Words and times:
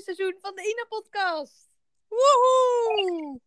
seizoen 0.00 0.36
van 0.40 0.54
de 0.54 0.62
Ina-podcast. 0.62 1.68
Woehoe! 2.08 3.40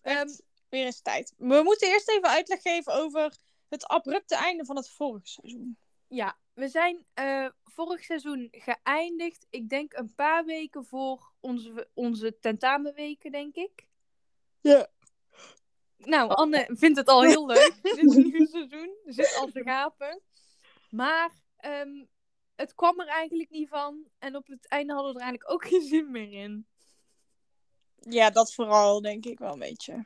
Ehm, 0.00 0.16
Echt, 0.16 0.42
weer 0.68 0.84
eens 0.84 1.00
tijd. 1.00 1.34
We 1.36 1.60
moeten 1.64 1.88
eerst 1.88 2.08
even 2.08 2.28
uitleg 2.28 2.62
geven 2.62 2.92
over 2.92 3.36
het 3.68 3.86
abrupte 3.86 4.36
einde 4.36 4.64
van 4.64 4.76
het 4.76 4.90
vorige 4.90 5.26
seizoen. 5.28 5.78
ja, 6.08 6.38
we 6.54 6.68
zijn 6.68 7.06
eh, 7.14 7.46
vorig 7.64 8.04
seizoen 8.04 8.48
geëindigd. 8.50 9.46
Ik 9.50 9.68
denk 9.68 9.92
een 9.92 10.14
paar 10.14 10.44
weken 10.44 10.84
voor 10.84 11.32
onze, 11.40 11.88
onze 11.94 12.38
tentamenweken, 12.38 13.32
denk 13.32 13.54
ik. 13.54 13.86
Ja. 14.60 14.86
Nou, 15.96 16.30
Anne 16.30 16.68
vindt 16.72 16.98
het 16.98 17.08
al 17.08 17.22
heel 17.22 17.46
leuk, 17.46 17.78
dit 17.82 18.02
nieuwe 18.16 18.46
seizoen. 18.46 18.96
Zit 19.04 19.36
al 19.40 19.46
te 19.46 19.62
gapen. 19.62 20.20
Maar 20.90 21.30
ehm, 21.56 22.04
het 22.54 22.74
kwam 22.74 23.00
er 23.00 23.06
eigenlijk 23.06 23.50
niet 23.50 23.68
van. 23.68 24.04
En 24.18 24.36
op 24.36 24.46
het 24.46 24.68
einde 24.68 24.92
hadden 24.92 25.12
we 25.12 25.18
er 25.18 25.24
eigenlijk 25.24 25.54
ook 25.54 25.66
geen 25.70 25.82
zin 25.82 26.10
meer 26.10 26.32
in. 26.32 26.66
Ja, 27.94 28.30
dat 28.30 28.54
vooral, 28.54 29.00
denk 29.00 29.24
ik 29.24 29.38
wel 29.38 29.52
een 29.52 29.58
beetje. 29.58 30.04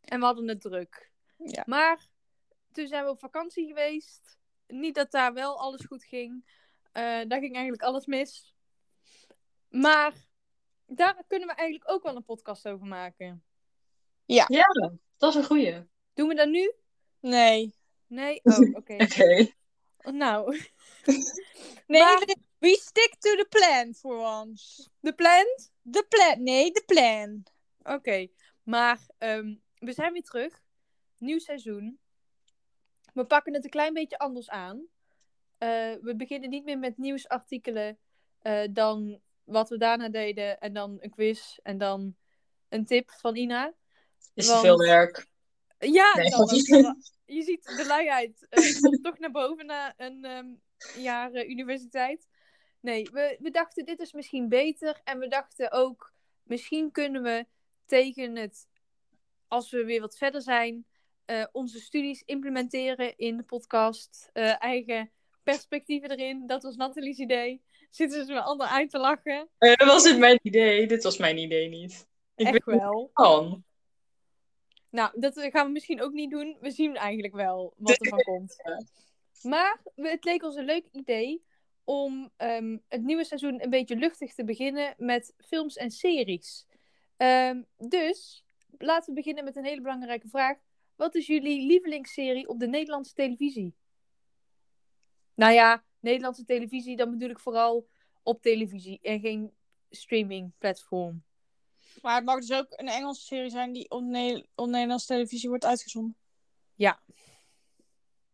En 0.00 0.18
we 0.18 0.24
hadden 0.24 0.48
het 0.48 0.60
druk. 0.60 1.12
Ja. 1.36 1.62
Maar 1.66 2.06
toen 2.72 2.86
zijn 2.86 3.04
we 3.04 3.10
op 3.10 3.18
vakantie 3.18 3.66
geweest. 3.66 4.38
Niet 4.66 4.94
dat 4.94 5.10
daar 5.10 5.32
wel 5.32 5.58
alles 5.58 5.84
goed 5.84 6.04
ging. 6.04 6.44
Eh, 6.92 7.02
daar 7.02 7.40
ging 7.40 7.54
eigenlijk 7.54 7.82
alles 7.82 8.06
mis. 8.06 8.54
Maar 9.68 10.14
daar 10.86 11.24
kunnen 11.26 11.48
we 11.48 11.54
eigenlijk 11.54 11.90
ook 11.90 12.02
wel 12.02 12.16
een 12.16 12.24
podcast 12.24 12.68
over 12.68 12.86
maken. 12.86 13.44
Ja, 14.24 14.46
dat 15.16 15.30
is 15.30 15.34
een 15.34 15.44
goeie. 15.44 15.86
Doen 16.14 16.28
we 16.28 16.34
dat 16.34 16.48
nu? 16.48 16.72
Nee. 17.20 17.74
Nee? 18.06 18.40
Oh, 18.42 18.58
oké. 18.78 18.94
Oké. 18.94 19.52
Nou, 20.12 20.56
Nee, 21.86 22.00
Maar- 22.02 22.36
we- 22.58 22.78
stick 22.80 23.14
to 23.18 23.30
the 23.36 23.46
plan 23.48 23.94
for 23.94 24.16
once. 24.16 24.88
de 25.00 25.14
plan? 25.14 25.44
De 25.82 26.06
plan, 26.08 26.42
nee, 26.42 26.70
de 26.72 26.82
plan. 26.86 27.42
Oké. 27.82 28.26
Maar 28.62 28.98
ehm, 29.18 29.54
we 29.78 29.92
zijn 29.92 30.12
weer 30.12 30.22
terug. 30.22 30.62
Nieuw 31.18 31.38
seizoen. 31.38 31.98
We 33.12 33.24
pakken 33.24 33.54
het 33.54 33.64
een 33.64 33.70
klein 33.70 33.92
beetje 33.94 34.18
anders 34.18 34.50
aan. 34.50 34.86
Eh, 35.58 35.94
we 36.00 36.14
beginnen 36.16 36.50
niet 36.50 36.64
meer 36.64 36.78
met 36.78 36.98
nieuwsartikelen. 36.98 37.98
eh, 38.40 38.62
dan 38.70 39.20
wat 39.44 39.68
we 39.68 39.78
daarna 39.78 40.08
deden. 40.08 40.60
En 40.60 40.72
dan 40.72 40.96
een 41.00 41.10
quiz. 41.10 41.56
En 41.62 41.78
dan 41.78 42.16
een 42.68 42.84
tip 42.84 43.10
van 43.10 43.36
Ina. 43.36 43.72
Is 44.34 44.46
te 44.46 44.56
veel 44.58 44.78
werk. 44.78 45.26
Ja, 45.92 46.14
Nee, 46.14 47.38
je 47.38 47.42
ziet 47.42 47.64
de 47.76 47.84
luiheid 47.86 48.46
eh, 48.50 48.80
komt 48.80 49.04
toch 49.04 49.18
naar 49.18 49.30
boven 49.30 49.66
na 49.66 49.94
een 49.96 50.24
ehm, 50.24 50.46
jaar 51.02 51.32
eh, 51.32 51.48
universiteit. 51.48 52.28
Nee, 52.80 53.08
we, 53.12 53.36
we 53.40 53.50
dachten 53.50 53.84
dit 53.84 54.00
is 54.00 54.12
misschien 54.12 54.48
beter. 54.48 55.00
En 55.04 55.18
we 55.18 55.28
dachten 55.28 55.72
ook, 55.72 56.12
misschien 56.42 56.90
kunnen 56.90 57.22
we 57.22 57.46
tegen 57.86 58.36
het, 58.36 58.66
als 59.48 59.70
we 59.70 59.84
weer 59.84 60.00
wat 60.00 60.16
verder 60.16 60.42
zijn, 60.42 60.86
eh, 61.24 61.44
onze 61.52 61.80
studies 61.80 62.22
implementeren 62.24 63.16
in 63.16 63.36
de 63.36 63.42
podcast. 63.42 64.30
Eigen 64.58 65.10
perspectieven 65.42 66.10
erin. 66.10 66.46
Dat 66.46 66.62
was 66.62 66.76
Nathalie's 66.76 67.18
idee. 67.18 67.62
Zitten 67.90 68.26
ze 68.26 68.32
me 68.32 68.40
allemaal 68.40 68.66
uit 68.68 68.90
te 68.90 68.98
lachen? 68.98 69.48
Eh, 69.58 69.86
was 69.86 70.02
dit 70.02 70.18
mijn 70.18 70.38
idee? 70.42 70.86
Dit 70.86 71.02
was 71.02 71.18
mijn 71.18 71.38
idee 71.38 71.68
niet. 71.68 72.06
Ik 72.36 72.46
Echt 72.46 72.52
niet 72.52 72.64
wel. 72.64 73.10
van. 73.12 73.64
Nou, 74.94 75.20
dat 75.20 75.40
gaan 75.40 75.66
we 75.66 75.72
misschien 75.72 76.02
ook 76.02 76.12
niet 76.12 76.30
doen. 76.30 76.56
We 76.60 76.70
zien 76.70 76.96
eigenlijk 76.96 77.34
wel 77.34 77.74
wat 77.76 78.00
er 78.00 78.08
van 78.08 78.22
komt. 78.22 78.56
Maar 79.42 79.80
het 79.94 80.24
leek 80.24 80.42
ons 80.42 80.56
een 80.56 80.64
leuk 80.64 80.86
idee 80.92 81.44
om 81.84 82.30
ehm, 82.36 82.78
het 82.88 83.02
nieuwe 83.02 83.24
seizoen 83.24 83.62
een 83.62 83.70
beetje 83.70 83.96
luchtig 83.96 84.34
te 84.34 84.44
beginnen 84.44 84.94
met 84.96 85.34
films 85.38 85.76
en 85.76 85.90
series. 85.90 86.66
Ehm, 87.16 87.62
dus 87.76 88.44
laten 88.78 89.08
we 89.08 89.20
beginnen 89.20 89.44
met 89.44 89.56
een 89.56 89.64
hele 89.64 89.80
belangrijke 89.80 90.28
vraag. 90.28 90.58
Wat 90.96 91.14
is 91.14 91.26
jullie 91.26 91.66
lievelingsserie 91.66 92.48
op 92.48 92.58
de 92.58 92.68
Nederlandse 92.68 93.14
televisie? 93.14 93.74
Nou 95.34 95.52
ja, 95.52 95.84
Nederlandse 96.00 96.44
televisie, 96.44 96.96
dan 96.96 97.10
bedoel 97.10 97.30
ik 97.30 97.40
vooral 97.40 97.88
op 98.22 98.42
televisie 98.42 98.98
en 99.02 99.20
geen 99.20 99.52
streamingplatform. 99.90 101.22
Maar 102.02 102.14
het 102.14 102.24
mag 102.24 102.40
dus 102.40 102.52
ook 102.52 102.66
een 102.70 102.88
Engelse 102.88 103.22
serie 103.22 103.50
zijn 103.50 103.72
die 103.72 103.90
op, 103.90 104.02
Ne- 104.02 104.46
op 104.54 104.66
Nederlandse 104.66 105.06
televisie 105.06 105.48
wordt 105.48 105.64
uitgezonden. 105.64 106.16
Ja. 106.74 107.00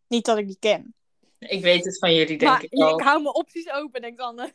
Niet 0.06 0.24
dat 0.24 0.38
ik 0.38 0.46
die 0.46 0.58
ken. 0.58 0.94
Ik 1.38 1.62
weet 1.62 1.84
het 1.84 1.98
van 1.98 2.14
jullie, 2.14 2.38
denk 2.38 2.50
maar 2.50 2.62
ik 2.62 2.72
al. 2.72 2.98
ik 2.98 3.04
hou 3.04 3.22
mijn 3.22 3.34
opties 3.34 3.70
open, 3.70 4.00
denkt 4.00 4.20
Anne. 4.20 4.54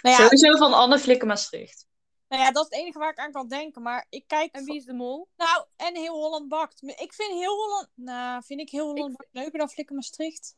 Nou 0.00 0.16
ja, 0.16 0.28
Sowieso 0.28 0.56
van 0.56 0.72
Anne 0.72 0.98
Flikken 0.98 1.26
Maastricht. 1.28 1.86
nou 2.28 2.42
ja, 2.42 2.50
dat 2.52 2.62
is 2.64 2.70
het 2.70 2.78
enige 2.78 2.98
waar 2.98 3.10
ik 3.10 3.18
aan 3.18 3.32
kan 3.32 3.48
denken. 3.48 3.82
Maar 3.82 4.06
ik 4.08 4.24
kijk... 4.26 4.54
En 4.54 4.64
wie 4.64 4.76
is 4.76 4.84
de 4.84 4.92
mol? 4.92 5.28
Nou, 5.36 5.64
en 5.76 5.96
Heel 5.96 6.14
Holland 6.14 6.48
Bakt. 6.48 6.82
Ik 6.82 7.12
vind 7.12 7.30
Heel 7.32 7.56
Holland... 7.56 7.88
Nou, 7.94 8.42
vind 8.44 8.60
ik 8.60 8.70
Heel 8.70 8.86
Holland 8.86 9.16
Bakt 9.16 9.28
leuker 9.32 9.58
dan 9.58 9.68
Flikker 9.68 9.94
Maastricht? 9.94 10.56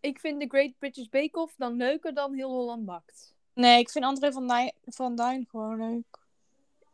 Ik 0.00 0.20
vind 0.20 0.40
de 0.40 0.46
Great 0.48 0.78
British 0.78 1.08
Bake 1.08 1.40
Off 1.40 1.54
dan 1.56 1.76
leuker 1.76 2.14
dan 2.14 2.34
Heel 2.34 2.50
Holland 2.50 2.84
Bakt. 2.84 3.34
Nee, 3.54 3.78
ik 3.78 3.90
vind 3.90 4.04
André 4.04 4.32
van, 4.32 4.72
van 4.84 5.16
Duin 5.16 5.46
gewoon 5.50 5.76
leuk. 5.76 6.26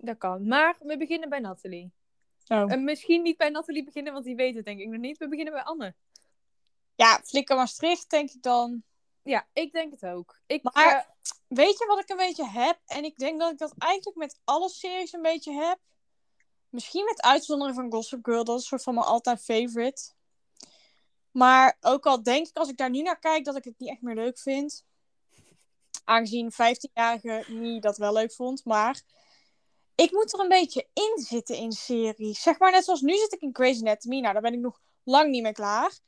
Dat 0.05 0.19
kan. 0.19 0.47
Maar 0.47 0.77
we 0.81 0.97
beginnen 0.97 1.29
bij 1.29 1.39
Nathalie. 1.41 1.93
Oh. 2.49 2.73
En 2.73 2.85
misschien 2.85 3.23
niet 3.23 3.37
bij 3.37 3.49
Nathalie 3.49 3.85
beginnen, 3.85 4.13
want 4.13 4.25
die 4.25 4.37
weet 4.37 4.55
het 4.55 4.65
denk 4.65 4.81
ik 4.81 4.89
nog 4.89 5.01
niet. 5.01 5.19
We 5.19 5.29
beginnen 5.29 5.53
bij 5.55 5.63
Anne. 5.63 5.95
Ja, 6.95 7.21
Flikker 7.25 7.57
Maastricht 7.57 8.11
denk 8.11 8.31
ik 8.31 8.43
dan. 8.43 8.83
Ja, 9.23 9.47
ik 9.53 9.73
denk 9.73 9.91
het 9.91 10.07
ook. 10.07 10.41
Ik, 10.47 10.63
Maar- 10.63 10.75
eh, 10.75 11.13
Weet 11.49 11.79
je 11.79 11.87
wat 11.87 11.99
ik 11.99 12.09
een 12.11 12.17
beetje 12.17 12.49
heb? 12.49 12.81
En 12.87 13.05
ik 13.05 13.17
denk 13.17 13.41
dat 13.41 13.53
ik 13.53 13.59
dat 13.59 13.75
eigenlijk 13.79 14.17
met 14.17 14.41
alle 14.45 14.69
series 14.69 15.13
een 15.13 15.23
beetje 15.23 15.53
heb. 15.53 15.79
Misschien 16.69 17.05
met 17.05 17.23
uitzondering 17.23 17.77
van 17.77 17.93
Gossip 17.93 18.25
Girl. 18.25 18.45
Dat 18.45 18.57
is 18.57 18.63
een 18.63 18.69
soort 18.69 18.83
van 18.83 18.95
mijn 18.95 19.07
all-time 19.07 19.39
favorite. 19.39 20.13
Maar 21.31 21.77
ook 21.81 22.07
al 22.07 22.23
denk 22.23 22.47
ik 22.47 22.57
als 22.57 22.69
ik 22.69 22.77
daar 22.77 22.91
nu 22.91 23.03
naar 23.03 23.19
kijk 23.19 23.45
dat 23.45 23.57
ik 23.57 23.65
het 23.65 23.79
niet 23.79 23.89
echt 23.89 24.03
meer 24.03 24.15
leuk 24.15 24.39
vind. 24.39 24.85
Aangezien 26.05 26.53
15-jarige 26.53 27.45
niet 27.49 27.83
dat 27.83 27.97
wel 27.97 28.13
leuk 28.13 28.33
vond. 28.33 28.65
Maar 28.65 29.03
ik 29.95 30.13
moet 30.13 30.33
er 30.33 30.41
een 30.41 30.49
beetje 30.49 30.87
in 30.93 31.23
zitten 31.23 31.57
in 31.57 31.73
series. 31.73 32.43
Zeg 32.43 32.59
maar 32.59 32.71
net 32.71 32.85
zoals 32.85 33.01
nu 33.01 33.17
zit 33.17 33.33
ik 33.33 33.41
in 33.41 33.51
Grey's 33.55 33.81
Anatomy. 33.81 34.21
Nou, 34.21 34.33
daar 34.33 34.43
ben 34.43 34.53
ik 34.53 34.61
nog 34.61 34.81
lang 35.03 35.31
niet 35.31 35.43
mee 35.43 35.53
klaar. 35.53 35.99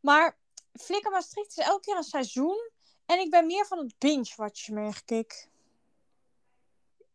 Maar 0.00 0.38
Flikker 0.72 1.10
Maastricht 1.10 1.58
is 1.58 1.64
elke 1.64 1.80
keer 1.80 1.96
een 1.96 2.02
seizoen. 2.02 2.70
En 3.06 3.18
ik 3.20 3.30
ben 3.30 3.46
meer 3.46 3.66
van 3.66 3.78
het 3.78 3.94
binge-watchen, 3.98 4.74
merk 4.74 5.10
ik. 5.10 5.48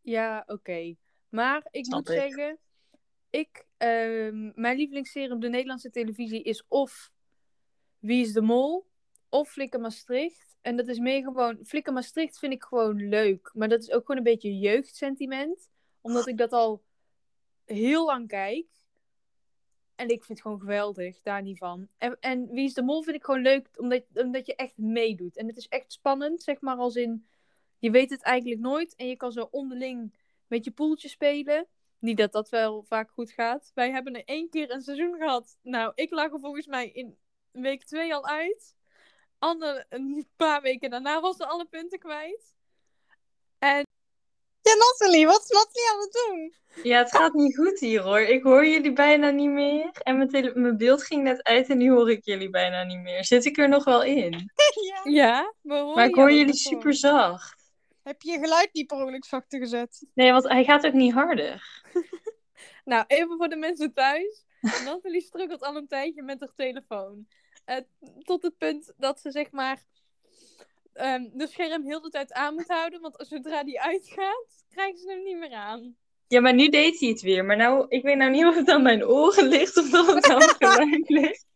ja, 0.00 0.42
oké. 0.46 0.94
Maar 1.28 1.66
ik 1.70 1.84
Snap 1.84 1.98
moet 1.98 2.08
ik. 2.08 2.14
zeggen, 2.20 2.58
ik, 3.30 3.66
ehm, 3.76 4.60
mijn 4.60 4.76
lievelingsserie 4.76 5.32
op 5.32 5.40
de 5.40 5.48
Nederlandse 5.48 5.90
televisie 5.90 6.42
is 6.42 6.64
of 6.68 7.10
Wie 7.98 8.20
is 8.20 8.32
de 8.32 8.40
Mol 8.40 8.86
of 9.28 9.50
Flikker 9.50 9.80
Maastricht. 9.80 10.56
En 10.60 10.76
dat 10.76 10.88
is 10.88 10.98
meer 10.98 11.22
gewoon, 11.22 11.58
Flikker 11.64 11.92
Maastricht 11.92 12.38
vind 12.38 12.52
ik 12.52 12.62
gewoon 12.62 13.08
leuk. 13.08 13.50
Maar 13.54 13.68
dat 13.68 13.80
is 13.82 13.90
ook 13.90 14.00
gewoon 14.00 14.16
een 14.16 14.32
beetje 14.32 14.58
jeugdsentiment. 14.58 15.68
Omdat 16.00 16.26
ik 16.26 16.36
dat 16.36 16.52
al 16.52 16.82
heel 17.64 18.04
lang 18.04 18.28
kijk. 18.28 18.66
En 19.94 20.08
ik 20.08 20.24
vind 20.24 20.28
het 20.28 20.40
gewoon 20.40 20.60
geweldig, 20.60 21.20
daar 21.22 21.42
niet 21.42 21.58
van. 21.58 21.88
En, 21.98 22.16
en 22.20 22.48
Wie 22.50 22.64
is 22.64 22.74
de 22.74 22.82
Mol 22.82 23.02
vind 23.02 23.16
ik 23.16 23.24
gewoon 23.24 23.42
leuk, 23.42 23.68
omdat, 23.76 24.04
omdat 24.14 24.46
je 24.46 24.54
echt 24.54 24.76
meedoet. 24.76 25.36
En 25.36 25.46
het 25.46 25.56
is 25.56 25.68
echt 25.68 25.92
spannend, 25.92 26.42
zeg 26.42 26.60
maar, 26.60 26.76
als 26.76 26.94
in... 26.94 27.28
Je 27.78 27.90
weet 27.90 28.10
het 28.10 28.22
eigenlijk 28.22 28.60
nooit 28.60 28.94
en 28.94 29.08
je 29.08 29.16
kan 29.16 29.32
zo 29.32 29.48
onderling 29.50 30.14
met 30.46 30.64
je 30.64 30.70
poeltje 30.70 31.08
spelen. 31.08 31.66
Niet 31.98 32.16
dat 32.16 32.32
dat 32.32 32.48
wel 32.48 32.82
vaak 32.82 33.10
goed 33.10 33.30
gaat. 33.30 33.70
Wij 33.74 33.90
hebben 33.90 34.14
er 34.14 34.24
één 34.24 34.48
keer 34.48 34.70
een 34.70 34.82
seizoen 34.82 35.16
gehad. 35.16 35.58
Nou, 35.62 35.92
ik 35.94 36.10
lag 36.10 36.32
er 36.32 36.40
volgens 36.40 36.66
mij 36.66 36.90
in 36.90 37.18
week 37.50 37.84
twee 37.84 38.14
al 38.14 38.26
uit. 38.26 38.76
Anne, 39.38 39.86
een 39.88 40.28
paar 40.36 40.62
weken 40.62 40.90
daarna 40.90 41.20
was 41.20 41.36
ze 41.36 41.46
alle 41.46 41.66
punten 41.66 41.98
kwijt. 41.98 42.54
Ja, 44.68 44.74
Nathalie, 44.74 45.26
wat 45.26 45.42
is 45.42 45.48
Nathalie 45.48 45.90
aan 45.90 46.00
het 46.00 46.12
doen? 46.12 46.54
Ja, 46.82 46.98
het 46.98 47.10
gaat 47.10 47.32
niet 47.32 47.56
goed 47.56 47.80
hier 47.80 48.00
hoor. 48.00 48.20
Ik 48.20 48.42
hoor 48.42 48.66
jullie 48.66 48.92
bijna 48.92 49.30
niet 49.30 49.50
meer. 49.50 49.90
En 50.02 50.16
mijn, 50.16 50.28
tele- 50.28 50.52
mijn 50.54 50.76
beeld 50.76 51.02
ging 51.02 51.22
net 51.22 51.42
uit 51.42 51.68
en 51.68 51.78
nu 51.78 51.90
hoor 51.90 52.10
ik 52.10 52.24
jullie 52.24 52.50
bijna 52.50 52.84
niet 52.84 53.00
meer. 53.02 53.24
Zit 53.24 53.44
ik 53.44 53.58
er 53.58 53.68
nog 53.68 53.84
wel 53.84 54.02
in? 54.02 54.32
ja. 54.88 55.00
Ja, 55.04 55.54
horen 55.62 55.94
Maar 55.94 56.06
ik 56.06 56.14
hoor 56.14 56.32
jullie 56.32 56.54
super 56.54 56.94
zacht. 56.94 57.70
Heb 58.02 58.22
je 58.22 58.30
je 58.30 58.38
geluid 58.38 58.68
niet 58.72 58.86
per 58.86 58.96
ongeluk 58.96 59.24
zachter 59.24 59.58
gezet? 59.58 60.06
Nee, 60.14 60.32
want 60.32 60.48
hij 60.48 60.64
gaat 60.64 60.86
ook 60.86 60.92
niet 60.92 61.12
harder. 61.12 61.62
Nou, 62.84 63.04
even 63.06 63.36
voor 63.36 63.48
de 63.48 63.56
mensen 63.56 63.92
thuis. 63.92 64.44
Nathalie 64.84 65.20
struggelt 65.20 65.62
al 65.62 65.76
een 65.76 65.86
tijdje 65.88 66.22
met 66.22 66.40
haar 66.40 66.52
telefoon. 66.56 67.26
Eh, 67.64 67.76
tot 68.18 68.42
het 68.42 68.58
punt 68.58 68.92
dat 68.96 69.20
ze 69.20 69.30
zeg 69.30 69.50
maar 69.50 69.82
ehm, 70.98 71.24
de 71.32 71.46
scherm 71.46 71.84
heel 71.84 72.00
de 72.00 72.08
tijd 72.10 72.32
aan 72.32 72.54
moet 72.54 72.68
houden. 72.68 73.00
Want 73.00 73.14
zodra 73.28 73.64
die 73.64 73.80
uitgaat, 73.80 74.46
krijgen 74.70 74.98
ze 74.98 75.08
hem 75.08 75.22
niet 75.22 75.36
meer 75.38 75.52
aan. 75.52 75.96
Ja, 76.26 76.40
maar 76.40 76.54
nu 76.54 76.68
deed 76.68 77.00
hij 77.00 77.08
het 77.08 77.20
weer. 77.20 77.44
Maar 77.44 77.56
nou, 77.56 77.86
ik 77.88 78.02
weet 78.02 78.16
nou 78.16 78.30
niet 78.30 78.44
of 78.44 78.54
het 78.54 78.68
aan 78.70 78.82
mijn 78.82 79.04
oren 79.06 79.48
ligt 79.48 79.76
of 79.76 79.90
dat 79.90 80.06
het 80.06 80.26
aan 80.30 80.88
mijn 80.88 81.04
ligt. 81.20 81.46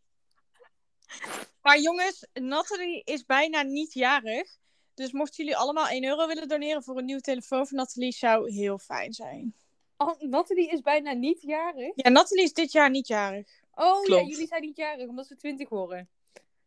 Maar 1.62 1.80
jongens, 1.80 2.26
Nathalie 2.32 3.02
is 3.04 3.24
bijna 3.24 3.62
niet 3.62 3.92
jarig. 3.92 4.56
Dus 4.94 5.12
mochten 5.12 5.44
jullie 5.44 5.58
allemaal 5.58 5.88
1 5.88 6.04
euro 6.04 6.26
willen 6.26 6.48
doneren 6.48 6.82
voor 6.82 6.98
een 6.98 7.04
nieuwe 7.04 7.20
telefoon 7.20 7.66
van 7.66 7.76
Nathalie, 7.76 8.12
zou 8.12 8.52
heel 8.52 8.78
fijn 8.78 9.12
zijn. 9.12 9.54
Oh, 9.96 10.20
Nathalie 10.20 10.68
is 10.70 10.80
bijna 10.80 11.12
niet 11.12 11.42
jarig. 11.42 11.92
Ja, 11.94 12.10
Nathalie 12.10 12.44
is 12.44 12.52
dit 12.52 12.72
jaar 12.72 12.90
niet 12.90 13.06
jarig. 13.06 13.48
Oh 13.74 13.84
ja, 13.84 14.02
Klopt. 14.02 14.28
jullie 14.30 14.46
zijn 14.46 14.62
niet 14.62 14.76
jarig 14.76 15.08
omdat 15.08 15.26
ze 15.26 15.36
20 15.36 15.68
worden. 15.68 16.08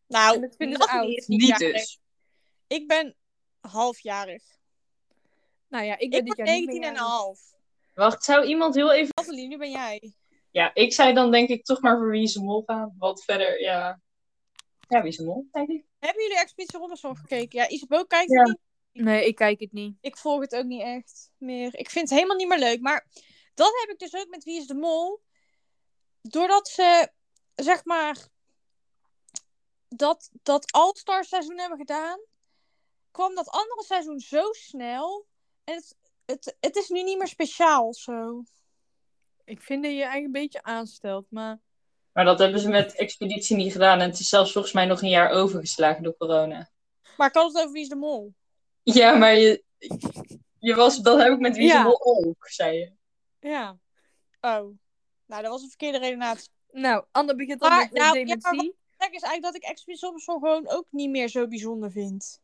Nou, 0.08 0.40
dat 0.40 0.56
vinden 0.56 0.82
ze 0.82 0.88
oud. 0.90 1.08
is 1.10 1.28
niet, 1.28 1.40
Niet 1.40 1.50
jarig. 1.50 1.72
dus. 1.74 2.00
Ik 2.68 2.88
ben 2.88 3.16
halfjarig. 3.60 4.44
Nou 5.68 5.86
ja, 5.86 5.98
ik 5.98 6.10
ben 6.10 6.20
Ik 6.20 6.26
dit 6.26 6.36
ben 6.36 6.46
jaar 6.46 6.56
niet 6.56 6.66
19 6.66 6.80
meer 6.80 6.90
en 6.90 6.96
jarig. 6.96 7.10
half. 7.12 7.40
Wacht, 7.94 8.24
zou 8.24 8.46
iemand 8.46 8.76
heel 8.76 8.94
even... 8.94 9.12
Nathalie, 9.16 9.48
nu 9.48 9.58
ben 9.58 9.72
jij. 9.72 10.14
Ja, 10.52 10.74
ik 10.74 10.94
zou 10.94 11.14
dan 11.14 11.32
denk 11.32 11.50
ik 11.50 11.66
toch 11.66 11.82
maar 11.82 11.98
voor 11.98 12.10
Wie 12.10 12.24
is 12.24 12.34
de 12.34 12.42
Mol 12.42 12.64
gaan. 12.66 12.96
Wat 12.98 13.24
verder, 13.24 13.62
ja... 13.62 14.02
Ja, 14.88 15.02
Wie 15.02 15.10
is 15.12 15.18
de 15.18 15.24
Mol, 15.24 15.48
denk 15.52 15.70
ik. 15.70 15.86
Hebben 16.00 16.24
jullie 16.24 16.40
Expeditie 16.40 16.80
Robinson 16.80 17.18
gekeken? 17.18 17.60
Ja, 17.60 17.68
Isabel 17.70 18.06
kijkt 18.08 18.32
Ja. 18.32 18.40
het 18.40 18.48
niet. 18.92 19.04
Nee, 19.04 19.26
ik 19.26 19.36
kijk 19.36 19.60
het 19.60 19.72
niet. 19.72 19.98
Ik 20.02 20.18
volg 20.18 20.42
het 20.42 20.56
ook 20.56 20.66
niet 20.66 20.82
echt 20.82 21.32
meer. 21.38 21.76
Ik 21.78 21.90
vind 21.90 22.10
het 22.10 22.18
helemaal 22.18 22.38
niet 22.38 22.48
meer 22.48 22.60
leuk. 22.60 22.82
Maar 22.82 23.08
dat 23.54 23.72
heb 23.80 23.90
ik 23.90 24.00
dus 24.00 24.14
ook 24.22 24.30
met 24.30 24.44
Wie 24.44 24.58
is 24.60 24.68
de 24.68 24.74
Mol. 24.76 25.22
Doordat 26.22 26.68
ze, 26.68 27.10
zeg 27.56 27.86
maar, 27.86 28.18
dat, 29.88 30.30
dat 30.44 30.72
All-Star 30.72 31.24
seizoen 31.26 31.60
hebben 31.60 31.78
gedaan, 31.78 32.20
kwam 33.16 33.36
dat 33.36 33.50
andere 33.50 33.84
seizoen 33.84 34.20
zo 34.20 34.52
snel. 34.52 35.26
En 35.64 35.76
het, 35.76 35.96
het, 36.26 36.56
het 36.60 36.76
is 36.76 36.90
nu 36.90 37.04
niet 37.04 37.18
meer 37.18 37.28
speciaal 37.28 37.94
zo. 37.94 38.44
Ik 39.44 39.62
vind 39.62 39.84
dat 39.84 39.92
je 39.92 39.98
je 39.98 40.04
eigen 40.04 40.26
een 40.26 40.32
beetje 40.32 40.64
aanstelt, 40.64 41.26
maar... 41.30 41.60
Maar 42.14 42.26
dat 42.26 42.40
hebben 42.40 42.60
ze 42.60 42.70
met 42.70 42.96
Expeditie 42.96 43.56
niet 43.56 43.72
gedaan. 43.72 44.00
En 44.00 44.10
het 44.10 44.20
is 44.20 44.30
zelfs 44.30 44.52
volgens 44.52 44.74
mij 44.74 44.86
nog 44.86 45.02
een 45.02 45.10
jaar 45.10 45.30
overgeslagen 45.30 46.04
door 46.04 46.18
corona. 46.18 46.70
Maar 47.18 47.28
ik 47.28 47.34
had 47.34 47.54
het 47.54 47.58
over 47.58 47.72
Wie 47.72 47.82
is 47.82 47.90
de 47.90 47.96
Mol. 47.96 48.34
Ja, 48.84 49.16
maar 49.16 49.36
je... 49.36 49.64
Je 50.60 50.76
was... 50.76 50.98
Dat 50.98 51.20
heb 51.22 51.34
ik 51.34 51.40
met 51.40 51.56
Wie 51.56 51.66
is 51.66 51.72
de 51.72 51.78
Ja. 51.78 51.84
Mol 51.84 52.06
ook, 52.06 52.48
zei 52.48 52.78
je. 52.78 52.92
Ja. 53.50 53.78
Oh. 54.42 54.78
Nou, 55.26 55.42
dat 55.42 55.48
was 55.48 55.62
een 55.62 55.68
verkeerde 55.70 55.98
redenatie. 55.98 56.50
Nou, 56.72 57.06
Anne 57.12 57.36
begint 57.36 57.62
al 57.62 57.70
Maar, 57.70 57.80
met 57.80 57.92
nou, 57.92 58.06
ja, 58.06 58.12
dementie. 58.14 58.74
maar 58.98 59.08
Het 59.08 59.14
is 59.14 59.22
eigenlijk 59.22 59.42
dat 59.42 59.56
ik 59.56 59.64
Expeditie 59.64 60.06
Robinson 60.06 60.40
gewoon 60.40 60.70
ook 60.70 60.88
niet 60.90 61.10
meer 61.10 61.28
zo 61.30 61.48
bijzonder 61.48 61.92
vind. 61.92 62.44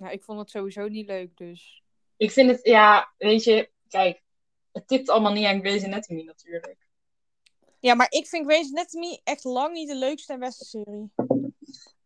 Nou, 0.00 0.12
ik 0.12 0.22
vond 0.22 0.38
het 0.38 0.50
sowieso 0.50 0.88
niet 0.88 1.06
leuk, 1.06 1.36
dus... 1.36 1.82
Ik 2.16 2.30
vind 2.30 2.50
het... 2.50 2.60
Ja, 2.62 3.14
weet 3.18 3.44
je... 3.44 3.70
Kijk, 3.88 4.22
het 4.72 4.88
tipt 4.88 5.08
allemaal 5.08 5.32
niet 5.32 5.46
aan 5.46 5.60
Grey's 5.60 5.84
Anatomy 5.84 6.22
natuurlijk. 6.22 6.88
Ja, 7.80 7.94
maar 7.94 8.06
ik 8.10 8.26
vind 8.26 8.46
Grey's 8.46 8.70
Anatomy 8.70 9.20
echt 9.24 9.44
lang 9.44 9.72
niet 9.72 9.88
de 9.88 9.94
leukste 9.94 10.32
en 10.32 10.38
beste 10.38 10.64
serie. 10.64 11.10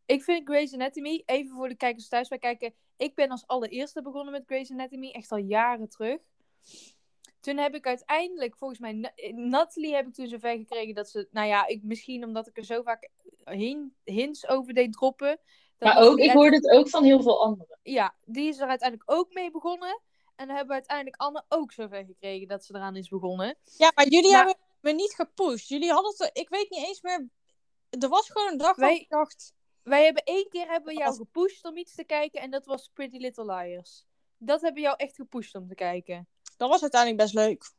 Ik 0.06 0.22
vind 0.22 0.48
Grey's 0.48 0.74
Anatomy, 0.74 1.22
even 1.26 1.56
voor 1.56 1.68
de 1.68 1.76
kijkers 1.76 2.08
thuis 2.08 2.28
bij 2.28 2.38
kijken. 2.38 2.74
Ik 2.96 3.14
ben 3.14 3.28
als 3.28 3.46
allereerste 3.46 4.02
begonnen 4.02 4.32
met 4.32 4.42
Grey's 4.46 4.70
Anatomy, 4.70 5.10
echt 5.10 5.32
al 5.32 5.38
jaren 5.38 5.88
terug. 5.88 6.20
Toen 7.40 7.56
heb 7.56 7.74
ik 7.74 7.86
uiteindelijk, 7.86 8.56
volgens 8.56 8.80
mij, 8.80 8.92
Na- 8.92 9.12
Natalie 9.34 9.94
heb 9.94 10.06
ik 10.06 10.14
toen 10.14 10.26
zover 10.26 10.56
gekregen 10.56 10.94
dat 10.94 11.10
ze, 11.10 11.28
nou 11.30 11.48
ja, 11.48 11.66
ik, 11.66 11.82
misschien 11.82 12.24
omdat 12.24 12.46
ik 12.46 12.56
er 12.56 12.64
zo 12.64 12.82
vaak 12.82 13.10
hin, 13.44 13.94
hints 14.04 14.48
over 14.48 14.74
deed 14.74 14.92
droppen. 14.92 15.40
Maar 15.84 15.98
ook, 15.98 16.18
ik 16.18 16.30
hoorde 16.30 16.56
het 16.56 16.70
ook 16.70 16.88
van 16.88 17.04
heel 17.04 17.22
veel 17.22 17.42
anderen. 17.42 17.78
Ja, 17.82 18.14
die 18.24 18.48
is 18.48 18.58
er 18.58 18.68
uiteindelijk 18.68 19.10
ook 19.10 19.32
mee 19.34 19.50
begonnen. 19.50 20.00
En 20.36 20.46
dan 20.46 20.56
hebben 20.56 20.66
we 20.66 20.72
uiteindelijk 20.72 21.16
Anne 21.16 21.44
ook 21.48 21.72
zover 21.72 22.04
gekregen 22.04 22.48
dat 22.48 22.64
ze 22.64 22.74
eraan 22.74 22.96
is 22.96 23.08
begonnen. 23.08 23.56
Ja, 23.76 23.92
maar 23.94 24.08
jullie 24.08 24.30
Maar- 24.32 24.44
hebben 24.46 24.64
me 24.80 24.92
niet 24.92 25.14
gepusht. 25.14 25.68
Jullie 25.68 25.90
hadden 25.92 26.14
het, 26.16 26.30
ik 26.32 26.48
weet 26.48 26.70
niet 26.70 26.86
eens 26.86 27.02
meer. 27.02 27.28
Er 27.90 28.08
was 28.08 28.30
gewoon 28.30 28.52
een 28.52 28.58
dag 28.58 28.76
Wij- 28.76 28.86
waarop 28.86 29.00
ik 29.02 29.08
dacht. 29.08 29.52
Wij 29.82 30.04
hebben 30.04 30.22
één 30.24 30.48
keer 30.48 30.66
hebben 30.68 30.94
we 30.94 31.00
jou 31.00 31.14
gepusht 31.16 31.64
om 31.64 31.76
iets 31.76 31.94
te 31.94 32.04
kijken 32.04 32.40
en 32.40 32.50
dat 32.50 32.66
was 32.66 32.90
Pretty 32.94 33.16
Little 33.16 33.44
Liars. 33.54 34.04
Dat 34.38 34.60
hebben 34.60 34.82
we 34.82 34.88
jou 34.88 34.96
echt 34.98 35.14
gepusht 35.14 35.54
om 35.54 35.68
te 35.68 35.74
kijken. 35.74 36.28
Dat 36.56 36.68
was 36.68 36.82
uiteindelijk 36.82 37.22
best 37.22 37.34
leuk. 37.34 37.72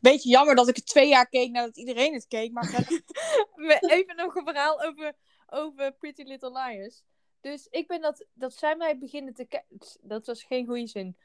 Beetje 0.00 0.28
jammer 0.28 0.54
dat 0.54 0.68
ik 0.68 0.76
het 0.76 0.86
twee 0.86 1.08
jaar 1.08 1.28
keek 1.28 1.50
nadat 1.50 1.76
iedereen 1.76 2.14
het 2.14 2.26
keek. 2.26 2.52
Maar 2.52 2.64
Even 3.80 4.16
nog 4.16 4.34
een 4.34 4.44
verhaal 4.44 4.82
over, 4.82 5.12
over 5.46 5.92
Pretty 5.92 6.22
Little 6.22 6.52
Liars. 6.52 7.02
Dus 7.44 7.66
ik 7.70 7.86
ben 7.86 8.00
dat, 8.00 8.26
dat 8.32 8.54
zijn 8.54 8.78
wij 8.78 8.98
beginnen 8.98 9.34
te 9.34 9.44
kijken. 9.44 9.78
Dat 10.00 10.26
was 10.26 10.44
geen 10.44 10.66
goede 10.66 10.86
zin. 10.86 11.16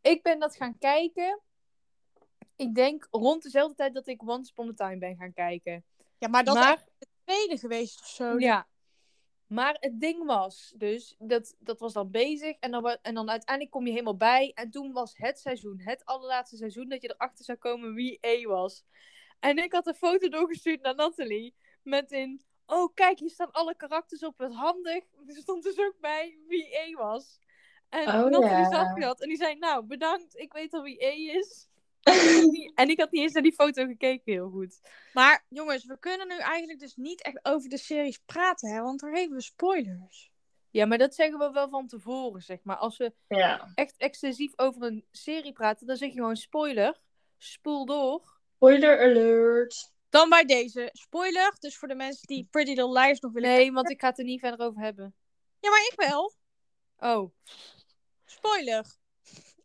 Ik 0.00 0.22
ben 0.22 0.38
dat 0.38 0.56
gaan 0.56 0.78
kijken. 0.78 1.40
Ik 2.56 2.74
denk 2.74 3.06
rond 3.10 3.42
dezelfde 3.42 3.74
tijd 3.74 3.94
dat 3.94 4.06
ik 4.06 4.28
Once 4.28 4.50
Upon 4.50 4.68
a 4.68 4.72
Time 4.72 4.98
ben 4.98 5.16
gaan 5.16 5.32
kijken. 5.32 5.84
ja, 6.18 6.28
maar 6.28 6.44
dat 6.44 6.54
is 6.54 6.60
maar, 6.60 6.72
echt 6.72 6.90
de 6.98 7.06
tweede 7.24 7.58
geweest 7.58 8.00
of 8.00 8.06
zo. 8.06 8.38
ja. 8.38 8.68
Maar 9.46 9.76
het 9.80 10.00
ding 10.00 10.24
was, 10.24 10.74
dus 10.76 11.14
dat, 11.18 11.54
dat 11.58 11.80
was 11.80 11.92
dan 11.92 12.10
bezig. 12.10 12.56
En 12.60 12.70
dan, 12.70 12.98
en 13.02 13.14
dan 13.14 13.30
uiteindelijk 13.30 13.74
kom 13.74 13.86
je 13.86 13.92
helemaal 13.92 14.16
bij. 14.16 14.52
En 14.54 14.70
toen 14.70 14.92
was 14.92 15.16
het 15.16 15.38
seizoen, 15.38 15.80
het 15.80 16.04
allerlaatste 16.04 16.56
seizoen, 16.56 16.88
dat 16.88 17.02
je 17.02 17.14
erachter 17.14 17.44
zou 17.44 17.58
komen 17.58 17.94
wie 17.94 18.18
E 18.20 18.46
was. 18.46 18.84
En 19.40 19.58
ik 19.58 19.72
had 19.72 19.86
een 19.86 19.94
foto 19.94 20.28
doorgestuurd 20.28 20.82
naar 20.82 20.94
Nathalie. 20.94 21.54
Met 21.82 22.12
in, 22.12 22.44
oh 22.66 22.94
kijk, 22.94 23.18
hier 23.18 23.30
staan 23.30 23.50
alle 23.52 23.76
karakters 23.76 24.22
op, 24.24 24.38
wat 24.38 24.54
handig. 24.54 25.04
Er 25.26 25.34
stond 25.36 25.62
dus 25.62 25.78
ook 25.78 25.96
bij 26.00 26.38
wie 26.48 26.78
E 26.78 26.94
was. 26.94 27.38
En 27.88 28.06
Oh, 28.08 28.24
Nathalie 28.30 28.48
ja. 28.48 28.70
zag 28.70 28.94
dat. 28.98 29.20
En 29.22 29.28
die 29.28 29.36
zei, 29.36 29.54
nou, 29.54 29.84
bedankt, 29.86 30.36
ik 30.38 30.52
weet 30.52 30.72
al 30.72 30.82
wie 30.82 31.04
E 31.06 31.30
is. 31.38 31.68
En 32.04 32.14
ik 32.20 32.20
had 32.40 32.50
niet- 32.50 32.72
en 32.74 32.88
ik 32.88 33.00
had 33.00 33.10
niet 33.10 33.22
eens 33.22 33.32
naar 33.32 33.42
die 33.42 33.52
foto 33.54 33.86
gekeken, 33.86 34.32
heel 34.32 34.50
goed. 34.50 34.80
Maar 35.12 35.44
jongens, 35.48 35.84
we 35.84 35.98
kunnen 35.98 36.28
nu 36.28 36.38
eigenlijk 36.38 36.78
dus 36.78 36.96
niet 36.96 37.22
echt 37.22 37.38
over 37.42 37.68
de 37.68 37.78
series 37.78 38.18
praten, 38.26 38.70
hè? 38.74 38.82
Want 38.82 39.00
dan 39.00 39.14
geven 39.14 39.34
we 39.36 39.42
spoilers. 39.42 40.32
Ja, 40.70 40.86
maar 40.86 40.98
dat 40.98 41.14
zeggen 41.14 41.38
we 41.38 41.50
wel 41.50 41.68
van 41.68 41.86
tevoren, 41.86 42.42
zeg 42.42 42.58
maar. 42.62 42.76
Als 42.76 42.96
we 42.96 43.12
Ja. 43.28 43.72
echt 43.74 43.94
extensief 43.96 44.52
over 44.56 44.82
een 44.82 45.04
serie 45.10 45.52
praten, 45.52 45.86
dan 45.86 45.96
zeg 45.96 46.08
je 46.08 46.14
gewoon 46.14 46.36
spoiler. 46.36 47.00
Spoel 47.38 47.84
door. 47.86 48.22
Spoiler 48.56 49.00
alert. 49.00 49.93
Dan 50.14 50.28
bij 50.28 50.44
deze 50.44 50.90
spoiler. 50.92 51.56
Dus 51.58 51.76
voor 51.76 51.88
de 51.88 51.94
mensen 51.94 52.26
die 52.26 52.48
Pretty 52.50 52.70
Little 52.70 53.00
Liars 53.00 53.20
nog 53.20 53.32
willen 53.32 53.50
Nee, 53.50 53.72
want 53.72 53.90
ik 53.90 54.00
ga 54.00 54.08
het 54.08 54.18
er 54.18 54.24
niet 54.24 54.40
verder 54.40 54.66
over 54.66 54.82
hebben. 54.82 55.14
Ja, 55.60 55.70
maar 55.70 55.88
ik 55.90 55.92
wel. 55.96 56.34
Oh, 56.98 57.34
Spoiler. 58.24 58.96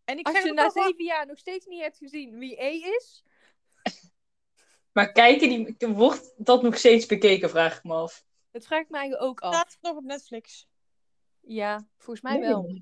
En 0.05 0.17
ik 0.17 0.27
als 0.27 0.43
je 0.43 0.53
na 0.53 0.69
zeven 0.69 1.03
jaar 1.03 1.25
nog 1.25 1.37
steeds 1.37 1.65
niet 1.65 1.81
hebt 1.81 1.97
gezien 1.97 2.37
wie 2.37 2.63
E 2.63 2.69
is, 2.69 3.23
Maar 4.93 5.11
kijken 5.11 5.49
die, 5.49 5.87
wordt 5.87 6.33
dat 6.37 6.61
nog 6.61 6.77
steeds 6.77 7.05
bekeken, 7.05 7.49
vraag 7.49 7.77
ik 7.77 7.83
me 7.83 7.93
af. 7.93 8.25
dat 8.51 8.65
vraag 8.65 8.81
ik 8.81 8.89
mij 8.89 9.19
ook 9.19 9.39
af. 9.39 9.53
staat 9.53 9.71
het 9.71 9.81
nog 9.81 9.95
op 9.95 10.03
Netflix. 10.03 10.67
Ja, 11.39 11.87
volgens 11.97 12.21
mij 12.21 12.39
wel. 12.39 12.81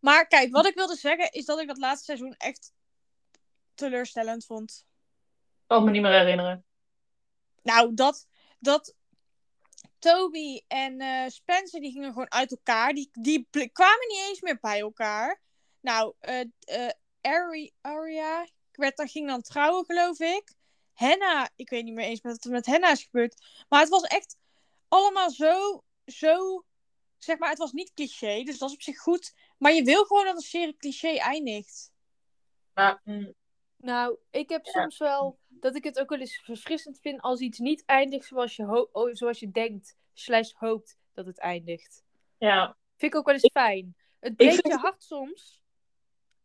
Maar 0.00 0.26
kijk, 0.26 0.52
wat 0.52 0.66
ik 0.66 0.74
wilde 0.74 0.96
zeggen 0.96 1.32
is 1.32 1.44
dat 1.44 1.60
ik 1.60 1.66
dat 1.66 1.78
laatste 1.78 2.04
seizoen 2.04 2.34
echt 2.36 2.72
teleurstellend 3.74 4.46
vond. 4.46 4.88
Kan 5.70 5.84
me 5.84 5.90
niet 5.90 6.02
meer 6.02 6.12
herinneren. 6.12 6.64
Nou, 7.62 7.94
dat, 7.94 8.26
dat 8.58 8.94
Toby 9.98 10.60
en 10.68 11.00
eh, 11.00 11.28
Spencer 11.28 11.80
die 11.80 11.92
gingen 11.92 12.12
gewoon 12.12 12.30
uit 12.30 12.50
elkaar. 12.50 12.92
Die, 12.92 13.10
die 13.20 13.48
kwamen 13.72 14.08
niet 14.08 14.26
eens 14.28 14.40
meer 14.40 14.58
bij 14.60 14.80
elkaar. 14.80 15.40
Nou, 15.80 16.14
eh 16.20 16.44
eh, 16.60 16.90
Ari, 17.20 17.72
Aria 17.80 18.46
werd, 18.72 18.96
dan 18.96 19.08
ging 19.08 19.28
dan 19.28 19.42
trouwen, 19.42 19.84
geloof 19.84 20.20
ik. 20.20 20.54
Henna, 20.92 21.50
ik 21.56 21.70
weet 21.70 21.84
niet 21.84 21.94
meer 21.94 22.06
eens 22.06 22.20
wat 22.20 22.44
er 22.44 22.50
met 22.50 22.66
Henna 22.66 22.90
is 22.90 23.02
gebeurd. 23.02 23.64
Maar 23.68 23.80
het 23.80 23.88
was 23.88 24.02
echt 24.02 24.36
allemaal 24.88 25.30
zo, 25.30 25.84
zo, 26.04 26.64
zeg 27.18 27.38
maar, 27.38 27.48
het 27.50 27.58
was 27.58 27.72
niet 27.72 27.94
cliché, 27.94 28.42
dus 28.42 28.58
dat 28.58 28.68
is 28.68 28.74
op 28.74 28.82
zich 28.82 28.98
goed. 28.98 29.34
Maar 29.58 29.72
je 29.72 29.82
wil 29.84 30.04
gewoon 30.04 30.24
dat 30.24 30.34
een 30.34 30.40
serie 30.40 30.76
cliché 30.76 31.16
eindigt. 31.16 31.92
Maar, 32.74 33.00
mm, 33.04 33.34
Nou, 33.76 34.18
ik 34.30 34.48
heb 34.48 34.64
Ja. 34.64 34.72
soms 34.72 34.98
wel 34.98 35.39
dat 35.60 35.76
ik 35.76 35.84
het 35.84 35.98
ook 36.00 36.08
wel 36.08 36.18
eens 36.18 36.40
verfrissend 36.44 36.98
vind 37.00 37.20
als 37.20 37.40
iets 37.40 37.58
niet 37.58 37.82
eindigt 37.86 38.26
zoals 38.26 38.56
je, 38.56 38.64
ho- 38.64 38.88
oh, 38.92 39.10
zoals 39.12 39.38
je 39.40 39.50
denkt, 39.50 39.96
slash 40.12 40.52
hoopt 40.54 40.96
dat 41.14 41.26
het 41.26 41.38
eindigt. 41.38 42.02
ja. 42.38 42.76
Vind 42.96 43.12
ik 43.12 43.18
ook 43.18 43.26
wel 43.26 43.34
eens 43.34 43.50
fijn. 43.52 43.94
Het 44.20 44.36
breekt 44.36 44.66
je 44.66 44.74
hart 44.76 45.02
soms, 45.02 45.62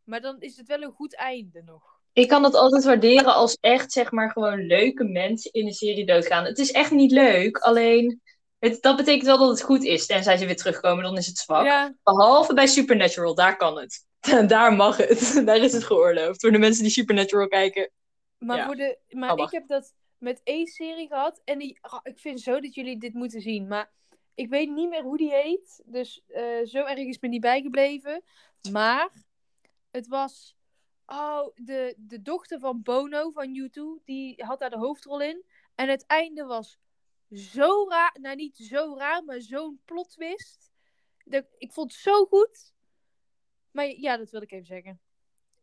maar 0.03 0.21
dan 0.21 0.39
is 0.39 0.57
het 0.57 0.67
wel 0.67 0.81
een 0.81 0.91
goed 0.91 1.15
einde 1.15 1.61
nog. 1.65 1.83
Ik 2.13 2.27
kan 2.27 2.43
het 2.43 2.53
altijd 2.55 2.83
waarderen 2.83 3.33
als 3.33 3.57
echt, 3.61 3.91
zeg 3.91 4.11
maar, 4.11 4.31
gewoon 4.31 4.65
leuke 4.65 5.03
mensen 5.03 5.51
in 5.51 5.65
een 5.65 5.73
serie 5.73 6.05
doodgaan. 6.05 6.45
Het 6.45 6.57
is 6.59 6.71
echt 6.71 6.91
niet 6.91 7.11
leuk, 7.11 7.57
alleen 7.57 8.21
het, 8.59 8.81
dat 8.81 8.95
betekent 8.97 9.25
wel 9.25 9.37
dat 9.37 9.49
het 9.49 9.61
goed 9.61 9.83
is. 9.83 10.05
Tenzij 10.05 10.37
ze 10.37 10.45
weer 10.45 10.55
terugkomen, 10.55 11.03
dan 11.03 11.17
is 11.17 11.27
het 11.27 11.37
zwak. 11.37 11.65
Ja, 11.65 11.95
Behalve 12.03 12.53
bij 12.53 12.67
Supernatural, 12.67 13.35
daar 13.35 13.57
kan 13.57 13.77
het. 13.79 14.05
daar 14.47 14.73
mag 14.73 14.97
het. 14.97 15.41
daar 15.45 15.57
is 15.57 15.73
het 15.73 15.83
geoorloofd. 15.83 16.41
Voor 16.41 16.51
de 16.51 16.57
mensen 16.57 16.83
die 16.83 16.91
Supernatural 16.91 17.47
kijken. 17.47 17.91
Maar, 18.45 18.57
Ja. 18.57 18.65
voor 18.65 18.75
de, 18.75 18.99
maar 19.09 19.33
Oh, 19.33 19.43
ik 19.43 19.51
heb 19.51 19.67
dat 19.67 19.95
met 20.17 20.41
één 20.43 20.67
serie 20.67 21.07
gehad 21.07 21.41
en 21.43 21.59
die, 21.59 21.77
ah, 21.81 21.99
ik 22.03 22.19
vind 22.19 22.41
zo 22.41 22.59
dat 22.59 22.73
jullie 22.73 22.97
dit 22.99 23.13
moeten 23.13 23.41
zien. 23.41 23.67
Maar 23.67 23.91
ik 24.33 24.49
weet 24.49 24.69
niet 24.69 24.89
meer 24.89 25.03
hoe 25.03 25.17
die 25.17 25.31
heet, 25.31 25.83
dus 25.85 26.23
eh, 26.27 26.63
zo 26.63 26.83
erg 26.83 26.99
is 26.99 27.19
me 27.19 27.27
niet 27.27 27.41
bijgebleven. 27.41 28.23
Maar 28.71 29.09
het 29.91 30.07
was, 30.07 30.55
oh, 31.05 31.47
de, 31.55 31.93
de 31.97 32.21
dochter 32.21 32.59
van 32.59 32.81
Bono 32.81 33.31
van 33.31 33.69
U2, 33.69 34.03
die 34.03 34.43
had 34.43 34.59
daar 34.59 34.69
de 34.69 34.77
hoofdrol 34.77 35.21
in. 35.21 35.43
En 35.75 35.89
het 35.89 36.05
einde 36.05 36.43
was 36.43 36.79
zo 37.29 37.89
raar, 37.89 38.17
nou 38.21 38.35
niet 38.35 38.57
zo 38.57 38.95
raar, 38.97 39.23
maar 39.23 39.41
zo'n 39.41 39.81
plot 39.85 40.09
twist. 40.09 40.71
dat, 41.23 41.45
ik 41.57 41.71
vond 41.71 41.91
het 41.91 42.01
zo 42.01 42.25
goed. 42.25 42.73
Maar 43.71 43.87
ja, 43.87 44.17
dat 44.17 44.29
wilde 44.29 44.45
ik 44.45 44.51
even 44.51 44.65
zeggen. 44.65 44.99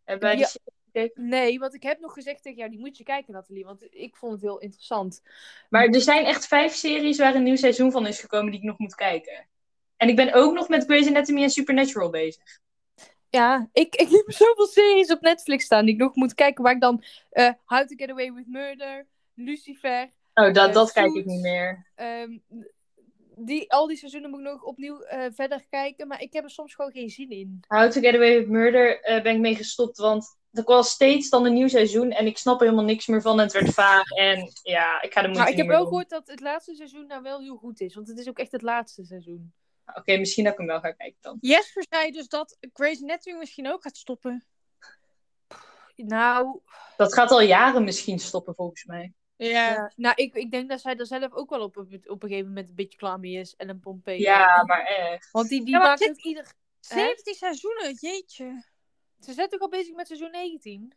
En 0.05 0.19
bij 0.19 0.37
Ja. 0.39 0.49
Gekeken? 0.93 1.29
Nee, 1.29 1.59
want 1.59 1.75
ik 1.75 1.83
heb 1.83 2.01
nog 2.01 2.13
gezegd 2.13 2.43
tegen 2.43 2.59
jou, 2.59 2.71
die 2.71 2.81
moet 2.81 2.97
je 2.97 3.05
kijken, 3.05 3.33
Nathalie. 3.33 3.65
Want 3.65 3.87
ik 3.91 4.17
vond 4.17 4.33
het 4.33 4.41
heel 4.43 4.59
interessant. 4.59 5.23
Maar 5.71 5.87
er 5.87 6.01
zijn 6.01 6.25
echt 6.25 6.47
vijf 6.47 6.73
series 6.75 7.19
waar 7.19 7.35
een 7.35 7.43
nieuw 7.43 7.57
seizoen 7.57 7.93
van 7.93 8.07
is 8.07 8.21
gekomen 8.21 8.51
die 8.51 8.61
ik 8.61 8.67
nog 8.67 8.79
moet 8.79 8.95
kijken. 8.95 9.47
En 9.97 10.09
ik 10.09 10.17
ben 10.17 10.33
ook 10.33 10.55
nog 10.55 10.69
met 10.69 10.85
Grey's 10.85 11.07
Anatomy 11.07 11.43
en 11.43 11.51
Supernatural 11.51 12.11
bezig. 12.11 12.61
Ja, 13.29 13.69
ik, 13.73 13.95
ik 13.95 14.09
heb 14.11 14.25
zoveel 14.43 14.67
series 14.67 15.11
op 15.11 15.21
Netflix 15.21 15.65
staan 15.65 15.85
die 15.85 15.95
ik 15.95 16.01
nog 16.01 16.15
moet 16.15 16.35
kijken. 16.35 16.63
Waar 16.65 16.75
ik 16.75 16.81
dan 16.81 17.03
eh, 17.31 17.51
How 17.65 17.87
to 17.87 17.95
Get 17.97 18.11
Away 18.11 18.33
with 18.33 18.47
Murder, 18.47 19.07
Lucifer, 19.35 20.11
Oh, 20.35 20.53
dat, 20.53 20.69
Eh, 20.69 20.75
dat 20.75 20.93
kijk 20.93 21.15
ik 21.15 21.25
niet 21.25 21.41
meer. 21.41 21.87
ehm, 21.95 22.39
die, 23.37 23.73
al 23.73 23.87
die 23.87 23.97
seizoenen 23.97 24.31
moet 24.31 24.39
ik 24.39 24.45
nog 24.47 24.63
opnieuw 24.63 25.01
eh, 25.03 25.27
verder 25.35 25.67
kijken. 25.71 26.09
Maar 26.09 26.21
ik 26.21 26.33
heb 26.33 26.45
er 26.45 26.51
soms 26.51 26.75
gewoon 26.75 26.91
geen 26.91 27.11
zin 27.11 27.31
in. 27.31 27.61
How 27.69 27.91
to 27.91 28.01
Get 28.01 28.15
Away 28.15 28.39
with 28.39 28.49
Murder 28.49 29.01
ben 29.23 29.35
ik 29.35 29.41
mee 29.41 29.57
gestopt, 29.57 29.99
want 29.99 30.37
er 30.53 30.63
was 30.65 30.91
steeds 30.91 31.29
dan 31.29 31.45
een 31.47 31.53
nieuw 31.55 31.69
seizoen 31.69 32.11
en 32.11 32.27
ik 32.27 32.39
snap 32.39 32.61
er 32.61 32.65
helemaal 32.65 32.85
niks 32.85 33.07
meer 33.07 33.21
van 33.23 33.39
en 33.39 33.45
het 33.45 33.53
werd 33.53 33.71
vaag 33.75 34.11
en 34.11 34.53
ja, 34.63 35.03
ik 35.03 35.13
ga 35.13 35.21
de 35.21 35.27
moeite 35.27 35.43
Maar 35.43 35.51
ik 35.53 35.57
heb 35.57 35.67
wel 35.67 35.85
gehoord 35.85 36.09
dat 36.09 36.27
het 36.27 36.41
laatste 36.41 36.75
seizoen 36.75 37.07
nou 37.07 37.23
wel 37.23 37.41
heel 37.41 37.57
goed 37.57 37.81
is. 37.81 37.95
Want 37.95 38.09
het 38.09 38.19
is 38.19 38.29
ook 38.29 38.39
echt 38.39 38.53
het 38.53 38.63
laatste 38.63 39.05
seizoen. 39.05 39.53
Oké, 39.95 40.17
misschien 40.17 40.45
dat 40.45 40.53
ik 40.53 40.59
hem 40.59 40.69
wel 40.69 40.81
ga 40.81 40.93
kijken 40.93 41.19
dan. 41.21 41.37
Jesper 41.41 41.85
zei 41.89 42.11
dus 42.11 42.29
dat 42.29 42.57
Grey's 42.73 43.03
Anatomy 43.03 43.39
misschien 43.39 43.69
ook 43.73 43.83
gaat 43.83 43.97
stoppen. 43.97 44.47
Nou, 45.97 46.61
Dat 46.97 47.15
gaat 47.15 47.31
al 47.31 47.41
jaren 47.43 47.85
misschien 47.85 48.19
stoppen 48.19 48.55
volgens 48.55 48.85
mij. 48.85 49.13
Ja. 49.37 49.49
ja, 49.71 49.93
nou 49.97 50.15
ik, 50.17 50.35
ik 50.35 50.51
denk 50.51 50.69
dat 50.69 50.81
zij 50.81 50.97
er 50.97 51.07
zelf 51.07 51.33
ook 51.33 51.51
wel 51.51 51.61
op, 51.61 51.77
op, 51.77 51.87
op 52.07 52.23
een 52.23 52.29
gegeven 52.29 52.49
moment 52.49 52.69
een 52.69 52.75
beetje 52.75 52.99
klaar 52.99 53.21
mee 53.21 53.33
is. 53.33 53.55
En 53.57 53.69
een 53.69 53.81
Pompeo. 53.81 54.15
Ja, 54.15 54.65
maar 54.65 54.85
echt. 54.85 55.31
Want 55.31 55.49
die, 55.49 55.61
die 55.65 55.71
Ja, 55.71 55.79
maar 55.79 55.87
maakt 55.87 56.01
dit- 56.01 56.11
ook 56.11 56.17
ieder... 56.25 56.45
Hè? 56.89 56.99
17 57.01 57.35
seizoenen, 57.35 57.95
jeetje. 58.01 58.65
Ze 59.25 59.33
zijn 59.33 59.49
toch 59.49 59.61
al 59.61 59.69
bezig 59.69 59.95
met 59.95 60.07
seizoen 60.07 60.31
19? 60.31 60.95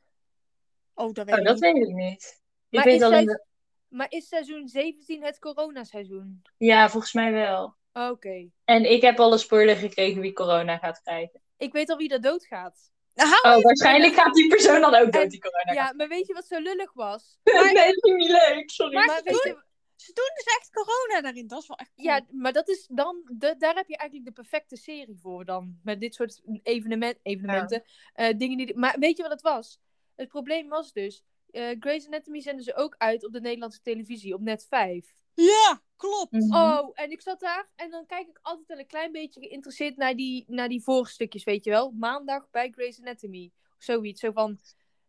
Oh, 0.93 1.13
dat 1.13 1.25
weet 1.25 1.33
Oh, 1.35 1.39
ik 1.41 1.45
dat 1.47 1.59
niet. 1.59 1.63
weet 1.73 1.87
ik 1.87 1.93
niet. 1.95 2.41
Ik 2.69 2.77
Maar 2.77 2.83
weet 2.83 2.95
is 2.95 3.01
alleen 3.01 3.25
dat... 3.25 3.45
Maar 3.87 4.07
is 4.11 4.27
seizoen 4.27 4.67
17 4.67 5.23
het 5.23 5.39
coronaseizoen? 5.39 6.41
Ja, 6.57 6.89
volgens 6.89 7.13
mij 7.13 7.31
wel. 7.31 7.75
Oké. 7.93 8.49
En 8.65 8.91
ik 8.91 9.01
heb 9.01 9.19
al 9.19 9.31
een 9.31 9.39
spoiler 9.39 9.75
gekregen 9.75 10.21
wie 10.21 10.33
corona 10.33 10.77
gaat 10.77 11.01
krijgen. 11.01 11.41
Ik 11.57 11.73
weet 11.73 11.89
al 11.89 11.97
wie 11.97 12.09
er 12.09 12.21
doodgaat. 12.21 12.91
Nou, 13.13 13.29
Oh, 13.57 13.63
waarschijnlijk 13.63 14.13
gaat 14.13 14.33
die 14.33 14.47
persoon 14.47 14.81
dan 14.81 14.95
ook 14.95 15.11
dood 15.11 15.29
die 15.29 15.39
corona 15.39 15.73
Ja, 15.73 15.93
maar 15.93 16.07
weet 16.07 16.27
je 16.27 16.33
wat 16.33 16.45
zo 16.45 16.59
lullig 16.59 16.93
was? 16.93 17.37
nee, 17.43 17.73
dat 17.73 17.85
is 17.85 18.01
niet 18.01 18.29
leuk. 18.29 18.69
Sorry. 18.69 18.93
Maar 18.93 19.05
Maar 19.05 19.21
weet 19.23 19.43
je, 19.43 19.63
Ze 19.95 20.13
doen 20.13 20.31
dus 20.35 20.55
echt 20.57 20.69
corona 20.71 21.21
daarin. 21.21 21.47
Dat 21.47 21.61
is 21.61 21.67
wel 21.67 21.77
echt 21.77 21.91
cool. 21.95 22.07
ja, 22.07 22.25
maar 22.31 22.53
dat 22.53 22.69
is 22.69 22.87
dan, 22.91 23.21
de, 23.33 23.55
daar 23.57 23.75
heb 23.75 23.87
je 23.87 23.97
eigenlijk 23.97 24.29
de 24.29 24.41
perfecte 24.41 24.75
serie 24.75 25.17
voor 25.17 25.45
dan. 25.45 25.79
Met 25.83 25.99
dit 25.99 26.15
soort 26.15 26.41
evenement, 26.63 27.17
evenementen. 27.21 27.83
eh, 28.13 28.37
dingen 28.37 28.57
die, 28.57 28.75
maar 28.77 28.95
weet 28.99 29.17
je 29.17 29.23
wat 29.23 29.31
het 29.31 29.41
was? 29.41 29.79
Het 30.15 30.27
probleem 30.27 30.67
was 30.69 30.93
dus, 30.93 31.23
eh 31.51 31.75
Grey's 31.79 32.05
Anatomy 32.05 32.41
zenden 32.41 32.63
ze 32.63 32.75
ook 32.75 32.95
uit 32.97 33.25
op 33.25 33.33
de 33.33 33.41
Nederlandse 33.41 33.81
televisie, 33.81 34.33
op 34.33 34.41
net 34.41 34.65
5. 34.69 35.13
Ja, 35.33 35.81
klopt. 35.95 36.31
Mhm. 36.31 36.55
Oh, 36.55 36.89
en 36.93 37.11
ik 37.11 37.21
zat 37.21 37.39
daar 37.39 37.69
en 37.75 37.89
dan 37.89 38.05
kijk 38.05 38.27
ik 38.27 38.39
altijd 38.41 38.67
wel 38.67 38.79
een 38.79 38.87
klein 38.87 39.11
beetje 39.11 39.39
geïnteresseerd 39.41 39.97
naar 39.97 40.15
die, 40.15 40.43
naar 40.47 40.69
die 40.69 40.83
voorstukjes, 40.83 41.43
weet 41.43 41.63
je 41.63 41.69
wel. 41.69 41.91
Maandag 41.91 42.49
bij 42.51 42.69
Grey's 42.69 42.99
Anatomy. 42.99 43.51
Of 43.77 43.83
zoiets, 43.83 44.19
zo 44.19 44.31
van 44.31 44.59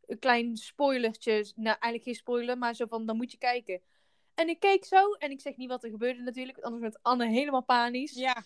een 0.07 0.19
klein 0.19 0.57
spoilertje. 0.57 1.33
Nou, 1.33 1.67
eigenlijk 1.67 2.03
geen 2.03 2.15
spoiler, 2.15 2.59
maar 2.59 2.75
zo 2.75 2.87
van, 2.87 3.07
dan 3.07 3.17
moet 3.17 3.31
je 3.31 3.39
kijken. 3.39 3.81
En 4.37 4.49
ik 4.49 4.61
keek 4.61 4.85
zo 4.85 5.13
en 5.13 5.31
ik 5.31 5.41
zeg 5.41 5.57
niet 5.57 5.69
wat 5.69 5.85
er 5.85 5.91
gebeurde 5.91 6.23
natuurlijk, 6.23 6.59
want 6.61 6.67
anders 6.67 6.83
wordt 6.83 7.03
Anne 7.03 7.27
helemaal 7.27 7.63
panisch. 7.63 8.13
Ja. 8.13 8.45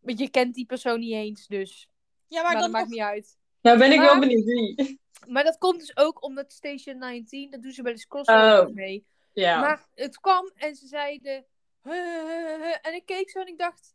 Want 0.00 0.18
je 0.18 0.28
kent 0.30 0.54
die 0.54 0.66
persoon 0.66 1.00
niet 1.00 1.12
eens, 1.12 1.46
dus 1.46 1.88
Ja, 2.28 2.42
maar, 2.42 2.52
maar 2.52 2.52
dat 2.52 2.62
dan 2.62 2.70
maakt 2.70 2.84
nog... 2.84 2.92
niet 2.94 3.02
uit. 3.02 3.36
Nou 3.60 3.78
ben 3.78 3.92
ik 3.92 4.00
wel 4.00 4.18
benieuwd 4.18 4.44
wie. 4.44 5.00
Maar 5.26 5.44
dat 5.44 5.58
komt 5.58 5.80
dus 5.80 5.96
ook 5.96 6.22
omdat 6.24 6.52
Station 6.52 6.98
19, 6.98 7.50
dat 7.50 7.62
doen 7.62 7.72
ze 7.72 7.82
bij 7.82 7.94
de 7.94 8.06
crossover 8.06 8.66
Oh. 8.66 8.74
mee. 8.74 9.06
Ja. 9.32 9.60
Maar 9.60 9.86
het 9.94 10.20
kwam 10.20 10.50
en 10.54 10.74
ze 10.74 10.86
zeiden. 10.86 11.44
"Huh, 11.82 11.92
huh, 11.92 12.26
huh, 12.26 12.62
huh." 12.62 12.76
En 12.82 12.94
ik 12.94 13.06
keek 13.06 13.30
zo 13.30 13.40
en 13.40 13.46
ik 13.46 13.58
dacht: 13.58 13.94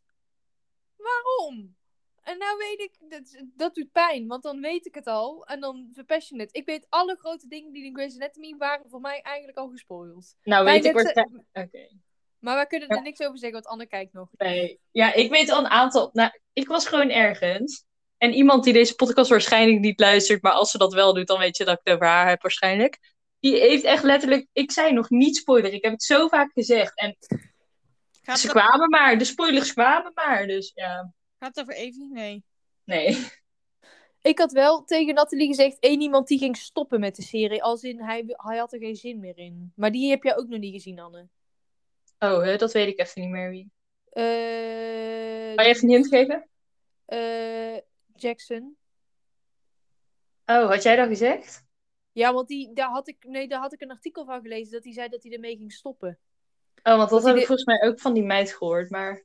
waarom? 0.96 1.76
En 2.28 2.38
nou 2.38 2.56
weet 2.58 2.80
ik, 2.80 3.10
dat, 3.10 3.42
dat 3.56 3.74
doet 3.74 3.92
pijn, 3.92 4.26
want 4.26 4.42
dan 4.42 4.60
weet 4.60 4.86
ik 4.86 4.94
het 4.94 5.06
al 5.06 5.46
en 5.46 5.60
dan 5.60 5.88
verpest 5.92 6.28
je 6.28 6.40
het. 6.40 6.48
Ik 6.56 6.66
weet 6.66 6.86
alle 6.88 7.16
grote 7.16 7.48
dingen 7.48 7.72
die 7.72 7.84
in 7.84 7.94
Grey's 7.94 8.14
Anatomy 8.14 8.54
waren 8.58 8.88
voor 8.88 9.00
mij 9.00 9.20
eigenlijk 9.20 9.58
al 9.58 9.68
gespoild. 9.68 10.34
nou 10.42 10.64
weet 10.64 10.84
ik 10.84 10.94
net- 10.94 11.02
waarschijnlijk... 11.02 11.44
Oké. 11.52 11.88
Maar 12.38 12.54
wij 12.54 12.66
kunnen 12.66 12.88
er 12.88 12.96
Ja. 12.96 13.02
niks 13.02 13.20
over 13.20 13.38
zeggen, 13.38 13.60
want 13.60 13.66
Anne 13.72 13.86
kijkt 13.86 14.12
nog. 14.12 14.28
Nee. 14.36 14.80
Ja, 14.90 15.12
ik 15.14 15.30
weet 15.30 15.50
al 15.50 15.58
een 15.58 15.70
aantal... 15.70 16.10
Nou, 16.12 16.30
ik 16.52 16.68
was 16.68 16.86
gewoon 16.86 17.10
ergens. 17.10 17.84
En 18.18 18.32
iemand 18.32 18.64
die 18.64 18.72
deze 18.72 18.94
podcast 18.94 19.30
waarschijnlijk 19.30 19.80
niet 19.80 20.00
luistert, 20.00 20.42
maar 20.42 20.52
als 20.52 20.70
ze 20.70 20.78
dat 20.78 20.92
wel 20.92 21.14
doet, 21.14 21.26
dan 21.26 21.38
weet 21.38 21.56
je 21.56 21.64
dat 21.64 21.74
ik 21.78 21.80
het 21.84 21.94
over 21.94 22.06
haar 22.06 22.28
heb 22.28 22.42
waarschijnlijk. 22.42 22.98
Die 23.40 23.56
heeft 23.60 23.84
echt 23.84 24.02
letterlijk... 24.02 24.46
Ik 24.52 24.70
zei 24.72 24.92
nog 24.92 25.10
niet 25.10 25.36
spoiler. 25.36 25.72
Ik 25.72 25.82
heb 25.84 25.92
het 25.92 26.02
zo 26.02 26.28
vaak 26.28 26.50
gezegd. 26.52 26.98
En 26.98 27.16
Gaat 28.22 28.38
ze 28.40 28.48
kwamen 28.48 28.90
maar. 28.90 29.18
De 29.18 29.24
spoilers 29.24 29.72
kwamen 29.72 30.12
maar. 30.14 30.46
Dus 30.46 30.72
ja, 30.74 31.12
gaat 31.38 31.56
het 31.56 31.60
over 31.60 31.74
Evie? 31.74 32.08
Nee. 32.12 32.44
nee. 32.84 33.26
Ik 34.22 34.38
had 34.38 34.52
wel 34.52 34.84
tegen 34.84 35.14
Nathalie 35.14 35.46
gezegd: 35.48 35.78
één 35.78 36.00
iemand 36.00 36.28
die 36.28 36.38
ging 36.38 36.56
stoppen 36.56 37.00
met 37.00 37.16
de 37.16 37.22
serie. 37.22 37.62
Als 37.62 37.82
in 37.82 38.00
hij, 38.00 38.24
hij 38.26 38.56
had 38.58 38.72
er 38.72 38.78
geen 38.78 38.96
zin 38.96 39.20
meer 39.20 39.38
in. 39.38 39.72
Maar 39.76 39.90
die 39.92 40.10
heb 40.10 40.22
jij 40.22 40.36
ook 40.36 40.48
nog 40.48 40.58
niet 40.58 40.72
gezien, 40.74 40.98
Anne. 41.00 41.28
Oh, 42.18 42.42
hè, 42.42 42.56
dat 42.56 42.72
weet 42.72 42.88
ik 42.88 42.98
even 42.98 43.20
niet 43.22 43.30
meer 43.30 43.50
wie. 43.50 43.70
Eh, 44.10 45.54
Kan 45.54 45.66
je 45.66 45.70
even 45.74 45.82
een 45.88 45.94
hint 45.94 46.08
geven? 46.08 46.48
eh, 47.04 47.76
Jackson. 48.14 48.76
Oh, 50.46 50.68
had 50.68 50.82
jij 50.82 50.96
dat 50.96 51.08
gezegd? 51.08 51.66
Ja, 52.12 52.32
want 52.32 52.48
die, 52.48 52.72
daar, 52.72 52.88
had 52.90 53.08
ik, 53.08 53.24
nee, 53.24 53.48
daar 53.48 53.60
had 53.60 53.72
ik 53.72 53.80
een 53.80 53.90
artikel 53.90 54.24
van 54.24 54.40
gelezen 54.40 54.72
dat 54.72 54.84
hij 54.84 54.92
zei 54.92 55.08
dat 55.08 55.22
hij 55.22 55.32
ermee 55.32 55.56
ging 55.56 55.72
stoppen. 55.72 56.18
Oh, 56.82 56.96
want 56.96 57.10
dat 57.10 57.22
Dat 57.22 57.24
heb 57.28 57.36
ik 57.36 57.46
volgens 57.46 57.66
mij 57.66 57.88
ook 57.88 58.00
van 58.00 58.14
die 58.14 58.22
meid 58.22 58.52
gehoord, 58.52 58.90
maar... 58.90 59.24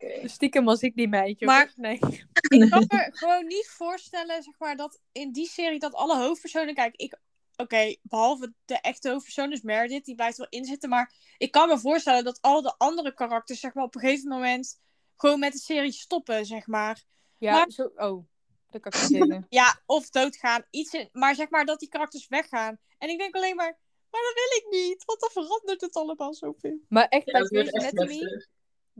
Oké. 0.00 0.28
Stiekem 0.28 0.64
was 0.64 0.80
ik 0.80 0.94
die 0.96 1.08
meidje. 1.08 1.46
Maar-. 1.46 1.72
Nee. 1.76 1.98
Ik 2.48 2.70
kan 2.70 2.84
me 2.88 3.10
gewoon 3.12 3.46
niet 3.46 3.68
voorstellen, 3.68 4.42
zeg 4.42 4.58
maar, 4.58 4.76
dat 4.76 5.00
in 5.12 5.32
die 5.32 5.46
serie 5.48 5.78
dat 5.78 5.94
alle 5.94 6.16
hoofdpersonen... 6.16 6.74
Kijk, 6.74 6.96
ik... 6.96 7.18
Oké, 7.56 7.96
behalve 8.02 8.52
de 8.64 8.80
echte 8.80 9.10
hoofdpersoon, 9.10 9.50
dus 9.50 9.62
Meredith, 9.62 10.04
die 10.04 10.14
blijft 10.14 10.36
wel 10.36 10.46
inzitten. 10.50 10.88
Maar 10.88 11.14
ik 11.38 11.50
kan 11.50 11.68
me 11.68 11.78
voorstellen 11.78 12.24
dat 12.24 12.38
al 12.40 12.62
de 12.62 12.74
andere 12.78 13.14
karakters, 13.14 13.60
zeg 13.60 13.74
maar, 13.74 13.84
op 13.84 13.94
een 13.94 14.00
gegeven 14.00 14.28
moment... 14.28 14.80
gewoon 15.16 15.38
met 15.38 15.52
de 15.52 15.58
serie 15.58 15.92
stoppen, 15.92 16.46
zeg 16.46 16.66
maar. 16.66 17.02
Ja, 17.38 17.52
Maar- 17.52 17.70
zo... 17.70 17.90
Oh, 17.96 18.26
dat 18.70 18.80
kan 18.80 18.92
ik. 19.30 19.42
Ja, 19.60 19.80
of 19.86 20.10
doodgaan. 20.10 20.64
Iets 20.70 20.92
in, 20.92 21.08
maar 21.12 21.34
zeg 21.34 21.50
maar 21.50 21.64
dat 21.64 21.80
die 21.80 21.88
karakters 21.88 22.28
weggaan. 22.28 22.78
En 22.98 23.08
ik 23.08 23.18
denk 23.18 23.34
alleen 23.34 23.56
maar, 23.56 23.78
maar 24.10 24.20
dat 24.22 24.34
wil 24.34 24.58
ik 24.58 24.86
niet. 24.86 25.04
Want 25.04 25.20
dan 25.20 25.30
verandert 25.30 25.80
het 25.80 25.94
allemaal 25.94 26.34
zoveel. 26.34 26.78
Maar 26.88 27.08
echt, 27.08 27.26
Ja, 27.26 27.32
bij 27.32 27.46
Grey's 27.46 27.72
Anatomy. 27.72 28.46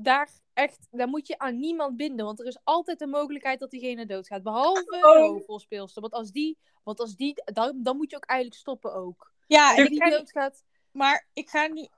Daar, 0.02 0.30
echt, 0.52 0.86
daar 0.90 1.08
moet 1.08 1.26
je 1.26 1.38
aan 1.38 1.58
niemand 1.58 1.96
binden. 1.96 2.24
Want 2.24 2.40
er 2.40 2.46
is 2.46 2.58
altijd 2.64 2.98
de 2.98 3.06
mogelijkheid 3.06 3.60
dat 3.60 3.70
diegene 3.70 4.06
doodgaat. 4.06 4.42
Behalve 4.42 4.84
Oh. 4.90 5.12
de 5.12 5.18
hoofdrolspeelster. 5.18 6.00
Want 6.02 6.12
als 6.12 6.30
die, 6.30 6.58
want 6.84 7.00
als 7.00 7.14
die 7.16 7.42
dan, 7.44 7.82
dan 7.82 7.96
moet 7.96 8.10
je 8.10 8.16
ook 8.16 8.24
eigenlijk 8.24 8.60
stoppen 8.60 8.94
ook. 8.94 9.32
Ja, 9.46 9.76
en 9.76 9.86
die 9.86 10.10
doodgaat... 10.10 10.64
maar 10.90 11.26
ik 11.32 11.48
ga 11.48 11.66
nu 11.66 11.88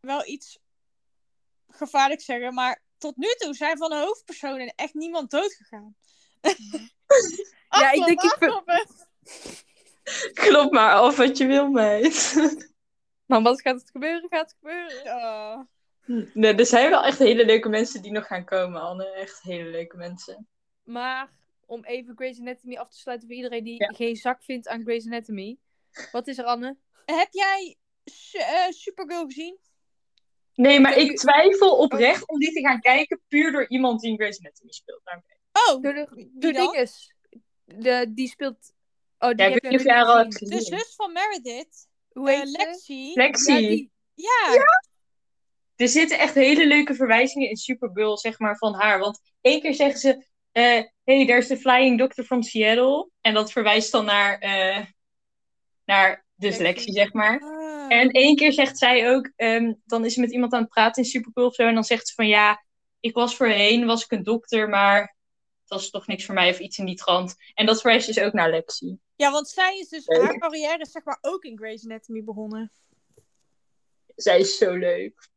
wel 0.00 0.26
iets 0.26 0.58
gevaarlijks 1.68 2.24
zeggen. 2.24 2.54
Maar 2.54 2.82
tot 2.98 3.16
nu 3.16 3.26
toe 3.38 3.54
zijn 3.54 3.76
van 3.78 3.90
de 3.90 3.96
hoofdpersonen 3.96 4.72
echt 4.76 4.94
niemand 4.94 5.30
doodgegaan. 5.30 5.96
Ja, 7.70 7.90
ik 7.92 8.04
denk, 8.04 8.22
ik 8.22 8.36
vind- 8.38 8.52
Afkloppen. 8.52 8.86
Klop 10.48 10.72
maar 10.72 10.94
af 10.94 11.16
wat 11.16 11.36
je 11.38 11.46
wil, 11.46 11.68
meid. 11.70 12.34
Maar 13.26 13.42
wat 13.42 13.60
gaat 13.60 13.80
het 13.80 13.90
gebeuren? 13.90 14.28
Gaat 14.28 14.50
het 14.50 14.56
gebeuren? 14.60 15.16
Oh. 15.16 15.60
Nee, 16.34 16.54
er 16.54 16.66
zijn 16.66 16.90
wel 16.90 17.04
echt 17.04 17.18
hele 17.18 17.44
leuke 17.44 17.68
mensen 17.68 18.02
die 18.02 18.12
nog 18.12 18.26
gaan 18.26 18.44
komen, 18.44 18.80
Anne. 18.80 19.04
Echt 19.10 19.42
hele 19.42 19.70
leuke 19.70 19.96
mensen. 19.96 20.48
Maar 20.82 21.30
om 21.66 21.84
even 21.84 22.16
Grey's 22.16 22.40
Anatomy 22.40 22.76
af 22.76 22.90
te 22.90 22.98
sluiten 22.98 23.28
voor 23.28 23.36
iedereen 23.36 23.64
die 23.64 23.78
Ja. 23.78 23.86
geen 23.86 24.16
zak 24.16 24.42
vindt 24.42 24.68
aan 24.68 24.82
Grey's 24.82 25.06
Anatomy. 25.06 25.56
Wat 26.12 26.26
is 26.26 26.38
er, 26.38 26.44
Anne? 26.44 26.76
Heb 27.04 27.28
jij 27.30 27.76
eh, 28.32 28.68
Supergirl 28.70 29.24
gezien? 29.24 29.58
Nee, 30.54 30.80
maar 30.80 30.96
ik 30.96 31.16
twijfel 31.16 31.76
oprecht 31.76 32.28
om 32.28 32.38
die 32.38 32.52
te 32.52 32.60
gaan 32.60 32.80
kijken, 32.80 33.20
puur 33.28 33.52
door 33.52 33.68
iemand 33.68 34.00
die 34.00 34.10
in 34.10 34.16
Grey's 34.16 34.38
Anatomy 34.40 34.72
speelt. 34.72 35.00
Oké. 35.04 35.22
Oh, 35.70 35.82
Door 35.82 35.94
de, 35.94 36.28
door 36.32 36.52
dinges. 36.52 37.14
De, 37.64 38.06
die 38.14 38.28
speelt... 38.28 38.72
Oh, 39.18 39.28
die 39.28 39.38
Ja, 39.38 39.44
ik 39.46 39.52
heb 39.52 39.62
weet 39.62 39.70
niet 39.72 39.80
of 39.80 39.86
jij 39.86 40.02
al 40.02 40.16
hebt 40.16 40.36
gezien. 40.36 40.58
de 40.58 40.64
zus 40.64 40.94
van 40.94 41.12
Meredith, 41.12 41.88
Hoe 42.12 42.30
eh, 42.30 42.36
heet 42.38 42.48
ze? 42.48 42.58
Lexi. 42.58 43.12
Lexi. 43.14 43.52
Ja, 43.52 43.58
die... 43.68 43.90
Ja, 44.14 44.62
Er 45.80 45.88
zitten 45.88 46.18
echt 46.18 46.34
hele 46.34 46.66
leuke 46.66 46.94
verwijzingen 46.94 47.48
in 47.48 47.56
Supergirl, 47.56 48.18
zeg 48.18 48.38
maar, 48.38 48.56
van 48.56 48.74
haar. 48.74 48.98
Want 48.98 49.20
één 49.40 49.60
keer 49.60 49.74
zeggen 49.74 50.00
ze, 50.00 50.26
eh 50.52 50.82
hey, 51.04 51.26
there's 51.26 51.46
the 51.46 51.56
flying 51.56 51.98
doctor 51.98 52.24
from 52.24 52.42
Seattle. 52.42 53.10
En 53.20 53.34
dat 53.34 53.52
verwijst 53.52 53.92
dan 53.92 54.04
naar, 54.04 54.38
eh, 54.38 54.84
naar 55.84 56.24
Lexi. 56.36 56.62
Lexi, 56.62 56.92
zeg 56.92 57.12
maar. 57.12 57.40
Ah. 57.40 57.92
En 57.92 58.10
één 58.10 58.36
keer 58.36 58.52
zegt 58.52 58.78
zij 58.78 59.10
ook, 59.10 59.30
ehm, 59.36 59.72
dan 59.84 60.04
is 60.04 60.14
ze 60.14 60.20
met 60.20 60.32
iemand 60.32 60.52
aan 60.52 60.60
het 60.60 60.68
praten 60.68 61.02
in 61.02 61.08
Supergirl 61.08 61.46
of 61.46 61.54
zo. 61.54 61.66
En 61.66 61.74
dan 61.74 61.84
zegt 61.84 62.08
ze 62.08 62.14
van 62.14 62.28
ja, 62.28 62.64
ik 63.00 63.14
was 63.14 63.36
voorheen, 63.36 63.86
was 63.86 64.04
ik 64.04 64.10
een 64.10 64.22
dokter, 64.22 64.68
maar 64.68 65.00
het 65.60 65.68
was 65.68 65.90
toch 65.90 66.06
niks 66.06 66.24
voor 66.24 66.34
mij 66.34 66.50
of 66.50 66.58
iets 66.58 66.78
in 66.78 66.86
die 66.86 66.96
trant. 66.96 67.34
En 67.54 67.66
dat 67.66 67.80
verwijst 67.80 68.06
dus 68.06 68.20
ook 68.20 68.32
naar 68.32 68.50
Lexi. 68.50 68.98
Ja, 69.16 69.30
want 69.30 69.48
zij 69.48 69.78
is 69.78 69.88
dus, 69.88 70.06
Leuk. 70.06 70.22
haar 70.22 70.38
carrière 70.38 70.78
is 70.78 70.90
zeg 70.90 71.04
maar 71.04 71.18
ook 71.20 71.44
in 71.44 71.58
Grey's 71.58 71.84
Anatomy 71.84 72.24
begonnen. 72.24 72.72
Zij 74.16 74.40
is 74.40 74.58
zo 74.58 74.74
leuk. 74.74 75.29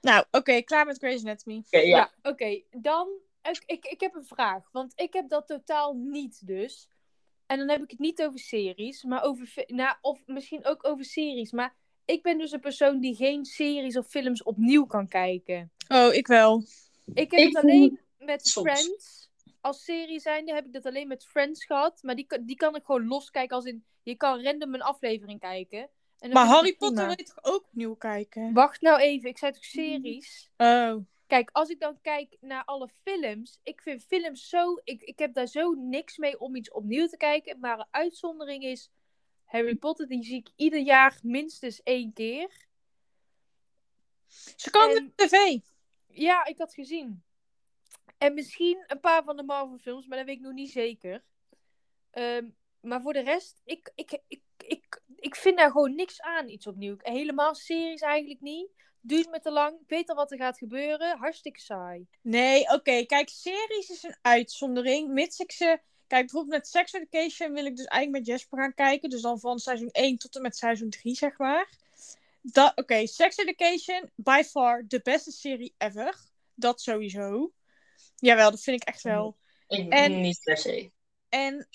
Nou, 0.00 0.24
oké, 0.30 0.60
klaar 0.62 0.86
met 0.86 0.98
Grey's 0.98 1.24
Anatomy. 1.24 1.56
Oké, 1.66 1.78
ja. 1.78 1.96
Ja, 1.96 2.30
oké. 2.30 2.62
Dan, 2.70 3.08
ik, 3.42 3.62
ik, 3.66 3.84
ik 3.84 4.00
heb 4.00 4.14
een 4.14 4.24
vraag. 4.24 4.68
Want 4.72 4.92
ik 4.96 5.12
heb 5.12 5.28
dat 5.28 5.46
totaal 5.46 5.94
niet 5.94 6.46
dus. 6.46 6.88
En 7.46 7.58
dan 7.58 7.68
heb 7.68 7.82
ik 7.82 7.90
het 7.90 7.98
niet 7.98 8.22
over 8.22 8.38
series, 8.38 9.02
maar 9.02 9.22
over... 9.22 9.64
Nou, 9.66 9.96
of 10.00 10.20
misschien 10.26 10.64
ook 10.64 10.86
over 10.86 11.04
series. 11.04 11.52
Maar 11.52 11.74
ik 12.04 12.22
ben 12.22 12.38
dus 12.38 12.52
een 12.52 12.60
persoon 12.60 13.00
die 13.00 13.14
geen 13.14 13.44
series 13.44 13.96
of 13.96 14.06
films 14.06 14.42
opnieuw 14.42 14.86
kan 14.86 15.08
kijken. 15.08 15.72
Oh, 15.88 16.14
ik 16.14 16.26
wel. 16.26 16.62
Ik 17.14 17.30
heb 17.30 17.40
Ik 17.40 17.46
het 17.46 17.56
alleen 17.56 18.00
met 18.18 18.46
soms. 18.46 18.70
Friends. 18.70 19.30
Als 19.60 19.84
serie 19.84 20.20
zijnde 20.20 20.54
heb 20.54 20.66
ik 20.66 20.72
dat 20.72 20.86
alleen 20.86 21.08
met 21.08 21.24
Friends 21.26 21.64
gehad. 21.64 22.02
Maar 22.02 22.16
die, 22.16 22.26
kan- 22.26 22.44
die 22.44 22.56
kan 22.56 22.76
ik 22.76 22.84
gewoon 22.84 23.06
loskijken 23.06 23.56
als 23.56 23.64
in... 23.64 23.84
Je 24.02 24.14
kan 24.16 24.42
random 24.42 24.74
een 24.74 24.82
aflevering 24.82 25.40
kijken. 25.40 25.90
En 26.18 26.30
Maar 26.32 26.46
Harry 26.46 26.68
het 26.68 26.78
prima. 26.78 26.90
Potter 26.90 27.06
wil 27.06 27.16
je 27.26 27.32
toch 27.34 27.54
ook 27.54 27.64
opnieuw 27.64 27.94
kijken? 27.94 28.52
Wacht 28.52 28.80
nou 28.80 29.00
even, 29.00 29.28
ik 29.28 29.38
zei 29.38 29.52
toch 29.52 29.64
series? 29.64 30.50
Oh. 30.56 30.96
Kijk, 31.26 31.50
als 31.52 31.68
ik 31.68 31.80
dan 31.80 32.00
kijk 32.00 32.36
naar 32.40 32.64
alle 32.64 32.88
films, 33.02 33.60
ik 33.62 33.82
vind 33.82 34.04
films 34.04 34.48
zo, 34.48 34.80
ik, 34.84 35.02
ik 35.02 35.18
heb 35.18 35.34
daar 35.34 35.46
zo 35.46 35.72
niks 35.72 36.16
mee 36.16 36.40
om 36.40 36.56
iets 36.56 36.70
opnieuw 36.72 37.06
te 37.06 37.16
kijken. 37.16 37.60
Maar 37.60 37.78
een 37.78 37.86
uitzondering 37.90 38.64
is 38.64 38.90
Harry 39.44 39.74
Potter, 39.74 40.08
die 40.08 40.22
zie 40.24 40.36
ik 40.36 40.48
ieder 40.56 40.80
jaar 40.80 41.18
minstens 41.22 41.82
één 41.82 42.12
keer. 42.12 42.66
Ze 44.56 44.70
komen 44.70 44.96
En- 44.96 45.06
op 45.06 45.16
tv. 45.16 45.58
Ja, 46.06 46.44
ik 46.44 46.58
had 46.58 46.74
gezien. 46.74 47.22
En 48.18 48.34
misschien 48.34 48.84
een 48.86 49.00
paar 49.00 49.24
van 49.24 49.36
de 49.36 49.42
Marvel 49.42 49.78
films, 49.78 50.06
maar 50.06 50.18
dat 50.18 50.26
weet 50.26 50.36
ik 50.36 50.42
nog 50.42 50.52
niet 50.52 50.70
zeker. 50.70 51.24
Ehm, 52.10 52.48
maar 52.80 53.00
voor 53.02 53.12
de 53.12 53.20
rest, 53.22 53.60
ik, 53.64 53.92
ik, 53.94 54.20
ik, 54.28 54.40
ik, 54.56 55.00
ik 55.26 55.36
vind 55.36 55.56
daar 55.56 55.70
gewoon 55.70 55.94
niks 55.94 56.20
aan, 56.20 56.48
iets 56.48 56.66
opnieuw. 56.66 56.96
Helemaal 56.98 57.54
series 57.54 58.00
eigenlijk 58.00 58.40
niet. 58.40 58.68
Duurt 59.00 59.30
me 59.30 59.40
te 59.40 59.50
lang. 59.50 59.80
Ik 59.80 59.88
weet 59.88 60.08
al 60.08 60.14
wat 60.16 60.30
er 60.32 60.38
gaat 60.38 60.58
gebeuren. 60.58 61.18
Hartstikke 61.18 61.60
saai. 61.60 62.06
Nee, 62.22 62.68
oké. 62.72 63.04
Kijk, 63.06 63.28
series 63.28 63.88
is 63.90 64.02
een 64.02 64.16
uitzondering. 64.22 65.08
Mits 65.08 65.38
ik 65.38 65.52
ze... 65.52 65.80
Kijk, 66.06 66.20
bijvoorbeeld 66.22 66.54
met 66.54 66.68
Sex 66.68 66.92
Education 66.92 67.52
wil 67.52 67.64
ik 67.64 67.76
dus 67.76 67.84
eigenlijk 67.86 68.26
met 68.26 68.34
Jesper 68.36 68.58
gaan 68.58 68.74
kijken. 68.74 69.10
Dus 69.10 69.20
dan 69.20 69.40
van 69.40 69.58
seizoen 69.58 69.90
1 69.90 70.18
tot 70.18 70.36
en 70.36 70.42
met 70.42 70.56
seizoen 70.56 70.90
3, 70.90 71.14
zeg 71.14 71.38
maar. 71.38 71.70
Dat- 72.40 72.72
Oké, 72.76 73.06
Sex 73.06 73.36
Education, 73.36 74.10
by 74.14 74.42
far 74.46 74.84
de 74.88 75.00
beste 75.02 75.30
serie 75.32 75.74
ever. 75.78 76.18
Dat 76.54 76.80
sowieso. 76.80 77.52
Jawel, 78.16 78.50
dat 78.50 78.62
vind 78.62 78.82
ik 78.82 78.88
echt 78.88 79.02
wel. 79.02 79.36
Ik, 79.68 79.92
En- 79.92 80.20
Niet 80.20 80.40
per 80.44 80.56
se. 80.56 80.90
En 81.28 81.68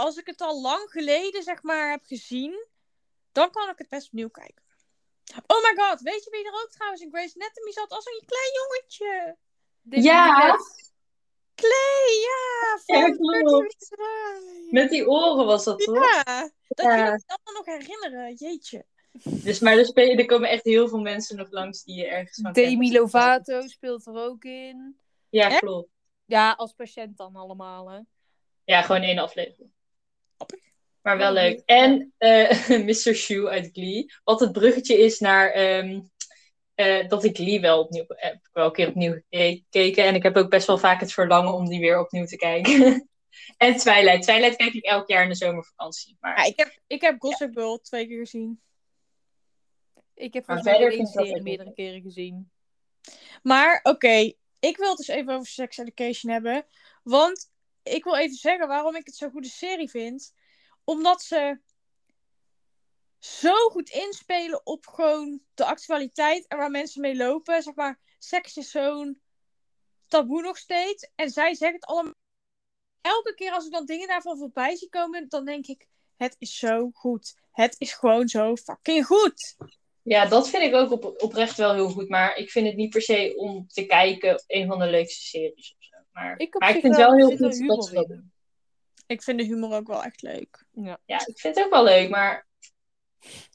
als 0.00 0.16
ik 0.16 0.26
het 0.26 0.40
al 0.40 0.60
lang 0.60 0.90
geleden, 0.90 1.42
zeg 1.42 1.62
maar, 1.62 1.90
heb 1.90 2.04
gezien, 2.04 2.66
dan 3.32 3.50
kan 3.50 3.68
ik 3.68 3.78
het 3.78 3.88
best 3.88 4.06
opnieuw 4.06 4.28
kijken. 4.28 4.64
Oh 5.46 5.62
my 5.62 5.82
god, 5.82 6.00
weet 6.00 6.24
je 6.24 6.30
wie 6.30 6.46
er 6.46 6.62
ook 6.62 6.70
trouwens 6.70 7.02
in 7.02 7.10
Grey's 7.10 7.34
Anatomy 7.36 7.72
zat 7.72 7.90
als 7.90 8.06
een 8.06 8.22
klein 8.26 8.52
jongetje? 8.54 9.36
Dit 9.82 10.04
Ja. 10.04 10.56
Clay, 11.54 12.20
ja! 12.22 12.78
Ja, 12.86 13.14
Van. 13.14 13.66
Met 14.70 14.90
die 14.90 15.08
oren 15.08 15.46
was 15.46 15.64
dat 15.64 15.78
toch? 15.78 15.94
Ja, 15.94 16.22
dat 16.68 16.86
Ja. 16.86 16.96
jullie 16.96 17.12
het 17.12 17.24
allemaal 17.26 17.62
nog 17.62 17.66
herinneren, 17.66 18.34
jeetje. 18.34 18.84
Dus, 19.22 19.60
maar 19.60 19.78
er, 19.78 19.86
spelen, 19.86 20.18
er 20.18 20.26
komen 20.26 20.48
echt 20.48 20.64
heel 20.64 20.88
veel 20.88 20.98
mensen 20.98 21.36
nog 21.36 21.50
langs 21.50 21.82
die 21.82 21.96
je 21.96 22.06
ergens 22.06 22.40
van. 22.42 22.52
Demi 22.52 22.92
Lovato 22.92 23.66
speelt 23.66 24.06
er 24.06 24.14
ook 24.14 24.44
in. 24.44 25.00
Ja, 25.28 25.58
klopt. 25.58 25.90
Ja, 26.24 26.52
als 26.52 26.72
patiënt 26.72 27.16
dan 27.16 27.36
allemaal, 27.36 27.90
hè. 27.90 28.00
Ja, 28.64 28.82
gewoon 28.82 29.02
één 29.02 29.18
aflevering. 29.18 29.72
Grappig. 30.36 30.60
Maar 31.02 31.18
wel 31.18 31.32
leuk. 31.32 31.62
En 31.64 32.12
eh 32.18 32.68
Mr. 32.88 33.14
Shoe 33.14 33.48
uit 33.48 33.70
Glee. 33.72 34.12
Wat 34.24 34.40
het 34.40 34.52
bruggetje 34.52 34.98
is 34.98 35.18
naar 35.18 35.50
ehm, 35.50 36.00
eh, 36.74 37.08
dat 37.08 37.24
ik 37.24 37.36
Glee 37.36 37.60
wel 37.60 37.80
opnieuw 37.80 38.04
heb 38.08 38.34
ik 38.34 38.50
wel 38.52 38.66
een 38.66 38.72
keer 38.72 38.88
opnieuw 38.88 39.20
gekeken. 39.30 40.04
En 40.04 40.14
ik 40.14 40.22
heb 40.22 40.36
ook 40.36 40.50
best 40.50 40.66
wel 40.66 40.78
vaak 40.78 41.00
het 41.00 41.12
verlangen 41.12 41.52
om 41.52 41.68
die 41.68 41.80
weer 41.80 42.00
opnieuw 42.00 42.24
te 42.24 42.36
kijken. 42.36 43.08
en 43.56 43.76
Twilight. 43.76 44.22
Twilight 44.22 44.56
kijk 44.56 44.72
ik 44.72 44.84
elk 44.84 45.08
jaar 45.08 45.22
in 45.22 45.28
de 45.28 45.34
zomervakantie. 45.34 46.16
Maar 46.20 46.36
Ja, 46.36 46.44
ik 46.44 46.56
heb, 46.56 46.78
ik 46.86 47.00
heb 47.00 47.16
Gossip 47.18 47.52
Girl 47.52 47.80
twee 47.80 48.06
keer 48.06 48.18
gezien. 48.18 48.60
Ik 50.14 50.34
heb 50.34 50.44
volgens 50.44 50.66
mij 50.66 50.90
één 50.90 51.06
serie 51.06 51.42
meerdere 51.42 51.72
keren 51.72 52.02
gezien. 52.02 52.50
Maar 53.42 53.80
oké, 53.82 54.32
ik 54.58 54.76
wil 54.76 54.88
het 54.88 54.96
dus 54.96 55.08
even 55.08 55.34
over 55.34 55.46
Sex 55.46 55.78
Education 55.78 56.32
hebben. 56.32 56.66
Want 57.02 57.50
ik 57.94 58.04
wil 58.04 58.16
even 58.16 58.36
zeggen 58.36 58.68
waarom 58.68 58.96
ik 58.96 59.06
het 59.06 59.16
zo'n 59.16 59.30
goede 59.30 59.48
serie 59.48 59.90
vind. 59.90 60.34
Omdat 60.84 61.22
ze 61.22 61.60
zo 63.18 63.54
goed 63.68 63.90
inspelen 63.90 64.66
op 64.66 64.86
gewoon 64.86 65.40
de 65.54 65.64
actualiteit 65.64 66.46
en 66.46 66.58
waar 66.58 66.70
mensen 66.70 67.00
mee 67.00 67.16
lopen. 67.16 67.62
Zeg 67.62 67.74
maar, 67.74 68.00
seks 68.18 68.56
is 68.56 68.70
zo'n 68.70 69.20
taboe 70.06 70.42
nog 70.42 70.58
steeds. 70.58 71.10
En 71.14 71.30
zij 71.30 71.54
zeggen 71.54 71.78
het 71.80 71.86
allemaal. 71.86 72.14
Elke 73.00 73.34
keer 73.34 73.52
als 73.52 73.66
ik 73.66 73.72
dan 73.72 73.86
dingen 73.86 74.08
daarvan 74.08 74.38
voorbij 74.38 74.76
zie 74.76 74.88
komen, 74.88 75.28
dan 75.28 75.44
denk 75.44 75.66
ik: 75.66 75.86
het 76.16 76.36
is 76.38 76.56
zo 76.56 76.90
goed. 76.92 77.34
Het 77.52 77.74
is 77.78 77.92
gewoon 77.92 78.28
zo 78.28 78.56
fucking 78.56 79.06
goed. 79.06 79.56
ja, 80.02 80.26
dat 80.26 80.48
vind 80.48 80.62
ik 80.62 80.74
ook 80.74 80.90
op, 80.90 81.22
oprecht 81.22 81.56
wel 81.56 81.74
heel 81.74 81.88
goed. 81.88 82.08
Maar 82.08 82.36
ik 82.36 82.50
vind 82.50 82.66
het 82.66 82.76
niet 82.76 82.90
per 82.90 83.02
se 83.02 83.34
om 83.36 83.66
te 83.68 83.86
kijken 83.86 84.44
een 84.46 84.66
van 84.66 84.78
de 84.78 84.86
leukste 84.86 85.24
series. 85.24 85.75
Maar 86.16 86.38
Ik 86.38 86.58
maar 86.58 86.74
ik 86.74 86.80
vind 86.80 86.96
wel, 86.96 87.06
wel 87.16 87.16
heel 87.28 87.36
goed 87.36 87.56
humor 87.56 87.76
dat 87.76 87.86
ze 87.86 87.94
dat 87.94 88.08
doen. 88.08 88.32
Ik 89.06 89.22
vind 89.22 89.38
de 89.38 89.44
humor 89.44 89.72
ook 89.74 89.86
wel 89.86 90.02
echt 90.04 90.22
leuk. 90.22 90.66
Ja. 90.72 90.98
Ja, 91.04 91.26
ik 91.26 91.38
vind 91.40 91.56
het 91.56 91.64
ook 91.64 91.70
wel 91.70 91.84
leuk. 91.84 92.10
Maar 92.10 92.46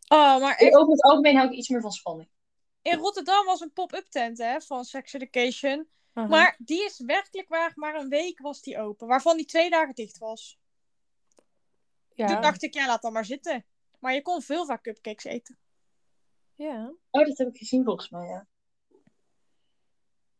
Oh, 0.07 0.39
maar 0.41 0.55
echt. 0.55 0.75
over 0.75 0.91
het 0.91 1.01
algemeen 1.01 1.35
hou 1.35 1.49
ik 1.49 1.55
iets 1.57 1.69
meer 1.69 1.81
van 1.81 1.91
spanning. 1.91 2.29
In 2.81 2.97
Rotterdam 2.97 3.45
was 3.45 3.59
een 3.59 3.73
pop-up 3.73 4.05
tent 4.09 4.37
hè, 4.37 4.61
van 4.61 4.83
Sex 4.83 5.13
Education. 5.13 5.87
Maar 6.13 6.55
die 6.57 6.83
is 6.85 6.99
werkelijk 7.05 7.49
waar 7.49 7.71
maar 7.75 7.95
een 7.95 8.09
week 8.09 8.39
was 8.39 8.61
die 8.61 8.77
open. 8.79 9.07
Waarvan 9.07 9.37
die 9.37 9.45
twee 9.45 9.69
dagen 9.69 9.95
dicht 9.95 10.17
was. 10.17 10.59
ja. 12.13 12.27
Toen 12.27 12.41
dacht 12.41 12.63
ik, 12.63 12.73
ja, 12.73 12.87
laat 12.87 13.01
dan 13.01 13.13
maar 13.13 13.25
zitten. 13.25 13.65
Maar 13.99 14.13
je 14.13 14.21
kon 14.21 14.41
veel 14.41 14.65
vaak 14.65 14.83
cupcakes 14.83 15.23
eten. 15.23 15.57
ja. 16.55 16.93
Oh, 17.09 17.25
dat 17.25 17.37
heb 17.37 17.47
ik 17.47 17.57
gezien 17.57 17.83
volgens 17.83 18.09
mij, 18.09 18.27
ja. 18.27 18.47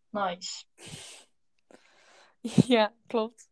Nice. 0.10 0.63
Ja, 2.67 2.93
klopt. 3.08 3.49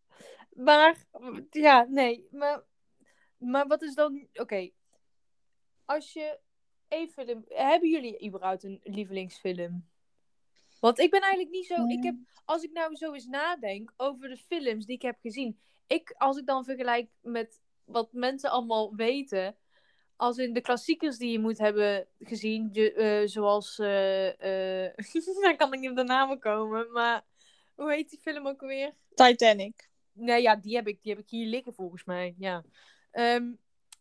Maar, 0.50 1.06
ja, 1.50 1.86
nee. 1.90 2.28
Maar, 2.32 2.64
maar 3.38 3.68
wat 3.68 3.82
is 3.82 3.96
dan... 3.96 4.28
Oké. 4.34 4.70
Als 5.86 6.14
je 6.14 6.40
even... 6.88 7.26
De, 7.26 7.42
hebben 7.48 7.90
jullie 7.90 8.26
überhaupt 8.28 8.64
een 8.64 8.80
lievelingsfilm? 8.84 9.88
Want 10.80 11.00
ik 11.00 11.10
ben 11.12 11.22
eigenlijk 11.22 11.52
niet 11.52 11.66
zo... 11.66 11.86
Ik 11.88 12.04
heb, 12.04 12.16
als 12.46 12.64
ik 12.64 12.72
nou 12.72 12.96
zo 12.96 13.14
eens 13.14 13.26
nadenk 13.26 13.94
over 13.98 14.30
de 14.30 14.38
films 14.38 14.86
die 14.86 14.96
ik 14.96 15.02
heb 15.02 15.18
gezien. 15.22 15.60
Ik, 15.88 16.14
als 16.18 16.38
ik 16.38 16.46
dan 16.46 16.64
vergelijk 16.66 17.10
met 17.22 17.62
wat 17.84 18.14
mensen 18.14 18.50
allemaal 18.52 18.96
weten... 18.96 19.58
Als 20.16 20.38
in 20.38 20.54
de 20.54 20.62
klassiekers 20.62 21.18
die 21.18 21.32
je 21.32 21.40
moet 21.40 21.58
hebben 21.58 22.08
gezien. 22.20 22.70
je- 22.72 22.94
eh, 22.94 23.28
zoals... 23.28 23.80
eh 23.80 24.86
eh 24.88 24.96
daar 25.42 25.56
kan 25.56 25.74
ik 25.74 25.80
niet 25.80 25.90
op 25.90 25.96
de 25.96 26.04
namen 26.04 26.40
komen. 26.40 26.92
Maar 26.92 27.26
hoe 27.80 27.94
heet 27.94 28.10
die 28.10 28.20
film 28.20 28.48
ook 28.48 28.62
alweer? 28.62 28.94
Titanic. 29.14 29.90
Nee, 30.12 30.42
ja, 30.42 30.56
die 30.56 30.76
heb 30.76 30.88
ik, 30.88 31.02
die 31.02 31.12
heb 31.12 31.22
ik 31.22 31.30
hier 31.30 31.48
liggen 31.48 31.74
volgens 31.74 32.04
mij. 32.04 32.36
Ja. 32.38 32.64
Ehm, 33.12 33.52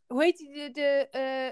hoe 0.06 0.22
heet 0.22 0.38
die? 0.38 0.52
De, 0.52 0.70
de, 0.72 1.08
eh, 1.10 1.50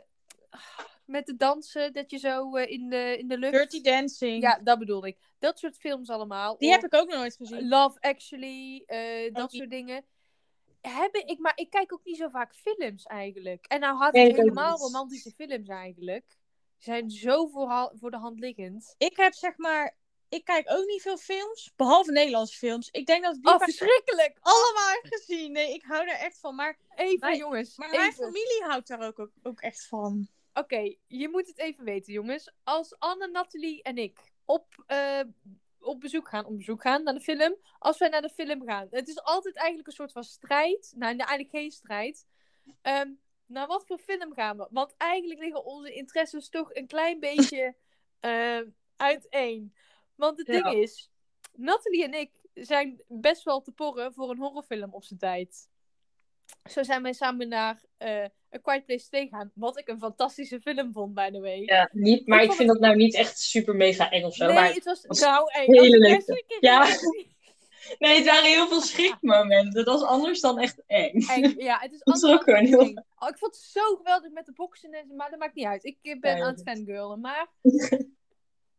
met 1.04 1.26
de 1.26 1.36
dansen, 1.36 1.92
dat 1.92 2.10
je 2.10 2.18
zo 2.18 2.56
eh, 2.56 2.70
in, 2.70 2.88
de, 2.88 3.16
in 3.18 3.28
de 3.28 3.38
lucht... 3.38 3.52
Dirty 3.52 3.80
Dancing. 3.80 4.42
Ja, 4.42 4.60
dat 4.62 4.78
bedoelde 4.78 5.06
ik. 5.06 5.18
Dat 5.38 5.58
soort 5.58 5.76
films 5.76 6.08
allemaal. 6.08 6.58
Die 6.58 6.68
Of 6.68 6.74
heb 6.74 6.84
ik 6.84 6.94
ook 6.94 7.08
nog 7.08 7.18
nooit 7.18 7.36
gezien. 7.36 7.68
Love 7.68 8.00
Actually, 8.00 8.82
eh, 8.86 9.34
dat 9.34 9.50
niet. 9.50 9.60
soort 9.60 9.70
dingen. 9.70 10.04
Hebben 10.80 11.26
ik, 11.26 11.38
maar 11.38 11.52
ik 11.54 11.70
kijk 11.70 11.92
ook 11.92 12.04
niet 12.04 12.16
zo 12.16 12.28
vaak 12.28 12.54
films 12.54 13.04
eigenlijk. 13.04 13.66
En 13.66 13.80
nou 13.80 13.96
had 13.96 14.16
ik 14.16 14.36
helemaal 14.36 14.78
romantische 14.78 15.30
films 15.30 15.68
eigenlijk. 15.68 16.26
Die 16.28 16.84
zijn 16.94 17.10
zo 17.10 17.46
voor, 17.46 17.92
voor 17.94 18.10
de 18.10 18.16
hand 18.16 18.38
liggend. 18.38 18.94
Ik 18.98 19.16
heb 19.16 19.32
zeg 19.32 19.56
maar... 19.56 19.96
Ik 20.28 20.44
kijk 20.44 20.70
ook 20.70 20.86
niet 20.86 21.02
veel 21.02 21.16
films. 21.16 21.72
Behalve 21.76 22.12
Nederlandse 22.12 22.56
films. 22.56 22.88
Ik 22.90 23.06
denk 23.06 23.22
dat 23.24 23.36
ik 23.36 23.42
die 23.42 23.52
Oh, 23.52 23.58
verschrikkelijk! 23.60 24.38
allemaal 24.52 24.88
heb 24.88 25.12
gezien. 25.12 25.52
Nee, 25.52 25.74
ik 25.74 25.82
hou 25.82 26.08
er 26.08 26.18
echt 26.18 26.38
van. 26.38 26.54
Maar, 26.54 26.78
Even, 26.96 27.18
Mijn- 27.18 27.36
jongens. 27.36 27.76
maar 27.76 27.90
mijn 27.90 28.12
familie 28.12 28.62
houdt 28.62 28.88
daar 28.88 29.00
ook, 29.06 29.18
ook, 29.18 29.32
ook 29.42 29.60
echt 29.60 29.86
van. 29.86 30.28
Oké, 30.54 30.94
je 31.06 31.28
moet 31.28 31.46
het 31.46 31.58
even 31.58 31.84
weten, 31.84 32.12
jongens. 32.12 32.50
Als 32.64 32.98
Anne, 32.98 33.26
Nathalie 33.28 33.82
en 33.82 33.96
ik 33.98 34.18
op, 34.44 34.82
eh, 34.86 35.20
op 35.78 36.00
bezoek 36.00 36.28
gaan, 36.28 36.44
op 36.44 36.56
bezoek 36.56 36.82
gaan 36.82 37.02
naar 37.02 37.14
de 37.14 37.20
film. 37.20 37.56
Als 37.78 37.98
wij 37.98 38.08
naar 38.08 38.22
de 38.22 38.30
film 38.30 38.66
gaan. 38.66 38.86
Het 38.90 39.08
is 39.08 39.22
altijd 39.22 39.56
eigenlijk 39.56 39.86
een 39.88 39.94
soort 39.94 40.12
van 40.12 40.24
strijd. 40.24 40.92
Nou, 40.96 41.16
eigenlijk 41.16 41.50
geen 41.50 41.70
strijd. 41.70 42.26
Ehm, 42.82 43.10
naar 43.46 43.66
wat 43.66 43.86
voor 43.86 43.98
film 43.98 44.32
gaan 44.34 44.56
we? 44.56 44.66
Want 44.70 44.94
eigenlijk 44.96 45.40
liggen 45.40 45.64
onze 45.64 45.92
interesses 45.92 46.48
toch 46.48 46.74
een 46.74 46.86
klein 46.86 47.20
beetje 47.20 47.74
eh, 48.20 48.60
uiteen. 48.96 49.74
Want 50.16 50.38
het 50.38 50.46
Ja. 50.46 50.62
ding 50.70 50.82
is, 50.82 51.10
Nathalie 51.54 52.04
en 52.04 52.14
ik 52.14 52.30
zijn 52.54 53.02
best 53.08 53.42
wel 53.42 53.60
te 53.62 53.72
porren 53.72 54.14
voor 54.14 54.30
een 54.30 54.38
horrorfilm 54.38 54.94
op 54.94 55.04
zijn 55.04 55.18
tijd. 55.18 55.68
Zo 56.70 56.82
zijn 56.82 57.02
wij 57.02 57.12
samen 57.12 57.48
naar 57.48 57.82
eh 57.96 58.24
A 58.54 58.58
Quiet 58.62 58.84
Place 58.86 59.06
2 59.06 59.28
gaan. 59.28 59.50
Wat 59.54 59.78
ik 59.78 59.88
een 59.88 59.98
fantastische 59.98 60.60
film 60.60 60.92
vond, 60.92 61.14
by 61.14 61.30
the 61.30 61.40
way. 61.40 61.62
Ja, 61.64 61.88
niet, 61.92 62.26
maar 62.26 62.42
Ik 62.42 62.52
vind 62.52 62.68
dat 62.68 62.80
nou 62.80 62.96
niet 62.96 63.14
echt 63.14 63.38
super 63.38 63.76
mega 63.76 64.10
eng 64.10 64.24
of 64.24 64.34
zo. 64.34 64.46
nee, 64.46 64.54
maar... 64.54 64.72
het 64.72 64.84
was... 64.84 65.06
was 65.06 65.20
Nou, 65.20 65.50
hele 65.52 66.08
een 66.08 66.22
keer 66.24 66.56
Ja. 66.60 66.86
Nee, 67.98 68.16
het 68.16 68.24
waren 68.26 68.44
heel 68.44 68.66
veel 68.68 68.80
schrikmomenten. 68.80 69.84
Dat 69.84 70.00
is 70.00 70.06
anders 70.06 70.40
dan 70.40 70.58
echt 70.58 70.82
eng. 70.86 71.20
Eng, 71.36 71.54
ja, 71.58 71.78
het 71.78 71.92
is 71.92 71.98
Dat 72.04 72.16
is 72.16 72.22
anders 72.22 72.40
ook 72.40 72.46
dan 72.46 72.64
heel- 72.64 72.80
eng. 72.80 73.04
Oh, 73.18 73.28
ik 73.28 73.38
vond 73.38 73.54
het 73.54 73.64
zo 73.64 73.96
geweldig 73.96 74.30
met 74.30 74.46
de 74.46 74.52
boksen 74.52 74.92
en 74.92 75.16
maar 75.16 75.30
dat 75.30 75.38
maakt 75.38 75.54
niet 75.54 75.66
uit. 75.66 75.84
Ik 75.84 75.98
eh, 76.02 76.18
ben 76.20 76.34
Nee, 76.34 76.42
aan 76.42 76.52
het 76.52 76.62
fangirlen, 76.62 77.20
maar... 77.20 77.48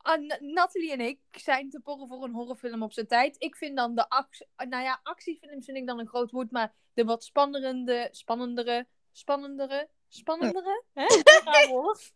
Ah, 0.07 0.21
Na- 0.21 0.37
Nathalie 0.39 0.91
en 0.91 1.01
ik 1.01 1.19
zijn 1.31 1.69
te 1.69 1.79
porren 1.79 2.07
voor 2.07 2.23
een 2.23 2.33
horrorfilm 2.33 2.83
op 2.83 2.93
zijn 2.93 3.07
tijd. 3.07 3.35
Ik 3.39 3.55
vind 3.55 3.77
dan 3.77 3.95
de 3.95 4.09
actie... 4.09 4.47
Nou 4.55 4.83
ja, 4.83 4.99
actiefilms 5.03 5.65
vind 5.65 5.77
ik 5.77 5.87
dan 5.87 5.99
een 5.99 6.07
groot 6.07 6.31
woord, 6.31 6.51
maar 6.51 6.73
de 6.93 7.03
wat 7.03 7.23
spannendere, 7.23 8.07
spannendere, 8.11 8.87
spannendere, 9.11 9.89
spannendere? 10.07 10.83
Hè? 10.93 11.05
Raar 11.43 11.67
woord. 11.67 12.11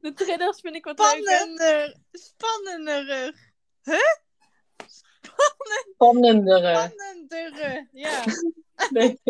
De 0.00 0.12
thrillers 0.14 0.60
vind 0.60 0.74
ik 0.74 0.84
wat 0.84 0.98
leuker. 0.98 1.22
Spannender. 1.22 1.96
Spannender. 2.12 3.52
Spannendere. 5.94 6.74
Spannendere. 6.74 7.88
Ja. 7.92 8.24
Nee. 8.90 9.20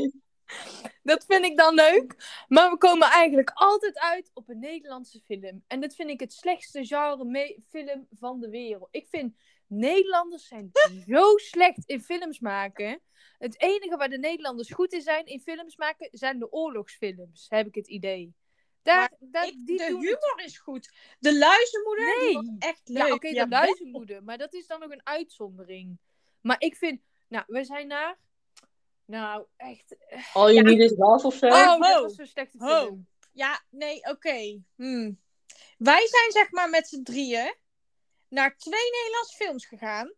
Dat 1.02 1.24
vind 1.24 1.44
ik 1.44 1.56
dan 1.56 1.74
leuk. 1.74 2.16
Maar 2.48 2.70
we 2.70 2.76
komen 2.78 3.08
eigenlijk 3.08 3.50
altijd 3.54 3.98
uit 3.98 4.30
op 4.34 4.48
een 4.48 4.58
Nederlandse 4.58 5.20
film. 5.20 5.64
En 5.66 5.80
dat 5.80 5.94
vind 5.94 6.10
ik 6.10 6.20
het 6.20 6.32
slechtste 6.32 6.84
genre 6.84 7.56
film 7.68 8.06
van 8.18 8.40
de 8.40 8.48
wereld. 8.48 8.88
Ik 8.90 9.06
vind 9.08 9.36
Nederlanders 9.66 10.46
zijn 10.46 10.70
zo 11.08 11.36
slecht 11.36 11.82
in 11.86 12.00
films 12.02 12.38
maken. 12.40 13.00
Het 13.38 13.60
enige 13.60 13.96
waar 13.96 14.08
de 14.08 14.18
Nederlanders 14.18 14.70
goed 14.72 14.92
in 14.92 15.02
zijn 15.02 15.26
in 15.26 15.40
films 15.40 15.76
maken, 15.76 16.08
zijn 16.12 16.38
de 16.38 16.52
oorlogsfilms, 16.52 17.46
heb 17.48 17.66
ik 17.66 17.74
het 17.74 17.88
idee. 17.88 18.34
Daar, 18.82 19.12
daar, 19.20 19.46
Ik, 19.46 19.66
die 19.66 19.78
de 19.78 19.86
doen 19.88 20.00
het- 20.00 20.04
humor 20.04 20.44
is 20.44 20.58
goed. 20.58 20.92
De 21.18 21.38
luizenmoeder 21.38 22.16
Nee. 22.18 22.34
was 22.34 22.44
echt 22.58 22.88
leuk. 22.88 23.06
Ja, 23.06 23.14
oké, 23.14 23.28
Ja, 23.28 23.44
de 23.44 23.50
luizenmoeder. 23.50 24.24
Maar 24.24 24.38
dat 24.38 24.54
is 24.54 24.66
dan 24.66 24.80
nog 24.80 24.90
een 24.90 25.06
uitzondering. 25.06 25.98
Maar 26.40 26.56
ik 26.60 26.76
vind... 26.76 27.00
Nou, 27.28 27.44
we 27.46 27.64
zijn 27.64 27.86
naar... 27.86 28.18
Nou, 29.04 29.46
echt... 29.56 29.96
All 30.32 30.52
You 30.52 30.62
Need 30.62 30.78
Is 30.90 30.96
Love 30.96 31.26
of 31.26 31.34
zo. 31.34 31.46
Oh, 31.46 31.80
dat 31.80 32.02
was 32.02 32.14
zo'n 32.14 32.26
slechte 32.26 32.58
film. 32.58 33.08
Ja, 33.32 33.64
nee, 33.70 34.00
oké. 34.04 34.62
Hmm. 34.76 35.20
Wij 35.78 36.06
zijn 36.08 36.30
zeg 36.32 36.50
maar 36.50 36.70
met 36.70 36.88
z'n 36.88 37.02
drieën 37.02 37.54
naar 38.28 38.56
twee 38.56 38.90
Nederlandse 38.90 39.36
films 39.36 39.66
gegaan. 39.66 40.12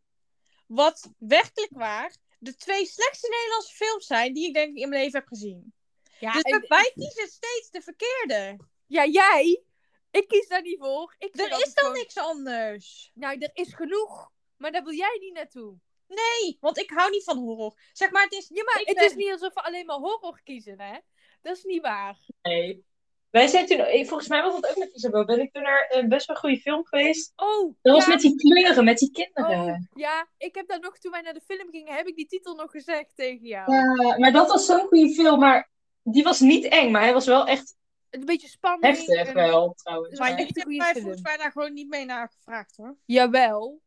Wat 0.66 1.10
werkelijk 1.18 1.72
waar 1.72 2.16
de 2.38 2.56
twee 2.56 2.86
slechtste 2.86 3.28
Nederlandse 3.30 3.74
films 3.74 4.06
zijn 4.06 4.34
die 4.34 4.46
ik 4.46 4.54
denk 4.54 4.68
ik 4.76 4.82
in 4.82 4.88
mijn 4.88 5.02
leven 5.02 5.18
heb 5.18 5.28
gezien. 5.28 5.74
Ja, 6.18 6.32
dus 6.32 6.42
en- 6.42 6.64
wij 6.68 6.90
kiezen 6.94 7.28
steeds 7.28 7.70
de 7.70 7.80
verkeerde. 7.82 8.56
Ja, 8.86 9.06
jij? 9.06 9.62
Ik 10.10 10.28
kies 10.28 10.48
daar 10.48 10.62
niet 10.62 10.78
voor. 10.78 11.14
Ik 11.18 11.36
Er 11.36 11.44
is 11.44 11.50
dan 11.50 11.60
gewoon- 11.74 11.92
niks 11.92 12.16
anders. 12.16 13.10
Nou, 13.14 13.38
er 13.38 13.50
is 13.52 13.74
genoeg. 13.74 14.30
Maar 14.56 14.72
daar 14.72 14.82
wil 14.84 14.92
jij 14.94 15.16
niet 15.20 15.34
naartoe. 15.34 15.76
Nee, 16.08 16.56
want 16.60 16.78
ik 16.78 16.90
hou 16.90 17.10
niet 17.10 17.24
van 17.24 17.38
horror. 17.38 17.78
Zeg 17.92 18.10
maar, 18.10 18.22
het 18.22 18.32
is... 18.32 18.48
Ja, 18.48 18.62
maar 18.64 18.80
Ik 18.80 18.86
het 18.86 18.96
ben- 18.96 19.06
is 19.06 19.14
niet 19.14 19.32
alsof 19.32 19.54
we 19.54 19.62
alleen 19.62 19.86
maar 19.86 19.96
horror 19.96 20.40
kiezen, 20.44 20.80
hè? 20.80 20.98
Dat 21.42 21.56
is 21.56 21.64
niet 21.64 21.82
waar. 21.82 22.18
Nee. 22.42 22.84
Wij 23.30 23.46
zijn 23.46 23.66
toen, 23.66 24.06
volgens 24.06 24.28
mij 24.28 24.42
was 24.42 24.60
dat 24.60 24.70
ook 24.70 24.76
met 24.76 24.94
Isabel, 24.94 25.24
ben 25.24 25.40
ik 25.40 25.52
toen 25.52 25.62
naar 25.62 25.86
een 25.88 26.08
best 26.08 26.26
wel 26.26 26.36
goede 26.36 26.60
film 26.60 26.86
geweest. 26.86 27.32
Oh, 27.36 27.74
Dat 27.82 27.94
was 27.94 28.06
met 28.06 28.20
die 28.20 28.36
kleuren, 28.36 28.84
met 28.84 28.98
die 28.98 29.10
kinderen. 29.10 29.74
Oh, 29.74 29.98
ja, 30.00 30.28
ik 30.38 30.54
heb 30.54 30.68
daar 30.68 30.80
nog, 30.80 30.98
toen 30.98 31.10
wij 31.10 31.20
naar 31.20 31.34
de 31.34 31.40
film 31.40 31.70
gingen, 31.70 31.94
heb 31.94 32.06
ik 32.06 32.16
die 32.16 32.26
titel 32.26 32.54
nog 32.54 32.70
gezegd 32.70 33.12
tegen 33.16 33.46
jou. 33.46 33.72
Ja, 33.72 34.18
maar 34.18 34.32
dat 34.32 34.48
was 34.50 34.66
zo'n 34.66 34.86
goede 34.86 35.14
film, 35.14 35.38
maar 35.38 35.70
die 36.02 36.22
was 36.22 36.40
niet 36.40 36.64
eng, 36.64 36.90
maar 36.90 37.02
hij 37.02 37.12
was 37.12 37.26
wel 37.26 37.46
echt 37.46 37.76
Een 38.10 38.24
beetje 38.24 38.48
spanning. 38.48 38.96
heftig 38.96 39.26
en- 39.26 39.34
wel, 39.34 39.74
trouwens. 39.74 40.18
Maar 40.18 40.28
hebben 40.36 40.62
goede 40.62 40.76
mij 40.78 40.94
volgens 41.02 41.22
mij 41.22 41.36
daar 41.36 41.52
gewoon 41.52 41.72
niet 41.72 41.88
mee 41.88 42.04
naar 42.04 42.28
gevraagd 42.36 42.76
hoor. 42.76 42.96
Jawel. 43.04 43.80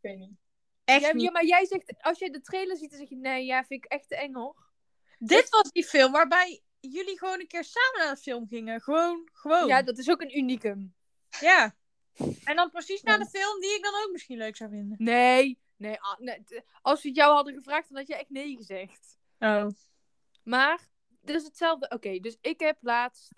Ik 0.00 0.10
weet 0.10 0.18
niet. 0.18 0.36
Echt 0.88 1.00
Ja, 1.00 1.12
niet. 1.12 1.22
ja, 1.22 1.30
maar 1.30 1.44
jij 1.44 1.66
zegt, 1.66 1.94
als 2.00 2.18
jij 2.18 2.30
de 2.30 2.40
trailer 2.40 2.76
ziet, 2.76 2.90
dan 2.90 2.98
zeg 2.98 3.08
je, 3.08 3.16
nee, 3.16 3.44
ja, 3.44 3.64
vind 3.64 3.84
ik 3.84 3.90
echt 3.90 4.08
te 4.08 4.16
eng 4.16 4.34
hoor. 4.34 4.66
Dit 5.18 5.48
was 5.48 5.70
die 5.70 5.84
film 5.84 6.12
waarbij 6.12 6.62
jullie 6.80 7.18
gewoon 7.18 7.40
een 7.40 7.46
keer 7.46 7.64
samen 7.64 7.98
naar 8.06 8.14
de 8.14 8.20
film 8.20 8.46
gingen. 8.48 8.80
Gewoon, 8.80 9.28
gewoon. 9.32 9.66
Ja, 9.66 9.82
dat 9.82 9.98
is 9.98 10.10
ook 10.10 10.20
een 10.20 10.38
unicum. 10.38 10.94
Ja. 11.40 11.76
En 12.44 12.56
dan 12.56 12.70
precies 12.70 13.02
naar 13.02 13.18
de 13.18 13.26
film 13.26 13.60
die 13.60 13.74
ik 13.74 13.82
dan 13.82 13.94
ook 13.94 14.12
misschien 14.12 14.38
leuk 14.38 14.56
zou 14.56 14.70
vinden. 14.70 14.96
Nee, 14.98 15.58
nee, 15.76 16.00
ah, 16.00 16.38
als 16.82 17.02
we 17.02 17.08
het 17.08 17.16
jou 17.16 17.34
hadden 17.34 17.54
gevraagd, 17.54 17.88
dan 17.88 17.98
had 17.98 18.06
je 18.06 18.16
echt 18.16 18.30
nee 18.30 18.56
gezegd. 18.56 19.18
Oh. 19.38 19.66
Maar, 20.42 20.88
dus 21.20 21.44
hetzelfde. 21.44 21.90
Oké, 21.90 22.18
dus 22.18 22.36
ik 22.40 22.60
heb 22.60 22.76
laatst 22.80 23.32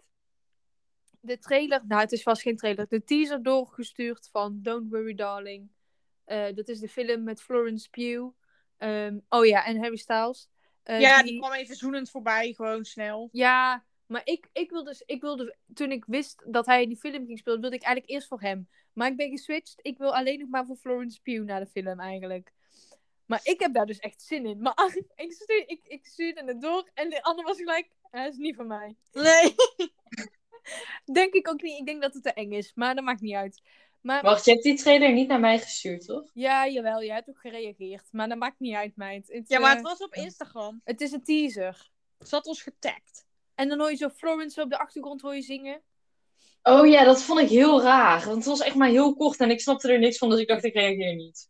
de 1.20 1.38
trailer, 1.38 1.82
nou 1.86 2.00
het 2.00 2.12
is 2.12 2.22
vast 2.22 2.42
geen 2.42 2.56
trailer, 2.56 2.88
de 2.88 3.04
teaser 3.04 3.42
doorgestuurd 3.42 4.28
van 4.32 4.58
Don't 4.62 4.90
Worry 4.90 5.14
Darling. 5.14 5.70
Eh, 6.30 6.54
dat 6.54 6.68
is 6.68 6.80
de 6.80 6.88
film 6.88 7.22
met 7.22 7.42
Florence 7.42 7.90
Pugh. 7.90 8.28
Ehm, 8.76 9.18
oh 9.28 9.46
ja, 9.46 9.64
en 9.66 9.78
Harry 9.78 9.96
Styles. 9.96 10.48
Eh, 10.82 11.00
ja, 11.00 11.22
die 11.22 11.38
kwam 11.38 11.52
even 11.52 11.76
zoenend 11.76 12.10
voorbij, 12.10 12.52
gewoon 12.52 12.84
snel. 12.84 13.28
Ja, 13.32 13.84
maar 14.06 14.20
ik, 14.24 14.48
ik 14.52 14.70
wil 14.70 14.84
dus, 14.84 15.02
ik 15.06 15.20
wilde, 15.20 15.56
toen 15.74 15.90
ik 15.90 16.04
wist 16.06 16.42
dat 16.46 16.66
hij 16.66 16.82
in 16.82 16.88
die 16.88 16.98
film 16.98 17.26
ging 17.26 17.38
spelen, 17.38 17.60
wilde 17.60 17.76
ik 17.76 17.82
eigenlijk 17.82 18.14
eerst 18.14 18.28
voor 18.28 18.40
hem. 18.40 18.68
Maar 18.92 19.10
ik 19.10 19.16
ben 19.16 19.30
geswitcht. 19.30 19.78
Ik 19.82 19.98
wil 19.98 20.14
alleen 20.14 20.38
nog 20.38 20.48
maar 20.48 20.66
voor 20.66 20.76
Florence 20.76 21.20
Pugh 21.22 21.44
naar 21.44 21.60
de 21.60 21.66
film 21.66 22.00
eigenlijk. 22.00 22.52
Maar 23.26 23.40
ik 23.42 23.60
heb 23.60 23.74
daar 23.74 23.86
dus 23.86 23.98
echt 23.98 24.22
zin 24.22 24.46
in. 24.46 24.60
Maar 24.60 24.74
ik, 25.14 25.32
stuur, 25.32 25.68
ik, 25.68 25.80
ik 25.84 26.06
stuurde 26.06 26.44
het 26.44 26.60
door 26.60 26.90
en 26.94 27.10
de 27.10 27.22
ander 27.22 27.44
was 27.44 27.56
gelijk, 27.56 27.90
hij 28.10 28.28
is 28.28 28.36
niet 28.36 28.56
van 28.56 28.66
mij. 28.66 28.96
Nee. 29.12 29.54
Denk 31.12 31.34
ik 31.34 31.48
ook 31.48 31.62
niet. 31.62 31.78
Ik 31.78 31.86
denk 31.86 32.02
dat 32.02 32.14
het 32.14 32.22
te 32.22 32.32
eng 32.32 32.52
is, 32.52 32.74
maar 32.74 32.94
dat 32.94 33.04
maakt 33.04 33.20
niet 33.20 33.34
uit. 33.34 33.62
Maar 34.00 34.22
Wacht, 34.22 34.44
je 34.44 34.50
hebt 34.50 34.62
die 34.62 34.76
trailer 34.76 35.12
niet 35.12 35.28
naar 35.28 35.40
mij 35.40 35.58
gestuurd, 35.58 36.06
toch? 36.06 36.30
ja, 36.34 36.68
jawel, 36.68 37.02
jij 37.04 37.14
hebt 37.14 37.28
ook 37.28 37.40
gereageerd. 37.40 38.04
Maar 38.10 38.28
dat 38.28 38.38
maakt 38.38 38.60
niet 38.60 38.74
uit, 38.74 38.96
meid. 38.96 39.28
Het, 39.28 39.48
Ja, 39.48 39.58
maar 39.58 39.70
eh, 39.70 39.76
het 39.76 39.86
was 39.86 39.98
op 39.98 40.14
Instagram. 40.14 40.80
het 40.84 41.00
is 41.00 41.12
een 41.12 41.24
teaser. 41.24 41.90
Ze 42.26 42.34
had 42.34 42.46
ons 42.46 42.62
getagd. 42.62 43.26
En 43.54 43.68
dan 43.68 43.78
hoor 43.78 43.90
je 43.90 43.96
zo 43.96 44.08
Florence 44.08 44.62
op 44.62 44.70
de 44.70 44.78
achtergrond 44.78 45.20
hoor 45.20 45.34
je 45.34 45.42
zingen. 45.42 45.82
Oh 46.62 46.88
ja, 46.88 47.04
dat 47.04 47.22
vond 47.22 47.40
ik 47.40 47.48
heel 47.48 47.82
raar. 47.82 48.24
Want 48.24 48.36
het 48.36 48.44
was 48.44 48.60
echt 48.60 48.74
maar 48.74 48.88
heel 48.88 49.14
kort 49.14 49.40
en 49.40 49.50
ik 49.50 49.60
snapte 49.60 49.92
er 49.92 49.98
niks 49.98 50.18
van, 50.18 50.30
dus 50.30 50.40
ik 50.40 50.48
dacht, 50.48 50.64
ik 50.64 50.74
reageer 50.74 51.14
niet. 51.14 51.48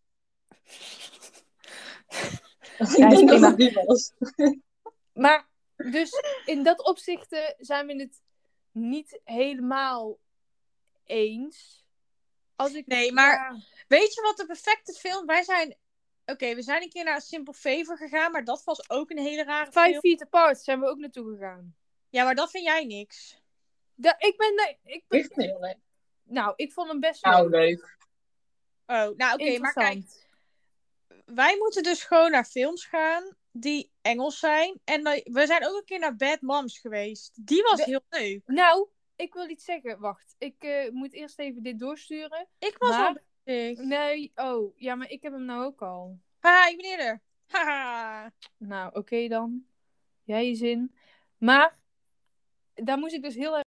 ik 2.79 2.97
Ja, 2.97 3.09
denk 3.09 3.29
dat 3.29 3.41
het 3.41 3.57
die 3.57 3.73
was. 3.85 4.13
Maar 5.13 5.49
dus 5.77 6.11
in 6.45 6.63
dat 6.63 6.85
opzicht 6.87 7.33
eh, 7.33 7.41
zijn 7.59 7.87
we 7.87 7.95
het 7.97 8.21
niet 8.73 9.21
helemaal 9.25 10.19
eens. 11.05 11.80
Als 12.61 12.73
ik, 12.75 12.87
Nee, 12.87 13.13
maar- 13.13 13.53
ja, 13.53 13.61
Weet 13.89 14.15
je 14.15 14.21
wat 14.23 14.37
de 14.37 14.47
perfecte 14.47 14.93
film... 14.93 15.27
Wij 15.27 15.43
zijn... 15.43 15.77
Oké, 16.27 16.55
we 16.55 16.63
zijn 16.63 16.83
een 16.83 16.89
keer 16.89 17.05
naar 17.05 17.21
Simple 17.21 17.55
Favor 17.55 17.97
gegaan, 17.97 18.33
maar 18.33 18.45
dat 18.45 18.65
was 18.65 18.91
ook 18.91 19.11
een 19.11 19.19
hele 19.19 19.45
rare 19.45 19.67
Five 19.73 19.81
film. 19.89 20.01
Feet 20.01 20.23
Apart 20.23 20.61
zijn 20.63 20.81
we 20.81 20.87
ook 20.87 20.99
naartoe 20.99 21.33
gegaan. 21.33 21.77
Ja, 22.09 22.25
maar 22.25 22.35
dat 22.35 22.51
vind 22.51 22.65
jij 22.65 22.85
niks. 22.85 23.41
Da- 23.95 24.15
ik 24.19 24.37
ben, 24.37 24.55
nee, 24.55 24.79
ik 24.85 25.05
ben, 25.09 25.21
Echt 25.21 25.35
heel 25.35 25.61
leuk. 25.61 25.77
nou, 26.23 26.53
ik 26.57 26.73
vond 26.73 26.89
hem 26.89 27.01
best 27.01 27.21
wel 27.21 27.33
Nou, 27.33 27.51
leuk. 27.51 27.97
Oh, 28.87 29.17
nou 29.17 29.33
oké, 29.33 29.59
maar 29.59 29.73
kijk. 29.73 30.29
Wij 31.25 31.57
moeten 31.59 31.83
dus 31.83 32.05
gewoon 32.05 32.31
naar 32.31 32.45
films 32.45 32.85
gaan 32.85 33.37
die 33.53 33.93
Engels 34.01 34.39
zijn. 34.39 34.81
En 34.85 35.03
we 35.25 35.43
zijn 35.47 35.67
ook 35.67 35.77
een 35.77 35.85
keer 35.85 35.99
naar 35.99 36.17
Bad 36.17 36.41
Moms 36.41 36.79
geweest. 36.79 37.31
Die 37.47 37.63
was 37.63 37.77
De- 37.77 37.85
heel 37.85 38.03
leuk. 38.09 38.43
Nou, 38.47 38.89
ik 39.21 39.35
wil 39.35 39.49
iets 39.49 39.65
zeggen. 39.65 40.01
Wacht, 40.01 40.35
ik 40.39 40.55
eh, 40.59 40.91
moet 40.91 41.13
eerst 41.13 41.39
even 41.39 41.63
dit 41.63 41.79
doorsturen. 41.79 42.47
Ik 42.59 42.77
was 42.79 42.91
Maar- 42.91 43.23
bezig. 43.45 43.85
Nee, 43.85 44.33
oh, 44.35 44.73
ja, 44.79 44.95
maar 44.95 45.11
ik 45.11 45.23
heb 45.23 45.33
hem 45.33 45.45
nou 45.45 45.65
ook 45.65 45.83
al. 45.83 46.19
Haha, 46.39 46.69
ik 46.69 46.77
ben 46.77 46.87
eerder. 46.87 47.21
Haha. 47.47 48.33
Nou, 48.57 48.95
oké 48.95 49.29
dan. 49.29 49.65
Jij 50.25 50.47
je 50.49 50.55
zin. 50.55 50.95
Maar, 51.39 51.79
daar 52.75 52.99
moest 52.99 53.15
ik 53.15 53.23
dus 53.23 53.35
heel 53.35 53.57
erg... 53.57 53.65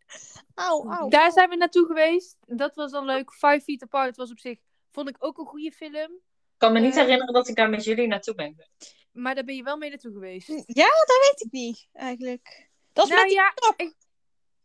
Auw, 0.55 0.91
auw. 0.91 1.07
Daar 1.09 1.31
zijn 1.31 1.49
we 1.49 1.55
naartoe 1.55 1.85
geweest. 1.85 2.37
Dat 2.45 2.75
was 2.75 2.91
dan 2.91 3.05
leuk. 3.05 3.31
Five 3.33 3.61
Feet 3.61 3.83
Apart 3.83 4.15
was 4.15 4.31
op 4.31 4.39
zich, 4.39 4.59
vond 4.91 5.09
ik 5.09 5.15
ook 5.19 5.37
een 5.37 5.45
goede 5.45 5.71
film. 5.71 6.11
Ik 6.11 6.57
kan 6.57 6.73
me 6.73 6.79
niet 6.79 6.95
Eh. 6.95 7.01
herinneren 7.01 7.33
dat 7.33 7.47
ik 7.47 7.55
daar 7.55 7.69
met 7.69 7.83
jullie 7.83 8.07
naartoe 8.07 8.35
ben. 8.35 8.49
geweest. 8.49 8.95
Maar 9.11 9.35
daar 9.35 9.43
ben 9.43 9.55
je 9.55 9.63
wel 9.63 9.77
mee 9.77 9.89
naartoe 9.89 10.11
geweest. 10.13 10.47
Ja, 10.65 10.85
dat 11.05 11.17
weet 11.29 11.41
ik 11.45 11.51
niet, 11.51 11.87
eigenlijk. 11.93 12.69
Dat 12.93 13.03
is 13.05 13.09
nou 13.15 13.21
met 13.21 13.29
die... 13.29 13.37
ja, 13.37 13.53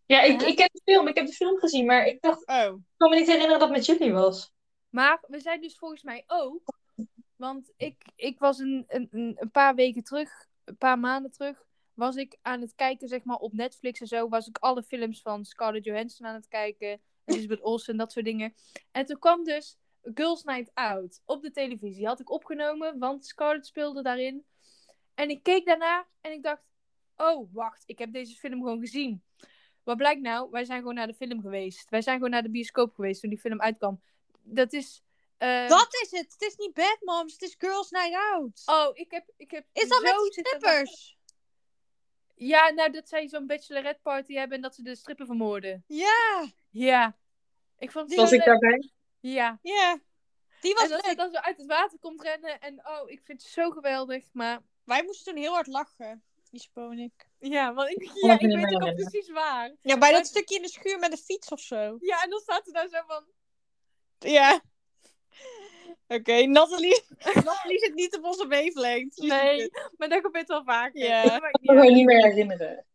Ja, 0.07 0.23
ik, 0.23 0.43
ik 0.43 0.59
heb 0.59 0.73
de 0.73 0.81
film, 0.85 1.09
ik 1.09 1.17
heb 1.17 1.27
de 1.27 1.33
film 1.33 1.59
gezien, 1.59 1.87
maar 1.87 2.07
ik 2.07 2.21
dacht, 2.23 2.47
Oh. 2.47 2.77
ik 2.79 2.95
kan 2.97 3.11
me 3.11 3.17
niet 3.17 3.27
herinneren 3.27 3.59
dat 3.59 3.69
het 3.69 3.77
met 3.77 3.87
jullie 3.87 4.13
was. 4.13 4.53
maar 4.89 5.25
we 5.27 5.41
zijn 5.41 5.61
dus 5.61 5.79
volgens 5.79 6.03
mij 6.03 6.25
ook. 6.27 6.75
Want 7.37 7.73
ik, 7.77 8.03
ik 8.17 8.39
was 8.39 8.59
een, 8.59 8.85
een, 8.89 9.09
een 9.11 9.37
een 9.39 9.51
paar 9.51 9.75
weken 9.75 10.03
terug, 10.05 10.47
een 10.65 10.77
paar 10.77 10.99
maanden 10.99 11.31
terug, 11.31 11.65
was 11.95 12.17
ik 12.17 12.39
aan 12.43 12.61
het 12.61 12.75
kijken, 12.75 13.09
zeg 13.09 13.25
maar, 13.25 13.37
op 13.37 13.53
Netflix 13.53 14.01
en 14.01 14.07
zo, 14.07 14.29
was 14.29 14.47
ik 14.49 14.59
alle 14.59 14.83
films 14.83 15.23
van 15.23 15.45
Scarlett 15.45 15.85
Johansson 15.85 16.27
aan 16.27 16.35
het 16.35 16.49
kijken. 16.49 17.01
Elizabeth 17.25 17.61
Olsen, 17.63 17.97
dat 17.97 18.13
soort 18.13 18.25
dingen. 18.25 18.55
En 18.91 19.07
toen 19.07 19.19
kwam 19.19 19.45
dus 19.45 19.79
Girls 20.03 20.43
Night 20.43 20.71
Out 20.75 21.21
op 21.25 21.43
de 21.43 21.51
televisie. 21.51 22.07
Had 22.07 22.21
ik 22.21 22.31
opgenomen, 22.31 22.99
want 22.99 23.27
Scarlett 23.27 23.67
speelde 23.67 24.03
daarin. 24.03 24.45
En 25.15 25.29
ik 25.31 25.43
keek 25.43 25.67
daarna 25.67 26.07
en 26.21 26.33
ik 26.33 26.43
dacht, 26.43 26.63
oh, 27.17 27.49
wacht, 27.53 27.83
ik 27.87 27.99
heb 27.99 28.13
deze 28.13 28.37
film 28.37 28.53
gewoon 28.61 28.81
gezien. 28.81 29.23
Wat 29.87 29.97
blijkt 29.97 30.21
nou? 30.21 30.51
Wij 30.51 30.65
zijn 30.65 30.79
gewoon 30.79 30.95
naar 30.95 31.07
de 31.07 31.15
film 31.15 31.41
geweest. 31.41 31.91
Wij 31.91 32.03
zijn 32.03 32.17
gewoon 32.17 32.31
naar 32.31 32.43
de 32.43 32.51
bioscoop 32.51 32.95
geweest 32.95 33.21
toen 33.21 33.31
die 33.31 33.39
film 33.39 33.61
uitkwam. 33.61 34.01
Dat 34.43 34.73
is... 34.73 35.03
eh, 35.39 35.69
Dat 35.69 35.95
is 36.03 36.11
het. 36.11 36.33
Het 36.33 36.43
is 36.43 36.57
niet 36.57 36.75
Bad 36.75 36.97
Moms, 37.01 37.33
het 37.33 37.43
is 37.43 37.55
Girls 37.59 37.91
Night 37.91 38.15
Out. 38.33 38.63
Oh, 38.67 38.91
ik 38.97 39.11
heb... 39.11 39.25
Ik 39.37 39.51
heb 39.51 39.67
is 39.73 39.89
dat 39.89 40.03
met 40.03 40.15
strippers? 40.33 41.17
Ja, 42.35 42.69
nou, 42.71 42.91
dat 42.91 43.09
zij 43.09 43.29
zo'n 43.29 43.47
bachelorette 43.47 44.01
party 44.03 44.35
hebben 44.35 44.57
en 44.57 44.63
dat 44.63 44.75
ze 44.75 44.83
de 44.83 44.95
strippen 44.97 45.27
vermoorden. 45.27 45.85
Ja, 45.87 46.47
Ja. 46.71 47.17
Ik 47.79 47.91
vond 47.91 48.05
het 48.05 48.15
Die 48.15 48.19
Was 48.25 48.33
ik 48.33 48.39
leuk. 48.39 48.47
daarbij? 48.47 48.91
Ja. 49.21 49.59
ja. 49.63 49.99
Die 50.61 50.75
was 50.75 50.83
En 50.83 50.89
dat 50.91 51.01
ze 51.01 51.07
leuk. 51.07 51.17
dan 51.17 51.31
zo 51.31 51.37
uit 51.39 51.57
het 51.57 51.67
water 51.67 51.99
komt 51.99 52.23
rennen. 52.23 52.61
En 52.61 52.89
oh, 52.89 53.11
ik 53.11 53.21
vind 53.25 53.43
het 53.43 53.51
zo 53.51 53.71
geweldig. 53.71 54.25
Maar 54.33 54.63
Wij 54.85 55.03
moesten 55.05 55.33
toen 55.35 55.43
heel 55.43 55.53
hard 55.53 55.67
lachen. 55.67 56.23
Ja, 57.39 57.75
want 57.75 57.91
ik, 57.91 58.11
ja, 58.15 58.39
ik 58.39 58.41
weet 58.41 58.75
ook 58.75 58.95
precies 58.95 59.31
waar. 59.31 59.75
Ja, 59.81 59.99
bij 59.99 60.13
dat 60.13 60.27
stukje 60.27 60.57
in 60.57 60.63
de 60.63 60.69
schuur 60.69 60.99
met 60.99 61.11
de 61.11 61.17
fiets 61.17 61.49
of 61.49 61.61
zo. 61.61 61.97
Ja, 62.01 62.23
en 62.23 62.31
dan 62.31 62.41
staat 62.41 62.65
ze 62.65 62.73
daar 62.73 62.89
zo 62.89 63.03
van... 63.07 63.25
Ja. 64.19 64.61
Oké, 66.09 66.47
Nathalie, 66.47 67.03
Nathalie 67.35 67.79
zit 67.79 67.95
niet 67.95 68.17
op 68.17 68.25
onze 68.25 68.47
wavelength. 68.49 69.17
Nee, 69.17 69.71
maar 69.97 70.09
dat 70.09 70.21
gebeurt 70.21 70.49
wel 70.49 70.65
vaker. 70.65 71.03
Ja. 71.03 71.23
Ik 71.23 71.61
niet 71.61 71.71
kan 71.71 71.77
me 71.77 71.91
niet 71.93 72.07
meer 72.07 72.23
herinneren. 72.23 72.87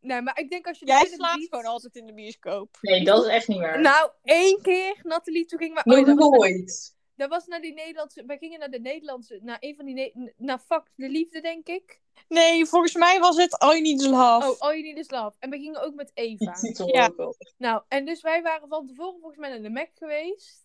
Nee, 0.00 0.20
maar 0.20 0.38
ik 0.38 0.50
denk 0.50 0.66
als 0.66 0.78
je 0.78 0.86
Jij 0.86 1.06
slaapt 1.06 1.46
gewoon 1.48 1.64
altijd 1.64 1.96
in 1.96 2.06
de 2.06 2.14
bioscoop. 2.14 2.78
Nee, 2.80 3.04
dat 3.04 3.24
is 3.24 3.30
echt 3.30 3.48
niet 3.48 3.58
waar. 3.58 3.80
Nou, 3.80 4.10
één 4.22 4.62
keer, 4.62 5.00
Nathalie, 5.02 5.44
toen 5.44 5.58
ging 5.58 5.74
we... 5.74 5.80
Nog 5.84 5.98
oh, 5.98 6.06
dat 6.06 6.16
was 6.16 6.28
naar- 6.28 6.38
nooit. 6.38 6.96
Dat 7.14 7.28
was 7.28 7.46
naar 7.46 7.60
die 7.60 7.74
Nederlandse... 7.74 8.24
Wij 8.26 8.38
gingen 8.38 8.58
naar 8.58 8.70
de 8.70 8.80
Nederlandse... 8.80 9.38
Naar 9.42 9.56
een 9.60 9.76
van 9.76 9.84
die... 9.84 9.94
Ne- 9.94 10.32
naar 10.36 10.60
Vak 10.66 10.88
de 10.94 11.08
Liefde, 11.08 11.40
denk 11.40 11.66
ik. 11.66 12.00
Nee, 12.28 12.66
volgens 12.66 12.94
mij 12.94 13.20
was 13.20 13.36
het 13.36 13.58
All 13.58 13.70
You 13.70 13.82
Need 13.82 14.00
Is 14.00 14.06
Love. 14.06 14.50
Oh, 14.50 14.58
All 14.58 14.72
You 14.72 14.82
Need 14.82 14.96
Is 14.96 15.10
Love. 15.10 15.36
En 15.38 15.50
we 15.50 15.56
gingen 15.56 15.82
ook 15.82 15.94
met 15.94 16.10
Eva. 16.14 16.56
Ja. 16.86 17.10
Nou, 17.56 17.82
en 17.88 18.04
dus 18.04 18.20
wij 18.20 18.42
waren 18.42 18.68
van 18.68 18.86
tevoren 18.86 19.20
volgens 19.20 19.40
mij 19.40 19.50
naar 19.50 19.62
de 19.62 19.70
Mac 19.70 19.88
geweest. 19.94 20.64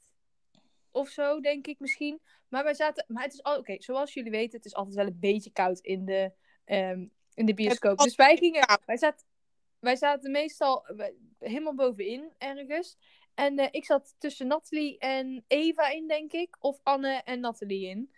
Of 0.92 1.10
zo, 1.10 1.40
denk 1.40 1.68
ik 1.68 1.80
misschien. 1.80 2.20
Maar 2.50 2.64
wij 2.64 2.74
zaten... 2.74 3.06
Maar 3.08 3.24
het 3.24 3.34
is 3.34 3.44
al... 3.44 3.58
Oké, 3.58 3.76
zoals 3.80 4.14
jullie 4.14 4.32
weten, 4.32 4.58
het 4.58 4.66
is 4.66 4.74
altijd 4.74 4.96
wel 4.96 5.06
een 5.06 5.20
beetje 5.20 5.52
koud 5.52 5.80
in 5.80 6.06
de, 6.06 6.32
ehm, 6.66 7.06
in 7.34 7.46
de 7.46 7.54
bioscoop. 7.54 7.98
Dus 7.98 8.16
wij 8.16 8.38
gingen... 8.38 8.66
koud. 8.66 8.86
Wij 8.86 8.98
zaten, 8.98 9.26
wij 9.80 9.96
zaten 9.96 10.32
meestal 10.32 10.86
helemaal 11.40 11.76
bovenin, 11.76 12.32
ergens. 12.38 12.98
En 13.34 13.60
eh, 13.60 13.68
ik 13.72 13.86
zat 13.86 14.16
tussen 14.18 14.48
Nathalie 14.48 14.98
en 14.98 15.44
Eva 15.48 15.90
in, 15.90 16.08
denk 16.08 16.32
ik. 16.32 16.56
Of 16.60 16.80
Anne 16.84 17.22
en 17.26 17.40
Nathalie 17.40 17.88
in. 17.88 18.12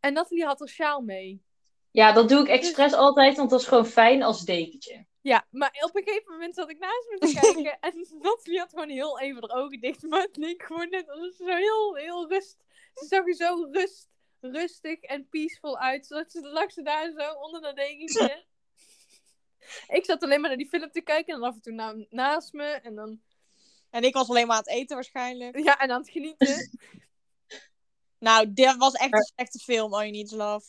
En 0.00 0.12
Nathalie 0.12 0.44
had 0.44 0.60
er 0.60 0.68
sjaal 0.68 1.00
mee. 1.00 1.42
Ja, 1.90 2.12
dat 2.12 2.28
doe 2.28 2.40
ik 2.40 2.48
expres 2.48 2.92
altijd, 2.92 3.36
want 3.36 3.50
dat 3.50 3.60
is 3.60 3.66
gewoon 3.66 3.86
fijn 3.86 4.22
als 4.22 4.44
dekentje. 4.44 5.06
Ja, 5.20 5.46
maar 5.50 5.78
op 5.80 5.96
een 5.96 6.02
gegeven 6.02 6.32
moment 6.32 6.54
zat 6.54 6.70
ik 6.70 6.78
naast 6.78 7.06
me 7.08 7.18
te 7.18 7.32
kijken. 7.40 7.78
en 7.80 8.06
Nathalie 8.20 8.58
had 8.58 8.70
gewoon 8.70 8.88
heel 8.88 9.20
even 9.20 9.40
de 9.40 9.52
ogen 9.52 9.80
dicht. 9.80 10.02
Maar 10.02 10.22
het 10.22 10.36
leek 10.36 10.62
gewoon 10.62 10.88
net 10.90 11.10
alsof 11.10 11.34
ze 11.34 11.44
zo 11.44 11.56
heel, 11.56 11.94
heel 11.94 12.28
rust... 12.28 12.56
Ze 12.94 13.06
zag 13.06 13.26
er 13.26 13.34
zo 13.34 13.68
rust, 13.70 14.08
rustig 14.40 15.00
en 15.00 15.28
peaceful 15.28 15.78
uit. 15.78 16.06
Zodat 16.06 16.30
ze 16.32 16.40
lag 16.40 16.72
ze 16.72 16.82
daar 16.82 17.12
zo 17.18 17.32
onder 17.32 17.60
dat 17.60 17.76
dekentje. 17.76 18.44
ik 19.98 20.04
zat 20.04 20.22
alleen 20.22 20.40
maar 20.40 20.48
naar 20.48 20.58
die 20.58 20.68
film 20.68 20.90
te 20.90 21.00
kijken. 21.00 21.34
En 21.34 21.40
dan 21.40 21.48
af 21.48 21.54
en 21.54 21.60
toe 21.62 21.72
na- 21.72 22.06
naast 22.10 22.52
me. 22.52 22.64
En 22.64 22.94
dan... 22.94 23.20
En 23.90 24.02
ik 24.04 24.14
was 24.14 24.28
alleen 24.28 24.46
maar 24.46 24.56
aan 24.56 24.62
het 24.62 24.72
eten 24.72 24.94
waarschijnlijk. 24.94 25.58
Ja, 25.58 25.78
en 25.78 25.90
aan 25.90 26.00
het 26.00 26.10
genieten. 26.10 26.78
Nou, 28.18 28.52
dit 28.52 28.76
was 28.76 28.92
echt 28.94 29.12
een 29.12 29.22
slechte 29.34 29.58
film, 29.58 29.94
All 29.94 30.00
You 30.00 30.10
Need 30.10 30.30
Love. 30.30 30.66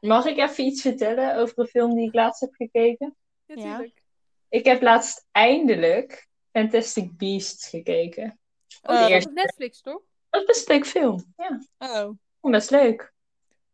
Mag 0.00 0.26
ik 0.26 0.36
even 0.38 0.64
iets 0.64 0.80
vertellen 0.82 1.36
over 1.36 1.58
een 1.58 1.66
film 1.66 1.94
die 1.94 2.06
ik 2.06 2.14
laatst 2.14 2.40
heb 2.40 2.54
gekeken? 2.54 3.16
Natuurlijk. 3.46 4.02
Ik 4.48 4.64
heb 4.64 4.82
laatst 4.82 5.26
eindelijk 5.32 6.28
Fantastic 6.52 7.16
Beasts 7.16 7.68
gekeken. 7.68 8.38
Oh, 8.82 9.02
op 9.10 9.30
Netflix, 9.32 9.80
toch? 9.80 10.02
Dat 10.30 10.40
is 10.40 10.46
best 10.46 10.68
een 10.68 10.74
leuk 10.74 10.86
film. 10.86 11.34
Ja, 11.36 11.60
Oh. 11.78 12.10
best 12.40 12.70
leuk. 12.70 13.12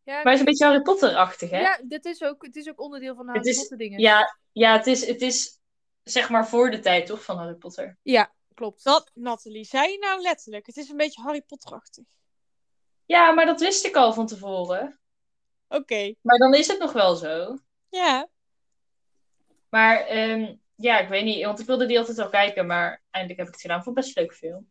Ja, 0.03 0.13
Maar 0.15 0.25
het 0.25 0.33
is 0.33 0.39
een 0.39 0.45
beetje 0.45 0.65
Harry 0.65 0.83
Potter-achtig, 0.83 1.51
hè? 1.51 1.61
ja 1.61 1.81
dit 1.85 2.05
is 2.05 2.23
ook, 2.23 2.45
het 2.45 2.57
is 2.57 2.69
ook 2.69 2.81
onderdeel 2.81 3.15
van 3.15 3.27
de 3.27 3.33
Het 3.33 3.37
Harry 3.41 3.51
is- 3.51 3.59
Potter 3.59 3.79
dingen. 3.79 4.01
Ja, 4.01 4.39
ja 4.53 4.77
het, 4.77 4.87
is, 4.87 5.07
het 5.07 5.21
is 5.23 5.61
zeg 6.03 6.29
maar 6.31 6.49
voor 6.49 6.71
de 6.71 6.79
tijd, 6.79 7.07
toch, 7.07 7.25
van 7.25 7.37
Harry 7.37 7.55
Potter. 7.55 7.99
Ja, 8.03 8.33
klopt. 8.55 8.85
Dat, 8.85 9.11
Nathalie, 9.15 9.65
zei 9.65 9.91
je 9.93 9.99
nou 9.99 10.21
letterlijk? 10.21 10.67
Het 10.67 10.77
is 10.77 10.89
een 10.89 10.97
beetje 10.97 11.23
Harry 11.23 11.43
Potter-achtig. 11.43 12.05
Ja, 13.07 13.31
maar 13.33 13.47
dat 13.47 13.61
wist 13.61 13.85
ik 13.87 13.97
al 13.97 14.13
van 14.13 14.27
tevoren. 14.27 14.99
Oké. 15.75 16.15
Maar 16.21 16.39
dan 16.39 16.55
is 16.55 16.67
het 16.67 16.79
nog 16.79 16.93
wel 16.93 17.15
zo. 17.15 17.59
Ja. 17.89 18.29
Maar 19.69 20.01
ehm, 20.01 20.55
ja, 20.75 20.99
ik 20.99 21.09
weet 21.09 21.25
niet, 21.25 21.45
want 21.45 21.61
ik 21.61 21.67
wilde 21.67 21.87
die 21.87 21.99
altijd 21.99 22.19
al 22.19 22.29
kijken, 22.29 22.67
maar 22.67 23.03
eindelijk 23.11 23.39
heb 23.41 23.49
ik 23.49 23.55
het 23.55 23.63
gedaan. 23.63 23.83
Vond 23.83 23.97
het 23.97 24.05
best 24.05 24.17
een 24.17 24.23
leuke 24.23 24.37
film. 24.39 24.71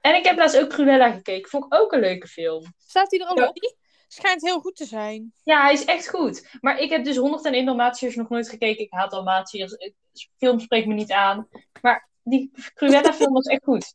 En 0.00 0.14
ik 0.14 0.24
heb 0.24 0.36
laatst 0.38 0.58
ook 0.60 0.68
Cruella 0.68 1.10
gekeken. 1.12 1.50
Vond 1.50 1.64
ik 1.64 1.74
ook 1.74 1.92
een 1.92 2.00
leuke 2.00 2.26
film. 2.26 2.74
Staat 2.76 3.10
hij 3.10 3.20
er 3.20 3.26
al 3.26 3.38
Ja. 3.38 3.48
op? 3.48 3.76
Schijnt 4.08 4.42
heel 4.42 4.60
goed 4.60 4.76
te 4.76 4.84
zijn. 4.84 5.32
Ja, 5.42 5.62
hij 5.62 5.72
is 5.72 5.84
echt 5.84 6.08
goed. 6.08 6.56
Maar 6.60 6.78
ik 6.78 6.90
heb 6.90 7.04
dus 7.04 7.16
101 7.16 7.64
Dalmatiërs 7.66 8.14
nog 8.14 8.28
nooit 8.28 8.48
gekeken. 8.48 8.84
Ik 8.84 8.92
haat 8.92 9.10
Dalmatiërs. 9.10 9.76
Film 10.36 10.60
spreekt 10.60 10.86
me 10.86 10.94
niet 10.94 11.12
aan. 11.12 11.48
Maar 11.82 12.08
die 12.22 12.50
Cruella 12.74 13.12
film 13.12 13.32
was 13.32 13.46
echt 13.46 13.64
goed. 13.64 13.94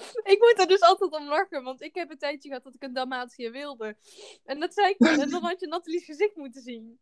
Ik 0.32 0.38
moet 0.38 0.54
er 0.58 0.66
dus 0.66 0.80
altijd 0.80 1.12
om 1.12 1.28
lachen, 1.28 1.62
want 1.62 1.82
ik 1.82 1.94
heb 1.94 2.10
een 2.10 2.18
tijdje 2.18 2.48
gehad 2.48 2.64
dat 2.64 2.74
ik 2.74 2.82
een 2.82 2.92
Dalmatië 2.92 3.50
wilde. 3.50 3.96
En 4.44 4.60
dat 4.60 4.74
zei 4.74 4.88
ik 4.88 4.98
en 4.98 5.30
dan 5.30 5.42
had 5.42 5.60
je 5.60 5.66
Natalie's 5.66 6.04
gezicht 6.04 6.36
moeten 6.36 6.62
zien. 6.62 6.98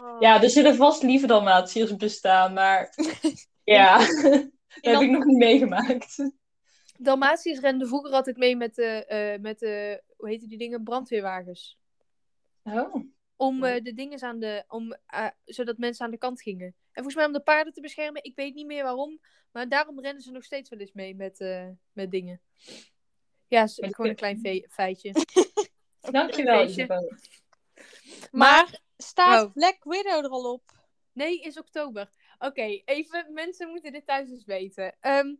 Oh. 0.00 0.16
Ja, 0.20 0.42
er 0.42 0.50
zullen 0.50 0.76
vast 0.76 1.02
lieve 1.02 1.26
Dalmatiërs 1.26 1.96
bestaan, 1.96 2.52
maar 2.52 2.94
ja, 3.64 3.98
dat 3.98 4.50
heb 4.80 5.00
ik 5.00 5.10
nog 5.10 5.24
niet 5.24 5.38
meegemaakt. 5.38 6.30
Dalmatiërs 6.98 7.60
renden 7.60 7.88
vroeger 7.88 8.10
altijd 8.10 8.36
mee 8.36 8.56
met 8.56 8.74
de, 8.74 9.06
eh, 9.06 9.40
met 9.40 9.58
de 9.58 10.02
hoe 10.16 10.28
heette 10.28 10.46
die 10.46 10.58
dingen, 10.58 10.82
brandweerwagens. 10.82 11.78
Oh. 12.62 12.94
Om 13.36 13.64
eh, 13.64 13.82
de 13.82 13.94
dingen 13.94 14.22
aan 14.22 14.38
de, 14.38 14.64
om, 14.68 14.96
eh, 15.06 15.26
zodat 15.44 15.78
mensen 15.78 16.04
aan 16.04 16.10
de 16.10 16.18
kant 16.18 16.42
gingen. 16.42 16.74
En 16.98 17.04
volgens 17.04 17.14
mij 17.14 17.24
om 17.26 17.32
de 17.32 17.40
paarden 17.40 17.72
te 17.72 17.80
beschermen, 17.80 18.24
ik 18.24 18.34
weet 18.36 18.54
niet 18.54 18.66
meer 18.66 18.82
waarom. 18.82 19.20
Maar 19.52 19.68
daarom 19.68 20.00
rennen 20.00 20.22
ze 20.22 20.30
nog 20.30 20.44
steeds 20.44 20.70
wel 20.70 20.78
eens 20.78 20.92
mee 20.92 21.14
met, 21.14 21.40
eh, 21.40 21.68
met 21.92 22.10
dingen. 22.10 22.40
Ja, 23.48 23.62
is 23.62 23.74
gewoon 23.80 24.10
een 24.10 24.16
klein 24.16 24.38
fe- 24.40 24.66
feitje. 24.70 25.12
Dankjewel, 26.00 26.58
Feestje. 26.64 26.82
Isabel. 26.82 27.12
Maar 28.30 28.80
staat 28.96 29.44
Oh. 29.44 29.52
Black 29.52 29.84
Widow 29.84 30.24
er 30.24 30.30
al 30.30 30.52
op? 30.52 30.62
Nee, 31.12 31.40
is 31.40 31.58
oktober. 31.58 32.10
Oké, 32.38 32.62
even, 32.84 33.32
mensen 33.32 33.68
moeten 33.68 33.92
dit 33.92 34.06
thuis 34.06 34.30
eens 34.30 34.44
weten. 34.44 34.96
Ehm, 35.00 35.34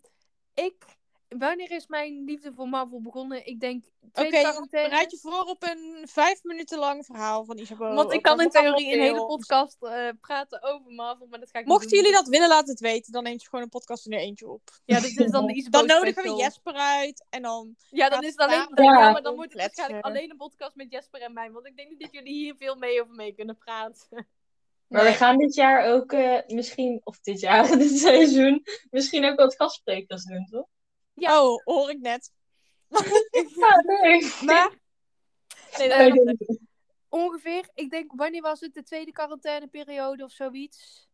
ik, 0.55 0.85
wanneer 1.29 1.71
is 1.71 1.87
mijn 1.87 2.25
liefde 2.25 2.53
voor 2.53 2.69
Marvel 2.69 3.01
begonnen? 3.01 3.47
Ik 3.47 3.61
denk 3.61 3.85
Oké, 4.13 4.67
bereid 4.71 5.11
je 5.11 5.19
voor 5.19 5.43
op 5.43 5.63
een 5.63 6.09
vijf 6.09 6.43
minuten 6.43 6.79
lang 6.79 7.05
verhaal 7.05 7.45
van 7.45 7.59
Isabel. 7.59 7.95
Want 7.95 8.13
ik 8.13 8.23
kan 8.23 8.41
in 8.41 8.51
theorie 8.51 8.93
een 8.93 9.01
hele 9.01 9.27
podcast 9.27 9.77
eh, 9.81 10.09
praten 10.21 10.63
over 10.63 10.93
Marvel, 10.93 11.27
maar 11.27 11.39
dat 11.39 11.51
ga 11.51 11.59
ik 11.59 11.65
niet 11.65 11.75
Mochten 11.75 11.91
doen. 11.91 11.99
jullie 11.99 12.15
dat 12.15 12.29
willen, 12.29 12.49
laat 12.49 12.69
het 12.69 12.81
weten. 12.81 13.13
Dan 13.13 13.23
neemt 13.23 13.43
je 13.43 13.49
gewoon 13.49 13.65
een 13.65 13.71
podcast 13.71 14.07
in 14.07 14.13
er 14.13 14.19
eentje 14.19 14.49
op. 14.49 14.63
Ja, 14.85 15.01
dit 15.01 15.19
is 15.19 15.31
dan 15.31 15.47
de 15.47 15.55
Isabel 15.55 15.87
Dan 15.87 15.97
nodigen 15.97 16.23
we. 16.23 16.43
Jesper 16.43 16.75
uit. 16.75 17.27
En 17.31 17.43
dan... 17.43 17.77
Ja, 17.91 18.09
dan 18.09 18.23
is 18.23 18.31
het 18.31 18.41
alleen... 18.41 18.69
Ja, 18.75 18.83
Ja, 18.83 19.11
maar 19.11 19.23
dan 19.23 19.35
wordt 19.35 19.53
het 19.53 19.61
waarschijnlijk 19.61 20.05
alleen 20.05 20.31
een 20.31 20.37
podcast 20.37 20.75
met 20.75 20.91
Jesper 20.91 21.21
en 21.21 21.33
mij. 21.33 21.51
Want 21.51 21.67
ik 21.67 21.77
denk 21.77 21.89
niet 21.89 22.01
dat 22.01 22.13
jullie 22.13 22.35
hier 22.35 22.55
veel 22.57 22.77
mee 22.77 23.03
over 23.03 23.15
mee 23.15 23.35
kunnen 23.35 23.57
praten. 23.57 24.07
Maar 24.89 25.05
we 25.05 25.13
gaan 25.13 25.39
dit 25.39 25.55
jaar 25.55 25.93
ook 25.93 26.13
eh, 26.13 26.39
misschien, 26.47 27.01
of 27.05 27.21
dit 27.21 27.41
jaar, 27.41 27.69
dit 27.79 27.99
seizoen, 27.99 28.65
misschien 28.91 29.25
ook 29.25 29.37
wat 29.37 29.57
gastsprekers 29.57 30.25
doen, 30.25 30.47
toch? 30.51 30.67
Ja. 31.21 31.43
Oh, 31.45 31.63
hoor 31.65 31.91
ik 31.91 31.99
net. 32.01 32.33
Ja, 33.57 33.83
nee. 33.87 34.33
Maar 34.45 34.77
Nee, 35.79 35.89
dat- 35.89 35.99
Nee, 36.39 36.59
ongeveer, 37.09 37.69
ik 37.75 37.91
denk, 37.91 38.13
wanneer 38.15 38.43
was 38.43 38.61
het? 38.61 38.75
De 38.75 38.83
tweede 38.83 39.13
quarantaineperiode 39.13 40.25
of 40.25 40.31
zoiets. 40.33 41.09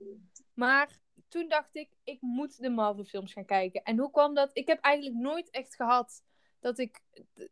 Maar 0.54 0.98
toen 1.28 1.48
dacht 1.48 1.76
ik, 1.76 1.88
ik 2.04 2.20
moet 2.20 2.60
de 2.60 2.70
Marvel 2.70 3.04
films 3.04 3.32
gaan 3.32 3.44
kijken. 3.44 3.82
En 3.82 3.98
hoe 3.98 4.10
kwam 4.10 4.34
dat? 4.34 4.50
Ik 4.52 4.66
heb 4.66 4.80
eigenlijk 4.80 5.16
nooit 5.16 5.50
echt 5.50 5.74
gehad 5.74 6.22
dat 6.60 6.78
ik 6.78 7.00
de- 7.34 7.50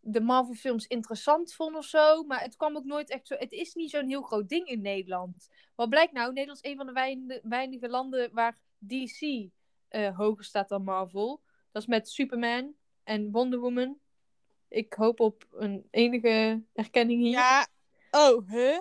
de 0.00 0.20
Marvel 0.20 0.54
films 0.54 0.86
interessant 0.86 1.54
vond 1.54 1.76
of 1.76 1.84
zo. 1.84 2.22
Maar 2.22 2.40
het 2.42 2.56
kwam 2.56 2.76
ook 2.76 2.84
nooit 2.84 3.10
echt 3.10 3.26
zo. 3.26 3.34
Het 3.38 3.52
is 3.52 3.74
niet 3.74 3.90
zo'n 3.90 4.08
heel 4.08 4.22
groot 4.22 4.48
ding 4.48 4.66
in 4.66 4.80
Nederland. 4.80 5.48
Wat 5.74 5.88
blijkt 5.88 6.12
nou? 6.12 6.32
Nederland 6.32 6.64
is 6.64 6.70
een 6.70 6.76
van 6.76 6.86
de 6.86 6.92
weinige, 6.92 7.40
weinige 7.42 7.88
landen 7.88 8.30
waar 8.32 8.58
DC 8.78 9.48
eh, 9.88 10.16
hoger 10.16 10.44
staat 10.44 10.68
dan 10.68 10.84
Marvel. 10.84 11.40
Dat 11.72 11.82
is 11.82 11.88
met 11.88 12.08
Superman 12.08 12.74
en 13.04 13.30
Wonder 13.30 13.58
Woman. 13.58 13.98
Ik 14.68 14.92
hoop 14.92 15.20
op 15.20 15.46
een 15.50 15.86
enige 15.90 16.62
erkenning 16.72 17.22
hier. 17.22 17.30
Ja. 17.30 17.66
Oh, 18.10 18.48
huh? 18.48 18.78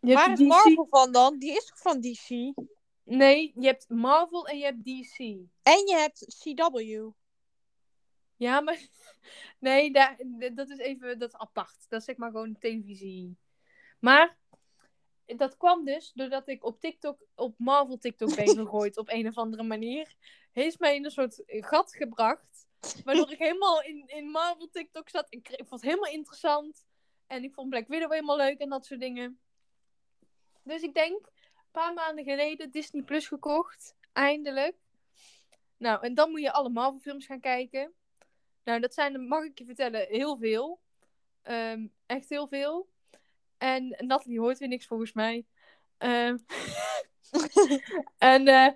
Hebt 0.00 0.14
Waar 0.14 0.32
is 0.32 0.38
DC. 0.38 0.46
Marvel 0.46 0.86
van 0.86 1.12
dan? 1.12 1.38
Die 1.38 1.52
is 1.52 1.66
toch 1.66 1.78
van 1.78 2.00
DC? 2.00 2.54
Nee, 3.02 3.52
je 3.54 3.66
hebt 3.66 3.88
Marvel 3.88 4.46
en 4.46 4.58
je 4.58 4.64
hebt 4.64 4.84
DC. 4.84 5.18
En 5.62 5.86
je 5.86 5.94
hebt 5.94 6.36
CW. 6.38 7.10
Ja, 8.36 8.60
maar... 8.60 8.78
Nee, 9.58 9.92
daar, 9.92 10.20
dat 10.54 10.68
is 10.68 10.78
even 10.78 11.18
dat 11.18 11.28
is 11.28 11.38
apart. 11.38 11.86
Dat 11.88 12.00
is 12.00 12.06
zeg 12.06 12.16
maar 12.16 12.30
gewoon 12.30 12.58
televisie. 12.58 13.36
Maar 13.98 14.36
dat 15.26 15.56
kwam 15.56 15.84
dus 15.84 16.12
doordat 16.14 16.48
ik 16.48 16.64
op 16.64 16.80
TikTok, 16.80 17.26
op 17.34 17.54
Marvel 17.58 17.98
TikTok 17.98 18.36
ben 18.36 18.48
gegooid 18.64 18.96
op 18.96 19.08
een 19.08 19.26
of 19.26 19.36
andere 19.36 19.62
manier. 19.62 20.14
Heeft 20.56 20.78
mij 20.78 20.94
in 20.94 21.04
een 21.04 21.10
soort 21.10 21.42
gat 21.46 21.94
gebracht. 21.94 22.66
Waardoor 23.04 23.32
ik 23.32 23.38
helemaal 23.38 23.82
in, 23.82 24.04
in 24.06 24.30
Marvel 24.30 24.68
TikTok 24.70 25.08
zat. 25.08 25.26
Ik, 25.28 25.48
ik 25.48 25.66
vond 25.66 25.80
het 25.80 25.90
helemaal 25.90 26.12
interessant. 26.12 26.84
En 27.26 27.44
ik 27.44 27.54
vond 27.54 27.70
Black 27.70 27.88
Widow 27.88 28.10
helemaal 28.10 28.36
leuk 28.36 28.58
en 28.58 28.68
dat 28.68 28.86
soort 28.86 29.00
dingen. 29.00 29.40
Dus 30.62 30.82
ik 30.82 30.94
denk, 30.94 31.26
een 31.26 31.70
paar 31.70 31.94
maanden 31.94 32.24
geleden 32.24 32.70
Disney 32.70 33.02
Plus 33.02 33.28
gekocht. 33.28 33.96
Eindelijk. 34.12 34.76
Nou, 35.76 36.02
en 36.02 36.14
dan 36.14 36.30
moet 36.30 36.40
je 36.40 36.52
alle 36.52 36.70
Marvel 36.70 37.00
films 37.00 37.26
gaan 37.26 37.40
kijken. 37.40 37.92
Nou, 38.64 38.80
dat 38.80 38.94
zijn 38.94 39.28
mag 39.28 39.44
ik 39.44 39.58
je 39.58 39.64
vertellen, 39.64 40.06
heel 40.08 40.36
veel. 40.36 40.80
Ehm, 41.42 41.86
echt 42.06 42.28
heel 42.28 42.48
veel. 42.48 42.88
En 43.58 43.96
Natalie 43.98 44.40
hoort 44.40 44.58
weer 44.58 44.68
niks 44.68 44.86
volgens 44.86 45.12
mij. 45.12 45.46
Ehm, 45.98 46.38
en 48.18 48.48
eh, 48.48 48.72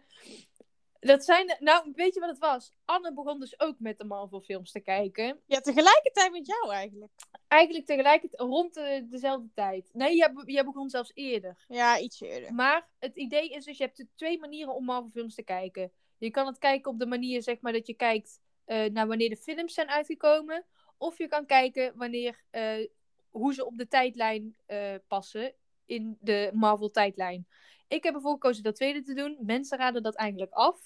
dat 1.01 1.25
zijn, 1.25 1.57
nou, 1.59 1.93
weet 1.95 2.15
je 2.15 2.21
wat 2.21 2.29
het 2.29 2.39
was? 2.39 2.73
Anne 2.85 3.13
begon 3.13 3.41
dus 3.41 3.61
ook 3.61 3.75
met 3.79 3.99
de 3.99 4.05
Marvel 4.05 4.41
films 4.41 4.73
te 4.73 4.81
kijken. 4.81 5.41
Ja, 5.47 5.61
tegelijkertijd 5.61 6.33
met 6.33 6.47
jou 6.47 6.73
eigenlijk. 6.73 7.13
Eigenlijk 7.49 7.87
tegelijkertijd 7.87 8.41
rond 8.41 8.75
de, 8.75 9.07
dezelfde 9.11 9.49
tijd. 9.55 9.91
Nee, 9.93 10.17
jij, 10.17 10.33
be- 10.33 10.53
jij 10.53 10.65
begon 10.65 10.89
zelfs 10.91 11.11
eerder. 11.15 11.65
Ja, 11.69 11.99
iets 11.99 12.21
eerder. 12.21 12.55
Maar 12.55 12.89
het 12.99 13.17
idee 13.17 13.49
is 13.49 13.65
dus, 13.65 13.79
je 13.79 13.85
hebt 13.85 14.05
twee 14.15 14.39
manieren 14.39 14.75
om 14.75 14.85
Marvel 14.85 15.11
films 15.11 15.35
te 15.35 15.43
kijken. 15.43 15.93
Je 16.19 16.31
kan 16.31 16.47
het 16.47 16.59
kijken 16.59 16.91
op 16.91 16.99
de 16.99 17.07
manier, 17.07 17.43
zeg 17.43 17.61
maar, 17.61 17.73
dat 17.73 17.87
je 17.87 17.95
kijkt 17.95 18.41
eh, 18.65 18.85
naar 18.85 19.07
wanneer 19.07 19.29
de 19.29 19.37
films 19.37 19.75
zijn 19.75 19.89
uitgekomen. 19.89 20.65
Of 20.97 21.19
je 21.19 21.29
kan 21.29 21.47
kijken 21.47 21.93
wanneer, 21.97 22.43
eh, 22.51 22.87
hoe 23.31 23.55
ze 23.55 23.67
op 23.67 23.79
de 23.79 23.89
tijdlijn 23.89 24.57
eh, 24.67 24.95
passen 25.09 25.55
in 25.87 26.17
de 26.21 26.51
Marvel 26.53 26.91
tijdlijn. 26.91 27.47
Ik 27.91 28.03
heb 28.03 28.15
ervoor 28.15 28.33
gekozen 28.33 28.63
dat 28.63 28.77
tweede 28.77 29.03
te 29.03 29.15
doen. 29.15 29.37
Mensen 29.41 29.79
raden 29.79 30.03
dat 30.03 30.17
eigenlijk 30.17 30.53
af. 30.53 30.81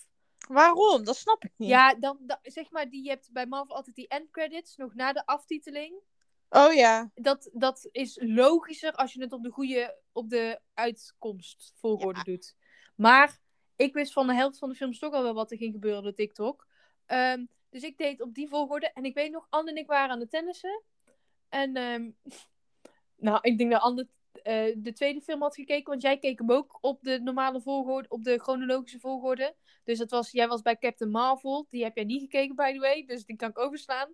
Waarom? 0.48 1.04
Dat 1.04 1.16
snap 1.16 1.44
ik 1.44 1.52
niet. 1.56 1.68
Ja, 1.68 1.94
dan, 1.94 2.18
dan 2.20 2.38
zeg 2.42 2.70
maar, 2.70 2.90
die, 2.90 3.04
je 3.04 3.08
hebt 3.08 3.32
bij 3.32 3.46
Marvel 3.46 3.76
altijd 3.76 3.96
die 3.96 4.08
end 4.08 4.30
credits, 4.30 4.76
nog 4.76 4.94
na 4.94 5.12
de 5.12 5.26
aftiteling. 5.26 6.00
Oh 6.48 6.72
ja. 6.72 7.10
Dat, 7.14 7.50
dat 7.52 7.88
is 7.90 8.18
logischer 8.22 8.92
als 8.92 9.12
je 9.12 9.20
het 9.20 9.32
op 9.32 9.42
de 9.42 9.50
goede, 9.50 9.98
op 10.12 10.30
de 10.30 10.60
uitkomstvolgorde 10.74 12.22
doet. 12.22 12.56
Maar 12.96 13.40
ik 13.76 13.94
wist 13.94 14.12
van 14.12 14.26
de 14.26 14.34
helft 14.34 14.58
van 14.58 14.68
de 14.68 14.74
films 14.74 14.98
toch 14.98 15.12
al 15.12 15.22
wel 15.22 15.34
wat 15.34 15.50
er 15.50 15.56
ging 15.56 15.72
gebeuren 15.72 16.06
op 16.06 16.16
TikTok. 16.16 16.66
Ehm, 17.06 17.44
dus 17.70 17.82
ik 17.82 17.98
deed 17.98 18.20
op 18.20 18.34
die 18.34 18.48
volgorde. 18.48 18.92
En 18.92 19.04
ik 19.04 19.14
weet 19.14 19.30
nog, 19.30 19.46
Anne 19.50 19.70
en 19.70 19.76
ik 19.76 19.86
waren 19.86 20.10
aan 20.10 20.20
het 20.20 20.30
tennissen. 20.30 20.82
En 21.48 21.76
ehm, 21.76 22.10
nou, 23.26 23.38
ik 23.40 23.58
denk 23.58 23.70
dat 23.70 23.80
Anne 23.80 24.08
eh, 24.44 24.74
de 24.76 24.92
tweede 24.92 25.20
film 25.20 25.42
had 25.42 25.54
gekeken. 25.54 25.90
Want 25.90 26.02
jij 26.02 26.18
keek 26.18 26.38
hem 26.38 26.50
ook 26.52 26.78
op 26.80 26.98
de 27.02 27.20
normale 27.20 27.60
volgorde, 27.60 28.08
op 28.08 28.24
de 28.24 28.38
chronologische 28.38 28.98
volgorde. 29.00 29.54
Dus 29.84 29.98
dat 29.98 30.10
was, 30.10 30.30
jij 30.30 30.48
was 30.48 30.62
bij 30.62 30.76
Captain 30.78 31.10
Marvel. 31.10 31.66
Die 31.70 31.82
heb 31.82 31.96
jij 31.96 32.04
niet 32.04 32.20
gekeken, 32.20 32.54
by 32.56 32.72
the 32.72 32.78
way. 32.78 33.04
Dus 33.06 33.24
die 33.24 33.36
kan 33.36 33.48
ik 33.50 33.58
overslaan. 33.58 34.12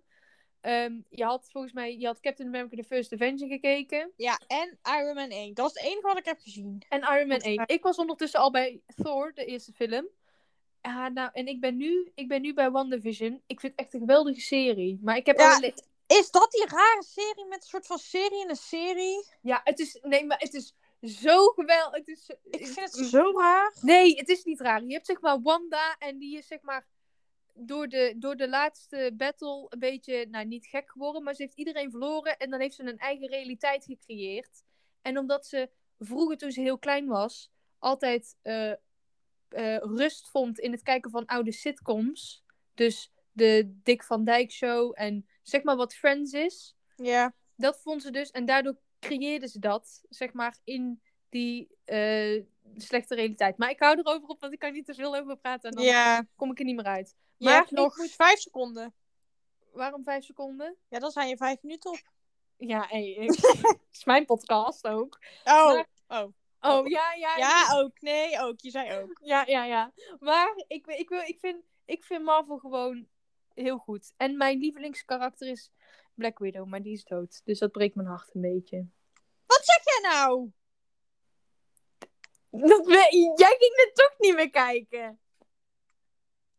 Ehm, 0.61 0.99
je 1.09 1.23
had 1.23 1.49
volgens 1.51 1.73
mij, 1.73 1.97
je 1.97 2.05
had 2.05 2.19
Captain 2.19 2.47
America 2.47 2.75
The 2.75 2.83
First 2.83 3.13
Avenger 3.13 3.47
gekeken. 3.47 4.11
Ja, 4.15 4.39
en 4.47 4.79
Iron 4.99 5.13
Man 5.15 5.29
1. 5.29 5.53
Dat 5.53 5.67
is 5.75 5.81
het 5.81 5.83
enige 5.91 6.07
wat 6.07 6.17
ik 6.17 6.25
heb 6.25 6.39
gezien. 6.39 6.81
En 6.89 6.99
Iron 6.99 7.09
Man 7.11 7.25
Volgens 7.27 7.45
1. 7.45 7.55
mij. 7.55 7.65
Ik 7.75 7.83
was 7.83 7.97
ondertussen 7.97 8.39
al 8.39 8.51
bij 8.51 8.81
Thor, 8.95 9.31
de 9.33 9.45
eerste 9.45 9.73
film. 9.73 10.07
Ja, 10.81 11.09
nou, 11.09 11.29
en 11.33 11.47
ik 11.47 11.59
ben 11.61 11.77
nu, 11.77 12.11
ik 12.15 12.27
ben 12.27 12.41
nu 12.41 12.53
bij 12.53 12.71
WandaVision. 12.71 13.41
Ik 13.47 13.59
vind 13.59 13.71
het 13.71 13.81
echt 13.81 13.93
een 13.93 13.99
geweldige 13.99 14.39
serie. 14.41 14.99
Maar 15.01 15.15
ik 15.17 15.25
heb 15.25 15.37
Ja. 15.39 15.55
alleen... 15.55 15.73
Is 16.11 16.31
dat 16.31 16.51
die 16.51 16.65
rare 16.65 17.03
serie 17.03 17.45
met 17.45 17.61
een 17.61 17.69
soort 17.69 17.85
van 17.85 17.97
serie 17.97 18.41
in 18.41 18.49
een 18.49 18.55
serie? 18.55 19.25
Ja, 19.41 19.61
het 19.63 19.79
is... 19.79 19.99
Nee, 20.01 20.25
maar 20.25 20.39
het 20.39 20.53
is 20.53 20.75
zo 21.01 21.47
geweldig. 21.47 21.97
Het 21.97 22.07
is... 22.07 22.29
Ik 22.43 22.67
vind 22.67 22.95
het 22.95 23.05
zo 23.07 23.31
raar. 23.35 23.73
Nee, 23.81 24.15
het 24.15 24.29
is 24.29 24.43
niet 24.43 24.59
raar. 24.59 24.83
Je 24.83 24.93
hebt 24.93 25.05
zeg 25.05 25.21
maar 25.21 25.41
Wanda 25.41 25.95
en 25.97 26.17
die 26.17 26.37
is 26.37 26.47
zeg 26.47 26.61
maar 26.61 26.87
door 27.53 27.87
de, 27.87 28.15
door 28.17 28.35
de 28.35 28.49
laatste 28.49 29.13
battle 29.17 29.65
een 29.69 29.79
beetje, 29.79 30.27
nou 30.29 30.45
niet 30.45 30.67
gek 30.67 30.91
geworden, 30.91 31.23
maar 31.23 31.33
ze 31.33 31.41
heeft 31.41 31.57
iedereen 31.57 31.91
verloren 31.91 32.37
en 32.37 32.49
dan 32.49 32.59
heeft 32.59 32.75
ze 32.75 32.83
een 32.83 32.97
eigen 32.97 33.27
realiteit 33.27 33.85
gecreëerd. 33.85 34.63
En 35.01 35.17
omdat 35.17 35.45
ze 35.45 35.69
vroeger 35.99 36.37
toen 36.37 36.51
ze 36.51 36.61
heel 36.61 36.79
klein 36.79 37.07
was, 37.07 37.51
altijd 37.79 38.37
eh, 38.41 38.71
eh, 38.71 38.77
rust 39.77 40.29
vond 40.29 40.59
in 40.59 40.71
het 40.71 40.81
kijken 40.81 41.11
van 41.11 41.25
oude 41.25 41.51
sitcoms, 41.51 42.43
dus 42.73 43.11
de 43.31 43.79
Dick 43.83 44.03
van 44.03 44.23
Dijk 44.23 44.51
show 44.51 44.91
en 44.95 45.25
zeg 45.41 45.63
maar 45.63 45.75
wat 45.75 45.93
Friends 45.93 46.33
is, 46.33 46.75
Ja. 46.95 47.33
dat 47.55 47.79
vond 47.81 48.01
ze 48.01 48.11
dus. 48.11 48.31
En 48.31 48.45
daardoor 48.45 48.77
creëerde 48.99 49.47
ze 49.47 49.59
dat, 49.59 50.01
zeg 50.09 50.33
maar, 50.33 50.57
in 50.63 51.01
die 51.29 51.69
eh, 51.85 52.43
slechte 52.75 53.15
realiteit. 53.15 53.57
Maar 53.57 53.69
ik 53.69 53.79
hou 53.79 53.99
erover 53.99 54.27
op, 54.27 54.39
want 54.41 54.53
ik 54.53 54.59
kan 54.59 54.73
niet 54.73 54.85
te 54.85 54.93
veel 54.93 55.15
over 55.15 55.37
praten. 55.37 55.69
En 55.69 55.75
dan 55.75 55.85
Ja. 55.85 56.27
kom 56.35 56.51
ik 56.51 56.59
er 56.59 56.65
niet 56.65 56.75
meer 56.75 56.85
uit. 56.85 57.15
Je 57.37 57.45
Maar 57.45 57.55
hebt 57.55 57.71
nog 57.71 57.97
moet- 57.97 58.11
vijf 58.11 58.39
seconden. 58.39 58.93
Waarom 59.73 60.03
vijf 60.03 60.23
seconden? 60.23 60.75
Ja, 60.87 60.99
dan 60.99 61.11
zijn 61.11 61.27
je 61.29 61.37
vijf 61.37 61.61
minuten 61.61 61.91
op. 61.91 61.99
Ja, 62.57 62.85
hey, 62.89 63.15
het 63.19 63.29
is 63.91 64.05
mijn 64.05 64.25
podcast 64.25 64.87
ook. 64.87 65.19
Oh. 65.43 65.65
Maar- 65.73 65.87
Oh. 66.07 66.33
Oh, 66.59 66.87
ja, 66.87 67.13
ja. 67.13 67.37
Ja, 67.37 67.79
ook. 67.79 68.01
Nee, 68.01 68.39
ook. 68.39 68.59
Je 68.59 68.69
zei 68.69 68.99
ook. 69.01 69.19
Ja, 69.23 69.43
ja, 69.45 69.63
ja. 69.65 69.93
Maar 70.19 70.63
ik, 70.67 70.87
ik, 70.87 71.09
wil, 71.09 71.19
ik, 71.21 71.39
vind, 71.39 71.63
ik 71.85 72.03
vind 72.03 72.23
Marvel 72.23 72.57
gewoon 72.57 73.07
heel 73.53 73.77
goed. 73.77 74.13
En 74.17 74.37
mijn 74.37 74.59
lievelingskarakter 74.59 75.47
is 75.47 75.71
Black 76.13 76.39
Widow, 76.39 76.67
maar 76.67 76.81
die 76.81 76.93
is 76.93 77.03
dood. 77.03 77.41
Dus 77.43 77.59
dat 77.59 77.71
breekt 77.71 77.95
mijn 77.95 78.07
hart 78.07 78.29
een 78.33 78.41
beetje. 78.41 78.87
Wat 79.45 79.61
zeg 79.65 79.83
jij 79.83 80.09
nou? 80.11 80.51
Dat 82.49 82.85
we- 82.85 83.33
jij 83.37 83.55
ging 83.59 83.75
er 83.77 83.91
toch 83.93 84.15
niet 84.17 84.35
meer 84.35 84.49
kijken. 84.49 85.19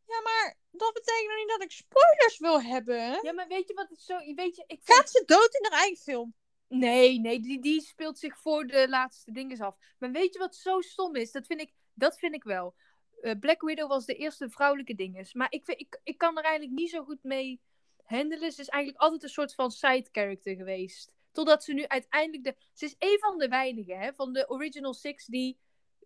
Ja, 0.06 0.20
maar 0.22 0.56
dat 0.70 0.92
betekent 0.92 1.28
nog 1.28 1.36
niet 1.36 1.48
dat 1.48 1.62
ik 1.62 1.70
spoilers 1.70 2.38
wil 2.38 2.62
hebben. 2.62 3.18
Ja, 3.22 3.32
maar 3.32 3.48
weet 3.48 3.68
je 3.68 3.74
wat 3.74 3.88
het 3.88 4.00
zo... 4.00 4.18
Weet 4.34 4.56
je, 4.56 4.64
ik 4.66 4.80
vind... 4.82 4.98
Gaat 4.98 5.10
ze 5.10 5.22
dood 5.26 5.54
in 5.54 5.70
haar 5.70 5.80
eigen 5.80 6.02
film? 6.02 6.34
Nee, 6.68 7.20
nee, 7.20 7.40
die, 7.40 7.60
die 7.60 7.80
speelt 7.80 8.18
zich 8.18 8.38
voor 8.38 8.66
de 8.66 8.88
laatste 8.88 9.32
dingen 9.32 9.60
af. 9.60 9.76
Maar 9.98 10.10
weet 10.10 10.32
je 10.32 10.38
wat 10.38 10.56
zo 10.56 10.80
stom 10.80 11.14
is? 11.16 11.30
Dat 11.30 11.46
vind 11.46 11.60
ik, 11.60 11.72
dat 11.94 12.18
vind 12.18 12.34
ik 12.34 12.44
wel. 12.44 12.74
Eh, 13.22 13.38
Black 13.40 13.60
Widow 13.62 13.88
was 13.88 14.04
de 14.04 14.14
eerste 14.14 14.50
vrouwelijke 14.50 14.94
dinges. 14.94 15.34
Maar 15.34 15.46
ik, 15.50 15.66
ik, 15.66 16.00
ik 16.02 16.18
kan 16.18 16.38
er 16.38 16.44
eigenlijk 16.44 16.74
niet 16.74 16.90
zo 16.90 17.04
goed 17.04 17.22
mee 17.22 17.60
handelen. 18.02 18.52
Ze 18.52 18.60
is 18.60 18.68
eigenlijk 18.68 19.02
altijd 19.02 19.22
een 19.22 19.28
soort 19.28 19.54
van 19.54 19.70
side 19.70 20.08
character 20.12 20.54
geweest. 20.54 21.12
Totdat 21.32 21.64
ze 21.64 21.72
nu 21.72 21.86
uiteindelijk 21.86 22.44
de... 22.44 22.54
Ze 22.72 22.84
is 22.84 22.94
een 22.98 23.18
van 23.20 23.38
de 23.38 23.48
weinigen 23.48 23.98
hè, 23.98 24.14
van 24.14 24.32
de 24.32 24.50
Original 24.50 24.94
Six 24.94 25.26
die 25.26 25.58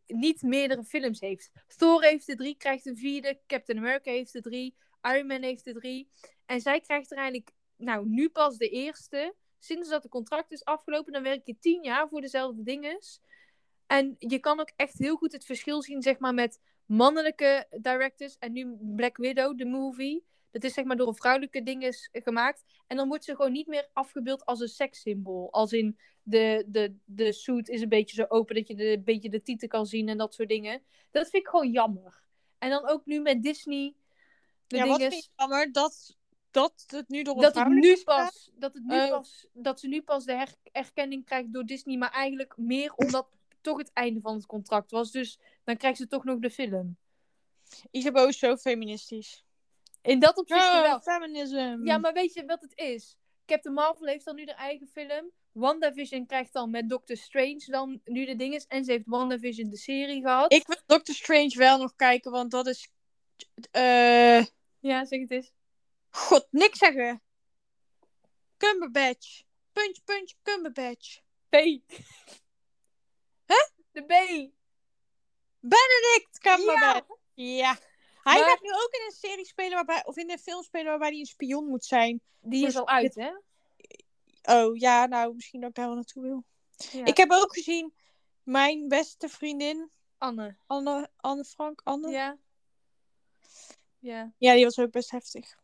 niet 0.06 0.42
meerdere 0.42 0.84
films 0.84 1.20
heeft. 1.20 1.50
Thor 1.76 2.02
heeft 2.02 2.28
er 2.28 2.36
drie, 2.36 2.56
krijgt 2.56 2.86
een 2.86 2.96
vierde. 2.96 3.40
Captain 3.46 3.78
America 3.78 4.10
heeft 4.10 4.34
er 4.34 4.42
drie. 4.42 4.76
Iron 5.02 5.26
Man 5.26 5.42
heeft 5.42 5.66
er 5.66 5.74
drie. 5.74 6.10
En 6.46 6.60
zij 6.60 6.80
krijgt 6.80 7.10
er 7.10 7.16
eigenlijk, 7.16 7.50
nou, 7.76 8.08
nu 8.08 8.28
pas 8.28 8.56
de 8.56 8.68
eerste. 8.68 9.34
Sinds 9.58 9.88
dat 9.88 10.02
de 10.02 10.08
contract 10.08 10.52
is 10.52 10.64
afgelopen, 10.64 11.12
dan 11.12 11.22
werk 11.22 11.46
je 11.46 11.58
tien 11.58 11.82
jaar 11.82 12.08
voor 12.08 12.20
dezelfde 12.20 12.62
dinges. 12.62 13.20
En 13.86 14.16
je 14.18 14.38
kan 14.38 14.60
ook 14.60 14.72
echt 14.76 14.98
heel 14.98 15.16
goed 15.16 15.32
het 15.32 15.44
verschil 15.44 15.82
zien, 15.82 16.02
zeg 16.02 16.18
maar, 16.18 16.34
met 16.34 16.60
mannelijke 16.86 17.66
directors. 17.80 18.36
En 18.38 18.52
nu 18.52 18.76
Black 18.80 19.16
Widow, 19.16 19.58
de 19.58 19.64
movie. 19.64 20.24
Dat 20.50 20.64
is 20.64 20.74
zeg 20.74 20.84
maar 20.84 20.96
door 20.96 21.08
een 21.08 21.14
vrouwelijke 21.14 21.62
dinges 21.62 22.08
gemaakt. 22.12 22.64
En 22.86 22.96
dan 22.96 23.08
wordt 23.08 23.24
ze 23.24 23.36
gewoon 23.36 23.52
niet 23.52 23.66
meer 23.66 23.88
afgebeeld 23.92 24.44
als 24.44 24.60
een 24.60 24.68
sekssymbool. 24.68 25.52
Als 25.52 25.72
in 25.72 25.98
de, 26.22 26.64
de, 26.66 26.94
de 27.04 27.32
suit 27.32 27.68
is 27.68 27.80
een 27.80 27.88
beetje 27.88 28.16
zo 28.16 28.24
open 28.28 28.54
dat 28.54 28.68
je 28.68 28.74
de, 28.74 28.92
een 28.92 29.04
beetje 29.04 29.30
de 29.30 29.42
titel 29.42 29.68
kan 29.68 29.86
zien 29.86 30.08
en 30.08 30.18
dat 30.18 30.34
soort 30.34 30.48
dingen. 30.48 30.82
Dat 31.10 31.28
vind 31.28 31.42
ik 31.42 31.48
gewoon 31.48 31.70
jammer. 31.70 32.24
En 32.58 32.70
dan 32.70 32.88
ook 32.88 33.06
nu 33.06 33.20
met 33.20 33.42
Disney. 33.42 33.94
De 34.66 34.76
ja, 34.76 34.86
wat 34.86 35.00
vind 35.00 35.30
jammer? 35.36 35.72
Dat, 35.72 36.16
dat 36.50 36.84
het 36.86 37.08
nu 37.08 37.22
door 37.22 37.40
dat 37.40 37.54
het 37.54 37.68
nu 37.68 37.90
is 37.90 38.02
pas, 38.02 38.50
dat 38.54 38.74
het 38.74 38.84
nu 38.84 38.96
Oh. 38.96 39.08
pas, 39.08 39.46
dat 39.52 39.80
ze 39.80 39.88
nu 39.88 40.02
pas 40.02 40.24
de 40.24 40.32
her- 40.32 40.54
erkenning 40.72 41.24
krijgt 41.24 41.52
door 41.52 41.64
Disney, 41.64 41.96
maar 41.96 42.10
eigenlijk 42.10 42.56
meer 42.56 42.92
omdat 42.94 43.28
het 43.30 43.58
toch 43.60 43.78
het 43.78 43.90
einde 43.92 44.20
van 44.20 44.34
het 44.34 44.46
contract 44.46 44.90
was. 44.90 45.10
Dus 45.10 45.38
dan 45.66 45.76
krijgt 45.76 45.98
ze 45.98 46.06
toch 46.06 46.24
nog 46.24 46.38
de 46.38 46.50
film. 46.50 46.96
Isabeau 47.90 48.28
is 48.28 48.38
zo 48.38 48.56
feministisch. 48.56 49.44
In 50.02 50.18
dat 50.18 50.36
opzicht 50.36 50.60
Ja, 50.60 50.82
wel. 50.82 51.00
feminism. 51.00 51.80
Ja, 51.84 51.98
maar 51.98 52.12
weet 52.12 52.34
je 52.34 52.44
wat 52.44 52.60
het 52.60 52.72
is? 52.78 53.16
Captain 53.46 53.74
Marvel 53.74 54.06
heeft 54.06 54.24
dan 54.24 54.34
nu 54.34 54.46
haar 54.46 54.56
eigen 54.56 54.86
film. 54.86 55.30
WandaVision 55.52 56.26
krijgt 56.26 56.52
dan 56.52 56.70
met 56.70 56.88
Doctor 56.88 57.16
Strange 57.16 57.64
dan 57.66 58.00
nu 58.04 58.24
de 58.24 58.36
dinges. 58.36 58.66
En 58.66 58.84
ze 58.84 58.90
heeft 58.90 59.06
WandaVision 59.06 59.70
de 59.70 59.76
serie 59.76 60.20
gehad. 60.20 60.52
Ik 60.52 60.66
wil 60.66 60.76
Doctor 60.86 61.14
Strange 61.14 61.54
wel 61.56 61.78
nog 61.78 61.94
kijken, 61.96 62.30
want 62.30 62.50
dat 62.50 62.66
is... 62.66 62.90
eh 63.70 64.44
Ja, 64.80 65.04
zeg 65.04 65.20
het 65.20 65.30
eens. 65.30 65.52
God, 66.10 66.46
niks 66.50 66.78
zeggen. 66.78 67.22
Cumberbatch. 68.56 69.42
Punch, 69.72 70.04
punch, 70.04 70.32
Cumberbatch. 70.42 71.20
B. 71.48 71.54
Hè? 73.44 73.68
De 73.92 74.02
B. 74.04 74.12
Benedict 75.68 76.38
Cumberbatch. 76.38 77.06
Ja, 77.34 77.44
Ja. 77.44 77.78
Hij 78.22 78.40
Maar- 78.40 78.48
gaat 78.50 78.62
nu 78.62 78.70
ook 78.72 78.88
in 78.92 79.04
een 79.06 79.16
serie 79.16 79.46
spelen 79.46 79.72
waarbij, 79.72 80.04
of 80.04 80.16
in 80.16 80.30
een 80.30 80.38
film 80.38 80.62
spelen 80.62 80.86
waarbij 80.86 81.08
hij 81.08 81.18
een 81.18 81.26
spion 81.26 81.66
moet 81.66 81.84
zijn. 81.84 82.20
die 82.40 82.66
is 82.66 82.76
al 82.76 82.88
uit, 82.88 83.14
hè? 83.14 83.30
Oh 84.42 84.76
ja, 84.76 85.06
nou 85.06 85.34
misschien 85.34 85.60
dat 85.60 85.68
ik 85.68 85.74
daar 85.74 85.86
wel 85.86 85.94
naartoe 85.94 86.22
wil. 86.22 86.44
Ja. 86.92 87.04
Ik 87.04 87.16
heb 87.16 87.30
ook 87.30 87.52
gezien 87.54 87.94
mijn 88.42 88.88
beste 88.88 89.28
vriendin, 89.28 89.90
Anne. 90.18 90.56
Anne, 90.66 91.08
Anne 91.16 91.44
Frank, 91.44 91.80
Anne. 91.84 92.10
Ja. 92.10 92.36
Ja. 93.98 94.32
Ja. 94.38 94.54
die 94.54 94.64
was 94.64 94.78
ook 94.78 94.90
best 94.90 95.10
heftig. 95.10 95.56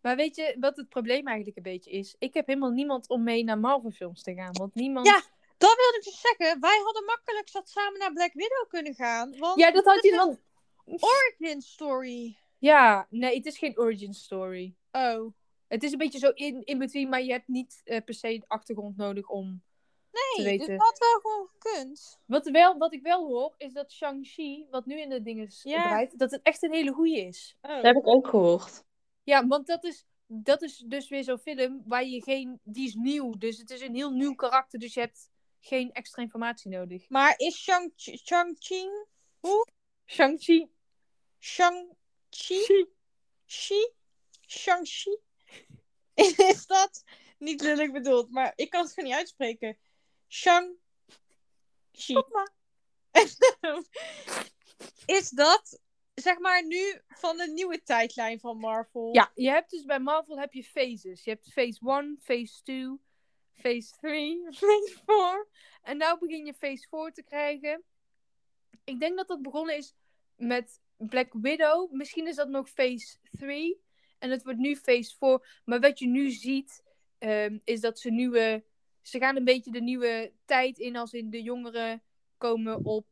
Maar 0.00 0.16
weet 0.16 0.36
je 0.36 0.56
wat 0.60 0.76
het 0.76 0.88
probleem 0.88 1.26
eigenlijk 1.26 1.56
een 1.56 1.62
beetje 1.62 1.90
is? 1.90 2.14
Ik 2.18 2.34
heb 2.34 2.46
helemaal 2.46 2.70
niemand 2.70 3.08
om 3.08 3.22
mee 3.22 3.44
naar 3.44 3.58
Marvel 3.58 3.90
films 3.90 4.22
te 4.22 4.34
gaan. 4.34 4.52
Want 4.52 4.74
niemand... 4.74 5.06
Ja. 5.06 5.22
Dat 5.58 5.76
wilde 5.76 5.96
ik 5.98 6.04
dus 6.04 6.20
zeggen. 6.20 6.60
Wij 6.60 6.80
hadden 6.84 7.04
makkelijk 7.04 7.48
zat 7.48 7.68
samen 7.68 7.98
naar 7.98 8.12
Black 8.12 8.32
Widow 8.32 8.68
kunnen 8.68 8.94
gaan. 8.94 9.38
Want 9.38 9.58
Ja, 9.60 9.70
dat 9.70 9.84
had 9.84 10.02
je 10.02 10.10
dan... 10.10 10.38
een 10.84 10.98
origin 11.02 11.62
story. 11.62 12.36
Ja, 12.58 13.06
nee, 13.10 13.36
het 13.36 13.46
is 13.46 13.58
geen 13.58 13.78
origin 13.78 14.14
story. 14.14 14.74
Oh. 14.92 15.32
Het 15.68 15.82
is 15.82 15.92
een 15.92 15.98
beetje 15.98 16.18
zo 16.18 16.30
in, 16.34 16.64
in 16.64 16.78
between, 16.78 17.08
maar 17.08 17.22
je 17.22 17.32
hebt 17.32 17.48
niet 17.48 17.80
eh, 17.84 18.04
per 18.04 18.14
se 18.14 18.38
de 18.38 18.48
achtergrond 18.48 18.96
nodig 18.96 19.28
om 19.28 19.62
te 20.10 20.32
Nee, 20.36 20.46
dus 20.56 20.56
weten. 20.66 20.76
dat 20.78 20.86
had 20.86 20.98
wel 20.98 21.20
gewoon 21.20 21.48
gekund. 21.58 22.18
Wat, 22.24 22.48
wel, 22.48 22.78
wat 22.78 22.92
ik 22.92 23.02
wel 23.02 23.26
hoor, 23.26 23.54
is 23.56 23.72
dat 23.72 23.92
Shang-Chi, 23.92 24.66
wat 24.70 24.86
nu 24.86 25.00
in 25.00 25.08
de 25.08 25.22
dingen 25.22 25.46
is 25.46 25.60
Ja. 25.62 25.82
draait, 25.82 26.18
dat 26.18 26.30
het 26.30 26.42
echt 26.42 26.62
een 26.62 26.72
hele 26.72 26.92
goeie 26.92 27.26
is. 27.26 27.56
Oh. 27.62 27.70
Dat 27.74 27.82
heb 27.84 27.96
ik 27.96 28.06
ook 28.06 28.28
gehoord. 28.28 28.84
Ja, 29.22 29.46
want 29.46 29.66
dat 29.66 29.84
is, 29.84 30.06
dat 30.26 30.62
is 30.62 30.76
dus 30.86 31.08
weer 31.08 31.24
zo'n 31.24 31.38
film 31.38 31.82
waar 31.86 32.04
je 32.04 32.22
geen... 32.22 32.60
Die 32.62 32.86
is 32.86 32.94
nieuw, 32.94 33.30
dus 33.38 33.58
het 33.58 33.70
is 33.70 33.80
een 33.80 33.94
heel 33.94 34.10
nieuw 34.10 34.34
karakter, 34.34 34.78
dus 34.78 34.94
je 34.94 35.00
hebt 35.00 35.30
geen 35.66 35.92
extra 35.92 36.22
informatie 36.22 36.70
nodig. 36.70 37.08
Maar 37.08 37.34
is 37.36 37.56
Shang-Chi... 37.62 38.16
Shang-Chi? 38.16 38.88
Shang-Chi. 40.06 40.68
Shang-Chi? 41.38 42.86
Chi? 43.46 43.90
Shang-Chi? 44.46 45.18
Is 46.50 46.66
dat 46.66 47.04
niet 47.38 47.60
lullig 47.60 47.92
bedoeld, 47.92 48.30
maar 48.30 48.52
ik 48.54 48.70
kan 48.70 48.82
het 48.82 48.92
gewoon 48.92 49.08
niet 49.08 49.18
uitspreken. 49.18 49.78
Shang-Chi. 50.28 52.14
Is 55.06 55.28
dat, 55.28 55.80
zeg 56.14 56.38
maar, 56.38 56.66
nu 56.66 57.00
van 57.06 57.36
de 57.36 57.46
nieuwe 57.46 57.82
tijdlijn 57.82 58.40
van 58.40 58.58
Marvel? 58.58 59.14
Ja, 59.14 59.30
je 59.34 59.48
hebt 59.48 59.70
dus 59.70 59.84
bij 59.84 60.00
Marvel 60.00 60.38
heb 60.38 60.52
je 60.52 60.64
phases. 60.64 61.24
Je 61.24 61.30
hebt 61.30 61.52
phase 61.52 61.80
1, 61.80 62.18
phase 62.22 62.62
2, 62.62 62.98
phase 63.56 63.92
3, 64.00 64.42
phase 64.50 64.96
4. 65.06 65.46
En 65.82 65.98
nu 65.98 66.04
begin 66.20 66.46
je 66.46 66.54
phase 66.54 66.86
4 66.90 67.12
te 67.12 67.22
krijgen. 67.22 67.82
Ik 68.84 69.00
denk 69.00 69.16
dat 69.16 69.28
dat 69.28 69.42
begonnen 69.42 69.76
is 69.76 69.94
met 70.36 70.80
Black 70.96 71.32
Widow. 71.32 71.92
Misschien 71.92 72.26
is 72.26 72.36
dat 72.36 72.48
nog 72.48 72.70
phase 72.70 73.16
3. 73.30 73.80
En 74.18 74.30
het 74.30 74.42
wordt 74.42 74.58
nu 74.58 74.76
phase 74.76 75.16
4. 75.18 75.60
Maar 75.64 75.80
wat 75.80 75.98
je 75.98 76.06
nu 76.06 76.30
ziet, 76.30 76.82
ehm, 77.18 77.58
is 77.64 77.80
dat 77.80 77.98
ze 77.98 78.10
nieuwe... 78.10 78.64
Ze 79.02 79.18
gaan 79.18 79.36
een 79.36 79.44
beetje 79.44 79.70
de 79.70 79.80
nieuwe 79.80 80.32
tijd 80.44 80.78
in, 80.78 80.96
als 80.96 81.12
in 81.12 81.30
de 81.30 81.42
jongeren 81.42 82.02
komen 82.36 82.84
op. 82.84 83.06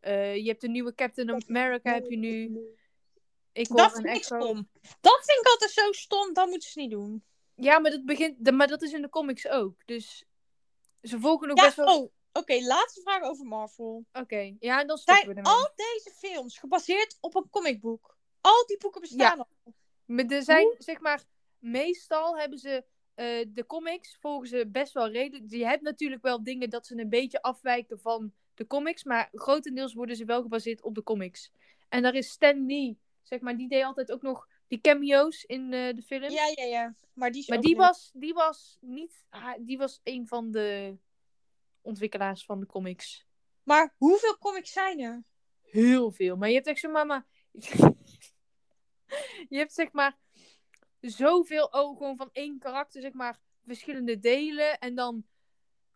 Eh, 0.00 0.36
je 0.36 0.48
hebt 0.48 0.60
de 0.60 0.68
nieuwe 0.68 0.94
Captain 0.94 1.30
America, 1.48 1.92
heb 1.92 2.10
je 2.10 2.16
nu. 2.16 2.60
Ik 3.52 3.68
Dat 3.68 3.92
vind 3.92 4.16
ik 4.16 4.24
stom. 4.24 4.68
Dat 5.00 5.24
vind 5.24 5.40
ik 5.40 5.46
altijd 5.46 5.70
zo 5.70 5.92
stom, 5.92 6.32
dat 6.32 6.48
moeten 6.48 6.70
ze 6.70 6.80
niet 6.80 6.90
doen. 6.90 7.24
Ja, 7.56 7.78
maar 7.78 7.90
dat, 7.90 8.04
begint, 8.04 8.44
de- 8.44 8.52
maar 8.52 8.66
dat 8.66 8.82
is 8.82 8.92
in 8.92 9.02
de 9.02 9.08
comics 9.08 9.48
ook. 9.48 9.82
Dus 9.86 10.24
ze 11.02 11.20
volgen 11.20 11.48
nog 11.48 11.56
Ja, 11.56 11.64
best 11.64 11.76
wel... 11.76 12.00
oh, 12.02 12.12
oké, 12.32 12.60
laatste 12.60 13.00
vraag 13.00 13.22
over 13.22 13.44
Marvel. 13.46 14.04
Oké, 14.12 14.56
ja, 14.58 14.84
dan 14.84 14.96
stoppen 14.98 15.26
we 15.28 15.32
Zijn 15.34 15.44
ermee. 15.46 15.60
al 15.62 15.72
deze 15.76 16.10
films 16.18 16.58
gebaseerd 16.58 17.16
op 17.20 17.34
een 17.34 17.50
comicboek? 17.50 18.16
Al 18.40 18.66
die 18.66 18.78
boeken 18.78 19.00
bestaan 19.00 19.38
al. 19.38 19.48
Maar 20.04 20.24
er 20.24 20.42
zijn, 20.42 20.74
zeg 20.78 21.00
maar, 21.00 21.22
meestal 21.58 22.38
hebben 22.38 22.58
ze 22.58 22.84
eh, 23.14 23.44
de 23.48 23.66
comics, 23.66 24.16
volgen 24.20 24.48
ze 24.48 24.68
best 24.68 24.92
wel 24.92 25.08
redelijk. 25.10 25.50
Je 25.50 25.66
hebt 25.66 25.82
natuurlijk 25.82 26.22
wel 26.22 26.42
dingen 26.42 26.70
dat 26.70 26.86
ze 26.86 26.98
een 26.98 27.08
beetje 27.08 27.42
afwijken 27.42 28.00
van 28.00 28.32
de 28.54 28.66
comics, 28.66 29.04
maar 29.04 29.28
grotendeels 29.32 29.94
worden 29.94 30.16
ze 30.16 30.24
wel 30.24 30.42
gebaseerd 30.42 30.82
op 30.82 30.94
de 30.94 31.02
comics. 31.02 31.50
En 31.88 32.02
daar 32.02 32.14
is 32.14 32.30
Stan 32.30 32.66
Lee, 32.66 32.98
zeg 33.22 33.40
maar, 33.40 33.56
die 33.56 33.68
deed 33.68 33.84
altijd 33.84 34.12
ook 34.12 34.22
nog 34.22 34.48
die 34.68 34.80
cameo's 34.80 35.44
in 35.44 35.72
eh, 35.72 35.94
de 35.94 36.02
film. 36.02 36.22
Ja, 36.22 36.52
ja, 36.54 36.64
ja. 36.64 36.94
Maar 37.12 37.30
die, 37.30 37.40
is 37.40 37.48
maar 37.48 37.58
ook 37.58 37.64
die 37.64 37.76
leuk. 37.76 37.86
was, 37.86 38.10
die 38.14 38.34
was 38.34 38.78
niet, 38.80 39.26
ah, 39.28 39.54
die 39.60 39.78
was 39.78 40.00
een 40.04 40.26
van 40.26 40.50
de 40.50 40.96
ontwikkelaars 41.80 42.44
van 42.44 42.60
de 42.60 42.66
comics. 42.66 43.26
Maar 43.62 43.94
hoeveel 43.96 44.38
comics 44.38 44.72
zijn 44.72 45.00
er? 45.00 45.24
heel 45.76 46.10
veel. 46.10 46.36
Maar 46.36 46.48
je 46.48 46.54
hebt 46.54 46.66
echt 46.66 46.80
zo 46.80 46.90
mama. 46.90 47.26
je 49.52 49.56
hebt 49.56 49.72
zeg 49.72 49.92
maar 49.92 50.18
zoveel 51.00 51.66
oh, 51.66 51.96
gewoon 51.96 52.16
van 52.16 52.28
één 52.32 52.58
karakter, 52.58 53.00
zeg 53.00 53.12
maar, 53.12 53.40
verschillende 53.66 54.18
delen. 54.18 54.78
En 54.78 54.94
dan 54.94 55.26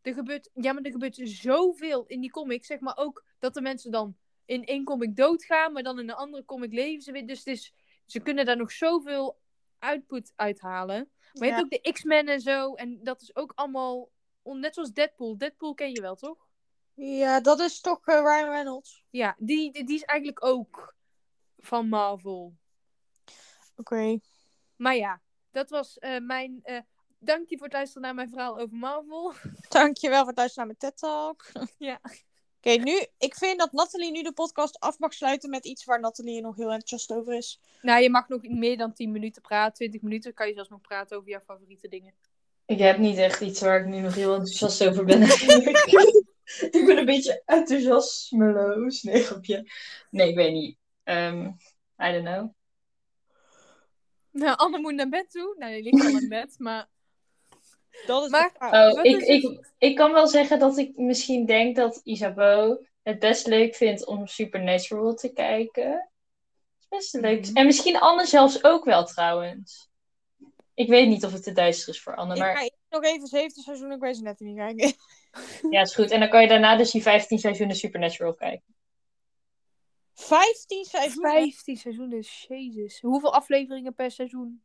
er 0.02 0.14
gebeurt, 0.14 0.50
ja, 0.54 0.72
maar 0.72 0.82
er 0.82 0.90
gebeurt 0.90 1.20
zoveel 1.22 2.06
in 2.06 2.20
die 2.20 2.30
comics, 2.30 2.66
zeg 2.66 2.80
maar 2.80 2.96
ook 2.96 3.24
dat 3.38 3.54
de 3.54 3.60
mensen 3.60 3.90
dan 3.90 4.16
in 4.44 4.64
één 4.64 4.84
comic 4.84 5.16
doodgaan, 5.16 5.72
maar 5.72 5.82
dan 5.82 5.98
in 5.98 6.08
een 6.08 6.14
andere 6.14 6.44
comic 6.44 6.72
leven 6.72 7.02
ze 7.02 7.12
weer. 7.12 7.26
Dus 7.26 7.38
het 7.38 7.46
is, 7.46 7.74
ze 8.10 8.20
kunnen 8.20 8.44
daar 8.46 8.56
nog 8.56 8.72
zoveel 8.72 9.40
output 9.78 10.32
uithalen. 10.36 11.10
Maar 11.32 11.46
je 11.48 11.52
Ja. 11.54 11.58
hebt 11.60 11.62
ook 11.74 11.82
de 11.82 11.92
X-Men 11.92 12.28
en 12.28 12.40
zo, 12.40 12.74
en 12.74 13.04
dat 13.04 13.22
is 13.22 13.36
ook 13.36 13.52
allemaal, 13.54 14.10
net 14.42 14.74
zoals 14.74 14.92
Deadpool. 14.92 15.38
Deadpool 15.38 15.74
ken 15.74 15.90
je 15.90 16.00
wel, 16.00 16.14
toch? 16.16 16.48
Ja, 16.94 17.40
dat 17.40 17.60
is 17.60 17.80
toch 17.80 18.06
eh, 18.06 18.14
Ryan 18.14 18.50
Reynolds. 18.50 19.04
Ja, 19.10 19.34
die, 19.38 19.72
die, 19.72 19.84
die 19.84 19.96
is 19.96 20.02
eigenlijk 20.04 20.44
ook 20.44 20.94
van 21.58 21.88
Marvel. 21.88 22.54
Oké. 23.76 24.18
Maar 24.76 24.96
ja, 24.96 25.20
dat 25.50 25.70
was 25.70 25.98
eh, 25.98 26.18
mijn. 26.20 26.60
eh 26.62 26.80
dank 27.18 27.48
je 27.48 27.56
voor 27.56 27.66
het 27.66 27.74
luisteren 27.74 28.02
naar 28.02 28.14
mijn 28.14 28.28
verhaal 28.28 28.58
over 28.58 28.76
Marvel. 28.76 29.32
Dankjewel 29.68 30.18
voor 30.18 30.28
het 30.28 30.36
luisteren 30.38 30.66
naar 30.68 30.76
mijn 30.80 30.92
TED 30.92 31.00
Talk. 31.00 31.44
ja. 31.90 32.00
Oké, 32.62 32.70
nu, 32.70 33.04
ik 33.18 33.34
vind 33.34 33.58
dat 33.58 33.72
Nathalie 33.72 34.10
nu 34.10 34.22
de 34.22 34.32
podcast 34.32 34.78
af 34.78 34.98
mag 34.98 35.12
sluiten 35.12 35.50
met 35.50 35.64
iets 35.64 35.84
waar 35.84 36.00
Nathalie 36.00 36.40
nog 36.40 36.56
heel 36.56 36.70
enthousiast 36.70 37.12
over 37.12 37.34
is. 37.34 37.60
Nou, 37.82 38.02
je 38.02 38.10
mag 38.10 38.28
nog 38.28 38.42
meer 38.42 38.76
dan 38.76 38.92
10 38.92 39.12
minuten 39.12 39.42
praten. 39.42 39.74
20 39.74 40.02
minuten 40.02 40.34
kan 40.34 40.48
je 40.48 40.54
zelfs 40.54 40.68
nog 40.68 40.80
praten 40.80 41.16
over 41.16 41.30
jouw 41.30 41.40
favoriete 41.40 41.88
dingen. 41.88 42.14
Ik 42.66 42.78
heb 42.78 42.98
niet 42.98 43.16
echt 43.16 43.40
iets 43.40 43.60
waar 43.60 43.80
ik 43.80 43.86
nu 43.86 44.00
nog 44.00 44.14
heel 44.14 44.34
enthousiast 44.34 44.86
over 44.86 45.04
ben. 45.04 45.22
ik 46.78 46.82
ben 46.86 46.98
een 46.98 47.04
beetje 47.04 47.42
enthousiasmeloos. 47.44 49.02
Nee, 49.02 49.22
grapje. 49.22 49.70
Nee, 50.10 50.28
ik 50.28 50.36
weet 50.36 50.52
niet. 50.52 50.76
Ehm, 51.02 51.46
I 51.98 52.12
don't 52.12 52.24
know. 52.24 52.54
Nou, 54.30 54.56
Anne 54.56 54.78
moet 54.78 54.94
naar 54.94 55.08
bed 55.08 55.30
toe. 55.30 55.54
Nou, 55.58 55.72
die 55.72 55.82
ligt 55.82 56.06
al 56.06 56.20
in 56.20 56.28
bed, 56.28 56.54
maar. 56.58 56.88
Dat 58.06 58.24
is 58.24 58.30
Maar-. 58.30 58.54
Oh, 58.58 59.04
ik, 59.04 59.16
is 59.16 59.26
ik, 59.26 59.72
ik 59.78 59.96
kan 59.96 60.12
wel 60.12 60.26
zeggen 60.26 60.58
dat 60.58 60.78
ik 60.78 60.96
misschien 60.96 61.46
denk 61.46 61.76
dat 61.76 62.00
Isabeau 62.04 62.86
het 63.02 63.18
best 63.18 63.46
leuk 63.46 63.74
vindt 63.74 64.06
om 64.06 64.26
Supernatural 64.26 65.14
te 65.14 65.32
kijken. 65.32 65.90
Het 65.90 66.78
is 66.78 66.88
best 66.88 67.14
leuk. 67.14 67.46
Mhm. 67.46 67.56
En 67.56 67.66
misschien 67.66 67.98
Anne 67.98 68.26
zelfs 68.26 68.64
ook 68.64 68.84
wel 68.84 69.04
trouwens. 69.04 69.88
Ik 70.74 70.88
weet 70.88 71.08
niet 71.08 71.24
of 71.24 71.32
het 71.32 71.42
te 71.42 71.52
duister 71.52 71.94
is 71.94 72.02
voor 72.02 72.14
Anne, 72.14 72.34
Ik 72.34 72.40
maar 72.40 72.56
ga 72.56 72.62
eerst 72.62 72.76
nog 72.88 73.04
even 73.04 73.26
zevende 73.26 73.60
seizoen 73.62 73.98
Grey's 73.98 74.18
Anatomy 74.18 74.54
kijken. 74.54 74.92
ja, 75.70 75.80
is 75.80 75.94
goed. 75.94 76.10
En 76.10 76.20
dan 76.20 76.28
kan 76.28 76.42
je 76.42 76.48
daarna 76.48 76.76
dus 76.76 76.90
die 76.90 77.02
15 77.02 77.38
seizoenen 77.38 77.76
Supernatural 77.76 78.34
kijken. 78.34 78.74
15 80.14 80.84
seizoenen. 80.84 81.30
15 81.30 81.76
seizoenen, 81.76 82.20
jezus. 82.48 83.00
Hoeveel 83.00 83.34
afleveringen 83.34 83.94
per 83.94 84.10
seizoen? 84.10 84.62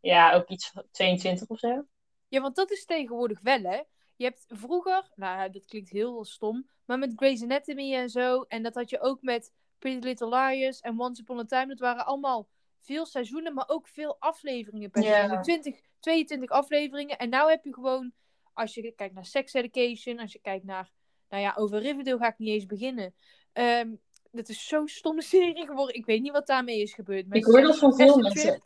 Ja, 0.00 0.32
ook 0.32 0.48
iets 0.48 0.70
van 0.70 0.84
22 0.90 1.48
of 1.48 1.58
zo. 1.58 1.84
Ja, 2.32 2.40
want 2.40 2.56
dat 2.56 2.70
is 2.70 2.84
tegenwoordig 2.84 3.40
wel, 3.40 3.62
hè? 3.62 3.80
Je 4.16 4.24
hebt 4.24 4.44
vroeger, 4.48 5.10
nou, 5.14 5.50
dat 5.50 5.64
klinkt 5.64 5.90
heel 5.90 6.24
stom, 6.24 6.68
maar 6.84 6.98
met 6.98 7.12
Grey's 7.16 7.42
Anatomy 7.42 7.94
en 7.94 8.08
zo, 8.08 8.42
en 8.42 8.62
dat 8.62 8.74
had 8.74 8.90
je 8.90 9.00
ook 9.00 9.22
met 9.22 9.52
Pretty 9.78 10.06
Little 10.06 10.28
Liars 10.28 10.80
en 10.80 11.00
Once 11.00 11.22
Upon 11.22 11.38
a 11.38 11.44
Time, 11.44 11.66
dat 11.66 11.78
waren 11.78 12.06
allemaal 12.06 12.48
veel 12.80 13.06
seizoenen, 13.06 13.54
maar 13.54 13.68
ook 13.68 13.88
veel 13.88 14.16
afleveringen 14.18 14.90
per 14.90 15.02
Ja. 15.02 15.14
seizoen. 15.14 15.42
20, 15.42 15.80
22 16.00 16.50
afleveringen. 16.50 17.18
En 17.18 17.28
nou 17.28 17.50
heb 17.50 17.64
je 17.64 17.74
gewoon, 17.74 18.12
als 18.52 18.74
je 18.74 18.92
kijkt 18.92 19.14
naar 19.14 19.26
Sex 19.26 19.52
Education, 19.52 20.18
als 20.18 20.32
je 20.32 20.38
kijkt 20.38 20.64
naar, 20.64 20.92
nou 21.28 21.42
ja, 21.42 21.54
over 21.56 21.78
Riverdale 21.78 22.18
ga 22.18 22.28
ik 22.28 22.38
niet 22.38 22.48
eens 22.48 22.66
beginnen. 22.66 23.14
Ehm 23.52 23.94
dat 24.30 24.48
is 24.48 24.66
zo'n 24.66 24.88
stomme 24.88 25.22
serie 25.32 25.66
geworden. 25.66 25.94
Ik 25.94 26.06
weet 26.06 26.22
niet 26.22 26.32
wat 26.32 26.46
daarmee 26.46 26.80
is 26.80 26.94
gebeurd. 26.94 27.24
Ik 27.24 27.28
Mensen 27.28 27.52
hoor 27.52 27.62
dat 27.62 27.78
van 27.78 27.94
veel 27.94 28.18
mensen. 28.18 28.62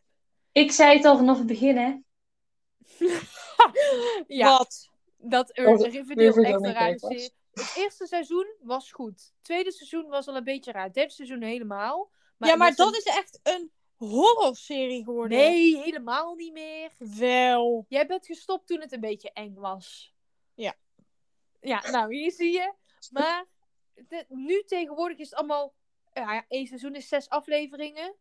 Ik 0.53 0.73
zei 0.73 0.97
het 0.97 1.05
al 1.05 1.17
vanaf 1.17 1.39
het 1.39 1.47
begin, 1.47 1.77
hè. 1.77 1.97
ja, 4.27 4.57
Wat? 4.59 4.89
dat 5.17 5.51
Dat 5.55 5.83
Riverdale 5.87 6.47
echt 6.47 6.63
een 6.65 6.73
rare 6.73 6.99
serie. 6.99 7.31
Het 7.53 7.75
eerste 7.77 8.07
seizoen 8.07 8.47
was 8.61 8.93
goed. 8.93 9.21
Het 9.21 9.33
tweede 9.43 9.73
seizoen 9.73 10.09
was 10.09 10.27
al 10.27 10.37
een 10.37 10.45
beetje 10.45 10.73
raar. 10.73 10.85
Het 10.85 10.95
derde 10.95 11.13
seizoen 11.13 11.43
helemaal. 11.43 12.11
ja, 12.39 12.57
maar 12.57 12.75
dat 12.75 12.97
is 12.97 13.05
echt 13.05 13.41
een 13.43 13.71
horrorserie 13.97 15.05
geworden. 15.05 15.39
Nee, 15.39 15.77
helemaal 15.77 16.35
niet 16.35 16.53
meer. 16.53 16.91
Wel. 16.99 17.85
Jij 17.89 18.07
bent 18.07 18.27
gestopt 18.27 18.67
toen 18.67 18.81
het 18.81 18.93
een 18.93 19.01
beetje 19.01 19.33
eng 19.33 19.55
was. 19.55 20.15
Ja. 20.55 20.75
Ja, 21.61 21.91
nou, 21.91 22.15
hier 22.15 22.33
zie 22.33 22.53
je. 22.53 22.73
Maar 23.11 23.47
de- 23.95 24.25
nu 24.29 24.63
tegenwoordig 24.67 25.19
is 25.19 25.31
het 25.31 25.39
allemaal... 25.39 25.75
Ja, 26.13 26.45
één 26.49 26.67
seizoen 26.67 26.95
is 26.95 27.09
zes 27.09 27.29
afleveringen. 27.29 28.15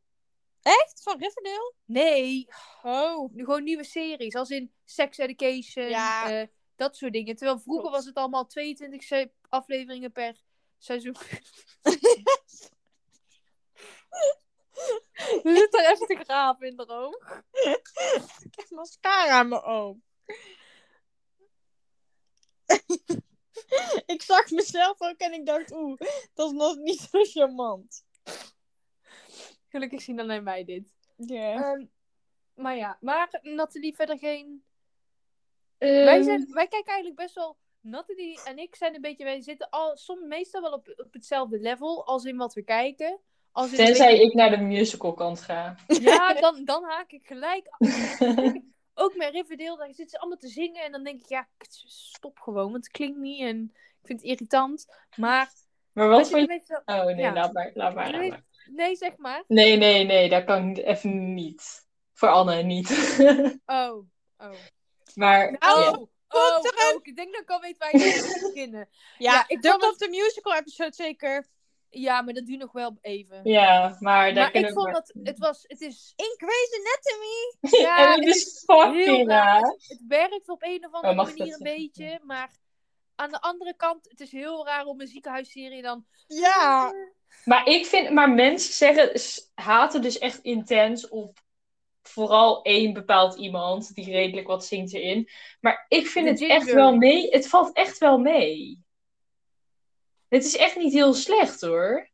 Echt? 0.66 1.02
Van 1.04 1.20
Riverdale? 1.20 1.74
Nee, 1.86 2.48
Oh. 2.84 3.32
nu 3.34 3.44
gewoon 3.44 3.64
nieuwe 3.64 3.84
series. 3.84 4.36
Als 4.36 4.50
in 4.50 4.74
Sex 4.84 5.18
Education, 5.18 5.90
Ja. 5.90 6.30
eh, 6.42 6.48
dat 6.76 6.96
soort 6.98 7.14
dingen. 7.14 7.36
Terwijl 7.36 7.60
vroeger 7.60 7.82
Klopt. 7.84 7.98
was 7.98 8.06
het 8.06 8.16
allemaal 8.16 8.46
22 8.48 9.04
se- 9.04 9.32
afleveringen 9.50 10.12
per 10.12 10.42
seizoen. 10.78 11.16
Je 15.44 15.56
zit 15.56 15.74
er 15.74 15.92
even 15.92 16.08
te 16.08 16.16
graven 16.24 16.68
in 16.68 16.76
de 16.76 16.88
oog. 16.88 17.42
Ik 18.44 18.54
heb 18.56 18.70
mascara 18.70 19.30
aan 19.40 19.48
mijn 19.48 19.62
oog. 19.64 19.96
ik 24.06 24.22
zag 24.22 24.50
mezelf 24.50 25.02
ook 25.02 25.18
en 25.18 25.34
ik 25.34 25.46
dacht, 25.46 25.72
oeh, 25.74 26.00
dat 26.34 26.52
is 26.52 26.58
nog 26.58 26.76
niet 26.76 27.00
zo 27.12 27.24
charmant. 27.24 28.04
Gelukkig 29.76 30.02
zien 30.02 30.20
alleen 30.20 30.44
wij 30.44 30.64
dit. 30.66 30.94
Ja. 31.16 31.54
Ehm, 31.54 31.86
maar 32.54 32.76
ja, 32.76 32.98
maar 33.02 33.40
Nathalie 33.42 33.96
verder 33.96 34.18
geen... 34.18 34.64
Ehm, 35.78 36.06
Wij, 36.06 36.22
zijn, 36.22 36.48
wij 36.54 36.68
kijken 36.68 36.92
eigenlijk 36.94 37.22
best 37.22 37.36
wel... 37.36 37.58
Nathalie 37.80 38.40
en 38.46 38.58
ik 38.58 38.76
zijn 38.76 38.96
een 38.96 39.02
beetje... 39.02 39.24
Wij 39.24 39.42
zitten 39.42 39.70
al, 39.70 39.98
soms 39.98 40.22
meestal 40.26 40.62
wel 40.62 40.72
op, 40.72 40.94
op 40.98 41.14
hetzelfde 41.14 41.60
level 41.60 42.06
als 42.06 42.24
in 42.26 42.38
wat 42.38 42.54
we 42.54 42.64
kijken. 42.64 43.20
Als 43.52 43.70
Tenzij 43.76 44.08
beetje- 44.12 44.24
ik 44.26 44.34
naar 44.34 44.50
de 44.50 44.58
musical 44.64 45.14
kant 45.14 45.42
ga. 45.42 45.76
Ja, 45.88 46.34
dan, 46.34 46.66
dan 46.66 46.84
haak 46.84 47.12
ik 47.12 47.28
gelijk. 47.28 47.68
Ook 48.94 49.16
met 49.16 49.34
Riverdale, 49.34 49.78
daar 49.78 49.88
zitten 49.88 50.10
ze 50.10 50.20
allemaal 50.20 50.38
te 50.38 50.48
zingen. 50.48 50.84
En 50.84 50.92
dan 50.92 51.04
denk 51.04 51.20
ik, 51.20 51.30
ja, 51.30 51.48
stop 51.88 52.40
gewoon. 52.40 52.72
Want 52.72 52.84
het 52.84 52.90
klinkt 52.92 53.18
niet 53.18 53.42
en 53.42 53.64
ik 53.74 54.08
vind 54.08 54.20
het 54.22 54.30
irritant. 54.30 54.86
Maar... 55.16 55.52
Maar 55.92 56.08
wat 56.10 56.30
je... 56.30 56.46
meestal- 56.48 56.82
Oh 56.86 57.06
nee, 57.06 57.16
Ja. 57.16 57.34
laat 57.34 57.54
maar, 57.54 57.72
laat 57.74 57.96
maar, 57.96 58.12
laat 58.12 58.28
maar. 58.30 58.44
Nee, 58.72 58.96
zeg 58.96 59.18
maar. 59.18 59.44
Nee, 59.48 59.78
nee, 59.78 60.04
nee, 60.06 60.30
dat 60.30 60.44
kan 60.44 60.70
ik 60.70 60.78
even 60.86 61.34
niet. 61.34 61.86
Voor 62.14 62.30
Anne 62.30 62.64
niet. 62.64 62.90
Oh, 63.66 64.06
oh. 64.38 64.52
maar 65.16 65.56
Nou, 65.60 65.80
ja. 65.82 65.92
Oh, 66.28 66.60
oh, 66.60 67.00
ik 67.02 67.16
denk 67.16 67.32
dat 67.34 67.42
ik 67.42 67.50
al 67.50 67.60
weet 67.60 67.78
waar 67.78 67.92
je 67.92 67.98
mee 67.98 68.22
moet 68.24 68.42
beginnen. 68.54 68.90
Ja, 69.18 69.32
Ja, 69.34 69.44
ik 69.48 69.66
vond 69.66 69.84
op 69.84 69.98
de 69.98 70.10
musical 70.10 70.56
episode 70.56 70.94
zeker. 70.96 71.46
Ja, 71.90 72.22
maar 72.22 72.34
dat 72.34 72.46
duurt 72.46 72.60
nog 72.60 72.72
wel 72.72 72.98
even. 73.02 73.40
ja, 73.44 73.98
maar 74.00 74.26
daar 74.34 74.44
maar 74.44 74.52
kunnen 74.52 74.70
ik 74.70 74.76
vond 74.76 74.86
maar- 74.86 74.94
dat, 74.94 75.12
het 75.24 75.40
was, 75.40 75.64
het 75.68 75.82
is, 75.82 76.14
In 76.16 76.34
Grey's 76.38 76.80
Anatomy. 76.80 77.56
ja, 77.88 78.14
en 78.14 78.20
het 78.26 78.36
is 78.36 78.64
fucking 78.66 79.28
raar. 79.30 79.62
Het, 79.62 79.86
het 79.88 80.02
werkt 80.08 80.50
op 80.50 80.64
een 80.64 80.86
of 80.86 80.92
andere 80.94 81.22
Oh, 81.22 81.30
ik 81.30 81.38
manier 81.38 81.52
dat 81.52 81.60
een 81.68 81.76
beetje, 81.76 82.20
maar 82.24 82.52
aan 83.16 83.32
de 83.32 83.42
andere 83.42 83.76
kant, 83.76 84.10
het 84.10 84.20
is 84.20 84.32
heel 84.32 84.66
raar 84.66 84.86
om 84.86 85.02
een 85.02 85.08
ziekenhuisserie 85.08 85.82
dan... 85.82 86.06
Ja. 86.28 86.94
Maar 87.44 87.68
ik 87.68 87.86
vind, 87.86 88.10
maar 88.10 88.30
mensen 88.30 88.74
zeggen, 88.74 89.22
haten 89.54 90.02
dus 90.02 90.18
echt 90.18 90.40
intens 90.42 91.08
op 91.08 91.44
vooral 92.02 92.62
één 92.62 92.94
bepaald 92.94 93.36
iemand 93.36 93.94
die 93.94 94.12
redelijk 94.12 94.48
wat 94.48 94.66
zingt 94.66 94.94
erin. 94.94 95.30
Maar 95.60 95.86
ik 95.88 96.08
vind 96.08 96.26
De 96.26 96.46
het 96.46 96.52
echt 96.52 96.74
wel 96.74 96.96
mee. 96.96 97.30
Het 97.30 97.48
valt 97.48 97.76
echt 97.76 97.98
wel 97.98 98.18
mee. 98.18 98.84
Het 100.28 100.46
is 100.46 100.58
echt 100.58 100.76
niet 100.76 100.94
heel 100.94 101.14
slecht 101.14 101.62
hoor. 101.62 102.10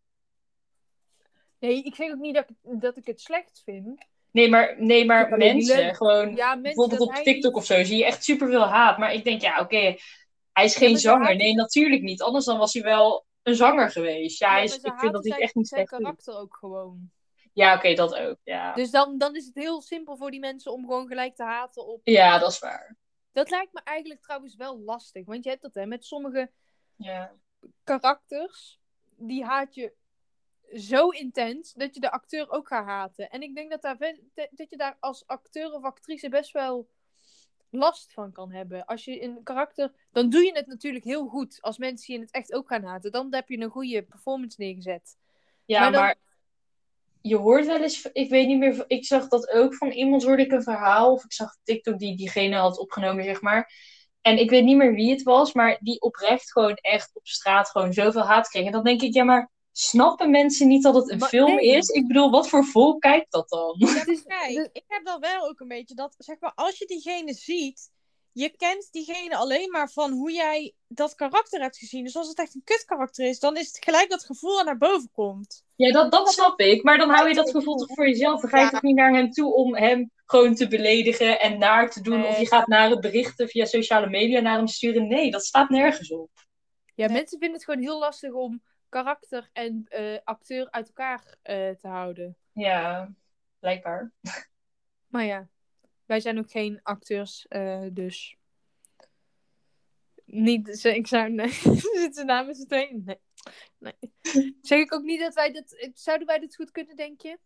Nee, 1.59 1.83
ik 1.83 1.95
zeg 1.95 2.11
ook 2.11 2.19
niet 2.19 2.35
dat 2.35 2.49
ik, 2.49 2.81
dat 2.81 2.97
ik 2.97 3.05
het 3.05 3.21
slecht 3.21 3.61
vind. 3.63 4.09
Nee, 4.31 4.49
maar, 4.49 4.75
nee, 4.77 5.05
maar 5.05 5.27
vind 5.27 5.37
mensen, 5.37 5.95
gewoon 5.95 6.35
Ja, 6.35 6.55
mensen 6.55 6.61
bijvoorbeeld 6.61 7.01
op 7.01 7.15
TikTok 7.15 7.55
of 7.55 7.65
zo, 7.65 7.83
zie 7.83 7.97
je 7.97 8.05
echt 8.05 8.23
superveel 8.23 8.65
haat. 8.65 8.97
Maar 8.97 9.13
ik 9.13 9.23
denk, 9.23 9.41
ja, 9.41 9.59
oké, 9.59 9.95
hij 10.53 10.65
is 10.65 10.75
geen 10.75 10.97
zanger. 10.97 11.35
Nee, 11.35 11.55
natuurlijk 11.55 12.01
niet. 12.01 12.21
Anders 12.21 12.45
dan 12.45 12.57
was 12.57 12.73
hij 12.73 12.83
wel 12.83 13.25
een 13.43 13.55
zanger 13.55 13.91
geweest. 13.91 14.39
Ja, 14.39 14.51
hij 14.51 14.63
is, 14.63 14.77
ik 14.77 14.99
vind 14.99 15.13
dat 15.13 15.27
hij 15.27 15.39
echt 15.39 15.55
niet 15.55 15.67
zijn 15.67 15.87
slecht 15.87 16.01
karakter 16.03 16.37
ook 16.37 16.55
gewoon. 16.55 17.11
Ja, 17.53 17.75
oké, 17.75 17.93
dat 17.93 18.15
ook. 18.15 18.37
Ja. 18.43 18.73
Dus 18.73 18.91
dan, 18.91 19.17
dan 19.17 19.35
is 19.35 19.45
het 19.45 19.55
heel 19.55 19.81
simpel 19.81 20.17
voor 20.17 20.31
die 20.31 20.39
mensen 20.39 20.71
om 20.71 20.81
gewoon 20.81 21.07
gelijk 21.07 21.35
te 21.35 21.43
haten 21.43 21.85
op... 21.87 22.01
ja, 22.03 22.37
dat 22.39 22.51
is 22.51 22.59
waar. 22.59 22.97
Dat 23.31 23.49
lijkt 23.49 23.73
me 23.73 23.81
eigenlijk 23.83 24.21
trouwens 24.21 24.55
wel 24.55 24.79
lastig. 24.79 25.25
Want 25.25 25.43
je 25.43 25.49
hebt 25.49 25.61
dat 25.61 25.73
hè, 25.73 25.85
met 25.85 26.05
sommige 26.05 26.51
Ja. 26.95 27.33
karakters, 27.83 28.79
die 29.15 29.43
haat 29.45 29.75
je 29.75 29.93
zo 30.73 31.09
intens 31.09 31.73
dat 31.73 31.93
je 31.93 31.99
de 31.99 32.11
acteur 32.11 32.49
ook 32.49 32.67
gaat 32.67 32.85
haten. 32.85 33.29
En 33.29 33.41
ik 33.41 33.55
denk 33.55 33.71
dat, 33.71 33.81
daar, 33.81 33.97
dat 34.33 34.69
je 34.69 34.77
daar 34.77 34.97
als 34.99 35.27
acteur 35.27 35.73
of 35.73 35.83
actrice 35.83 36.29
best 36.29 36.51
wel 36.51 36.89
last 37.71 38.13
van 38.13 38.31
kan 38.31 38.51
hebben. 38.51 38.85
Als 38.85 39.05
je 39.05 39.23
een 39.23 39.43
karakter, 39.43 39.93
dan 40.11 40.29
doe 40.29 40.43
je 40.43 40.51
het 40.53 40.67
natuurlijk 40.67 41.03
heel 41.03 41.27
goed. 41.27 41.57
Als 41.61 41.77
mensen 41.77 42.13
je 42.13 42.19
in 42.19 42.25
het 42.25 42.35
echt 42.35 42.53
ook 42.53 42.67
gaan 42.67 42.83
haten, 42.83 43.11
dan 43.11 43.27
heb 43.33 43.49
je 43.49 43.59
een 43.59 43.69
goede 43.69 44.03
performance 44.03 44.55
neergezet. 44.61 45.17
Ja, 45.65 45.89
Maar 45.89 46.15
je 47.21 47.37
hoort 47.37 47.65
wel 47.65 47.81
eens, 47.81 48.09
ik 48.11 48.29
weet 48.29 48.47
niet 48.47 48.57
meer, 48.57 48.83
ik 48.87 49.05
zag 49.05 49.27
dat 49.27 49.49
ook 49.49 49.75
van 49.75 49.89
iemand 49.91 50.23
hoorde 50.23 50.43
ik 50.43 50.51
een 50.51 50.63
verhaal, 50.63 51.11
of 51.11 51.23
ik 51.23 51.33
zag 51.33 51.55
TikTok 51.63 51.99
die 51.99 52.17
diegene 52.17 52.55
had 52.55 52.79
opgenomen, 52.79 53.23
zeg 53.23 53.41
maar. 53.41 53.73
En 54.21 54.37
ik 54.37 54.49
weet 54.49 54.63
niet 54.63 54.77
meer 54.77 54.93
wie 54.93 55.11
het 55.11 55.23
was, 55.23 55.53
maar 55.53 55.77
die 55.79 56.01
oprecht 56.01 56.51
gewoon 56.51 56.75
echt 56.75 57.11
op 57.13 57.27
straat 57.27 57.69
gewoon 57.69 57.93
zoveel 57.93 58.21
haat 58.21 58.47
kreeg. 58.47 58.65
En 58.65 58.71
dan 58.71 58.83
denk 58.83 59.01
ik, 59.01 59.13
ja, 59.13 59.23
maar 59.23 59.51
snappen 59.71 60.29
mensen 60.31 60.67
niet 60.67 60.83
dat 60.83 60.95
het 60.95 61.11
een 61.11 61.17
Maar 61.17 61.29
film 61.29 61.55
nee. 61.55 61.65
is? 61.75 61.89
Ik 61.89 62.07
bedoel, 62.07 62.31
wat 62.31 62.49
voor 62.49 62.65
volk 62.65 63.01
kijkt 63.01 63.31
dat 63.31 63.49
dan? 63.49 63.75
Ja, 63.77 63.87
Het 63.93 64.07
is- 64.07 64.23
kijk, 64.39 64.69
ik 64.73 64.83
heb 64.87 65.05
dan 65.05 65.19
wel 65.19 65.47
ook 65.49 65.59
een 65.59 65.67
beetje 65.67 65.95
dat, 65.95 66.15
zeg 66.17 66.39
maar, 66.39 66.51
als 66.55 66.77
je 66.77 66.85
diegene 66.85 67.33
ziet, 67.33 67.89
je 68.33 68.49
kent 68.57 68.87
diegene 68.91 69.35
alleen 69.35 69.71
maar 69.71 69.89
van 69.91 70.11
hoe 70.11 70.31
jij 70.31 70.73
dat 70.87 71.15
karakter 71.15 71.61
hebt 71.61 71.77
gezien. 71.77 72.03
Dus 72.03 72.15
als 72.15 72.27
het 72.27 72.39
echt 72.39 72.55
een 72.55 72.61
kutkarakter 72.63 73.25
is, 73.25 73.39
dan 73.39 73.57
is 73.57 73.67
het 73.67 73.83
gelijk 73.83 74.09
dat 74.09 74.23
gevoel 74.25 74.55
dat 74.55 74.65
naar 74.65 74.77
boven 74.77 75.09
komt. 75.11 75.63
Ja, 75.75 75.91
dat, 75.91 76.11
dat 76.11 76.29
snap 76.31 76.59
ik. 76.59 76.83
Maar 76.83 76.97
dan 76.97 77.09
hou 77.09 77.27
je 77.27 77.33
dat 77.33 77.49
gevoel 77.51 77.75
toch 77.75 77.87
voor 77.95 78.07
jezelf. 78.07 78.41
Dan 78.41 78.49
ga 78.49 78.57
je 78.57 78.63
Ja. 78.63 78.69
toch 78.69 78.81
niet 78.81 78.95
naar 78.95 79.13
hem 79.13 79.31
toe 79.31 79.53
om 79.53 79.75
hem 79.75 80.11
gewoon 80.25 80.55
te 80.55 80.67
beledigen 80.67 81.39
en 81.39 81.59
naar 81.59 81.91
te 81.91 82.01
doen. 82.01 82.25
Of 82.25 82.39
je 82.39 82.47
gaat 82.47 82.67
naar 82.67 82.89
het 82.89 83.01
berichten 83.01 83.47
via 83.47 83.65
sociale 83.65 84.09
media 84.09 84.39
naar 84.39 84.57
hem 84.57 84.67
sturen. 84.67 85.07
Nee, 85.07 85.31
dat 85.31 85.45
staat 85.45 85.69
nergens 85.69 86.11
op. 86.11 86.29
Ja, 86.95 87.05
Nee. 87.05 87.15
mensen 87.15 87.39
vinden 87.39 87.57
het 87.57 87.65
gewoon 87.65 87.81
heel 87.81 87.99
lastig 87.99 88.31
om 88.33 88.61
karakter 88.91 89.49
en 89.53 89.85
eh, 89.87 90.17
acteur 90.23 90.71
uit 90.71 90.87
elkaar 90.87 91.35
eh, 91.41 91.69
te 91.69 91.87
houden. 91.87 92.37
Ja, 92.51 93.13
blijkbaar. 93.59 94.11
Maar 95.07 95.25
ja, 95.25 95.47
wij 96.05 96.19
zijn 96.19 96.37
ook 96.37 96.51
geen 96.51 96.79
acteurs, 96.83 97.47
eh, 97.47 97.85
dus. 97.91 98.35
Niet, 100.25 100.67
ze- 100.79 100.95
ik 100.95 101.07
zou. 101.07 101.29
Nee, 101.29 101.49
zitten 101.51 102.13
ze 102.19 102.23
namens 102.23 102.59
z'n 102.59 102.65
tweeën? 102.67 103.03
Nee. 103.05 103.19
nee. 103.77 104.13
Zeg 104.61 104.79
ik 104.79 104.93
ook 104.93 105.03
niet 105.03 105.19
dat 105.19 105.33
wij 105.33 105.51
dit. 105.51 105.91
Zouden 105.93 106.27
wij 106.27 106.39
dit 106.39 106.55
goed 106.55 106.71
kunnen, 106.71 106.95
denk 106.95 107.21
je? 107.21 107.39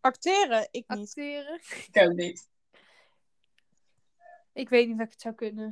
Acteren, 0.00 0.68
ik 0.70 0.88
niet. 0.88 0.98
Acteren? 1.08 1.60
Ik 1.92 1.96
ook 2.06 2.12
niet. 2.12 2.48
Ik 4.52 4.68
weet 4.68 4.88
niet 4.88 4.96
of 5.00 5.04
ik 5.04 5.10
het 5.10 5.20
zou 5.20 5.34
kunnen. 5.34 5.68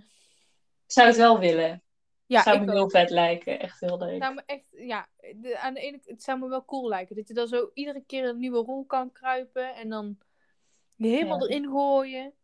Ik 0.87 0.93
zou 0.93 1.07
het 1.09 1.17
wel 1.17 1.39
willen. 1.39 1.83
Ja, 2.31 2.43
zou 2.43 2.57
ik 2.57 2.65
me 2.65 2.73
heel 2.73 2.83
ook. 2.83 2.91
vet 2.91 3.11
lijken. 3.11 3.61
Echt 3.61 3.81
heel 3.81 3.99
leuk. 3.99 4.11
Het 4.13 4.23
zou 4.23 4.35
me 4.35 4.43
echt, 4.47 4.65
ja, 4.71 5.09
de, 5.37 5.59
aan 5.59 5.75
de 5.75 5.81
ene 5.81 6.01
het 6.05 6.23
zou 6.23 6.39
me 6.39 6.49
wel 6.49 6.65
cool 6.65 6.89
lijken. 6.89 7.17
Dat 7.17 7.29
je 7.29 7.35
dan 7.35 7.49
zo 7.49 7.71
iedere 7.75 8.05
keer 8.07 8.29
een 8.29 8.39
nieuwe 8.39 8.59
rol 8.59 8.85
kan 8.85 9.13
kruipen 9.13 9.75
en 9.75 9.89
dan 9.89 10.19
je 10.97 11.09
helemaal 11.09 11.41
Ja. 11.41 11.47
erin 11.49 11.71
gooien. 11.71 12.35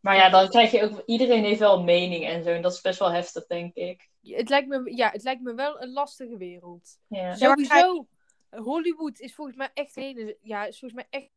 Maar 0.00 0.16
ja, 0.16 0.28
dan 0.30 0.48
krijg 0.48 0.70
je 0.70 0.82
ook... 0.82 1.02
Iedereen 1.06 1.44
heeft 1.44 1.58
wel 1.58 1.78
een 1.78 1.84
mening 1.84 2.24
en 2.24 2.42
zo. 2.42 2.50
En 2.50 2.62
dat 2.62 2.72
is 2.72 2.80
best 2.80 2.98
wel 2.98 3.12
heftig, 3.12 3.46
denk 3.46 3.74
ik. 3.74 4.10
Het 4.22 4.48
lijkt 4.48 4.68
me, 4.68 4.96
ja, 4.96 5.10
het 5.10 5.22
lijkt 5.22 5.42
me 5.42 5.54
wel 5.54 5.82
een 5.82 5.92
lastige 5.92 6.36
wereld. 6.36 6.98
Ja. 7.08 7.18
Ja, 7.18 7.26
maar 7.26 7.36
Sowieso, 7.36 8.06
Hollywood 8.50 9.18
is 9.18 9.34
volgens 9.34 9.56
mij 9.56 9.70
echt 9.74 9.96
een 9.96 10.02
hele, 10.02 10.38
ja, 10.40 10.64
is 10.64 10.78
volgens 10.78 11.00
mij 11.00 11.20
echt, 11.20 11.30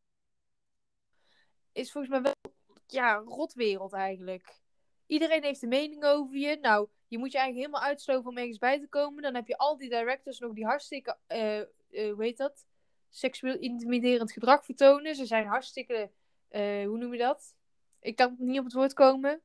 is 1.71 1.91
volgens 1.91 2.13
mij 2.13 2.21
wel, 2.21 2.51
ja, 2.85 3.15
een 3.17 3.23
rotwereld 3.27 3.93
eigenlijk. 3.93 4.65
Iedereen 5.07 5.43
heeft 5.43 5.61
een 5.61 5.69
mening 5.69 6.03
over 6.03 6.35
je. 6.37 6.57
Nou, 6.61 6.87
je 7.07 7.17
moet 7.17 7.31
je 7.31 7.37
eigenlijk 7.37 7.67
helemaal 7.67 7.89
uitsloven 7.89 8.29
om 8.29 8.37
ergens 8.37 8.57
bij 8.57 8.79
te 8.79 8.87
komen. 8.87 9.23
Dan 9.23 9.35
heb 9.35 9.47
je 9.47 9.57
al 9.57 9.77
die 9.77 9.89
directors 9.89 10.39
nog 10.39 10.53
die 10.53 10.65
hartstikke, 10.65 11.17
eh, 11.27 11.59
eh, 11.59 11.65
hoe 11.89 12.23
heet 12.23 12.37
dat? 12.37 12.65
Seksueel 13.09 13.57
intimiderend 13.57 14.31
gedrag 14.31 14.65
vertonen. 14.65 15.15
Ze 15.15 15.25
zijn 15.25 15.45
hartstikke, 15.47 16.11
eh, 16.47 16.85
hoe 16.85 16.97
noem 16.97 17.11
je 17.13 17.19
dat? 17.19 17.55
Ik 17.99 18.15
kan 18.15 18.35
niet 18.37 18.57
op 18.59 18.65
het 18.65 18.73
woord 18.73 18.93
komen. 18.93 19.41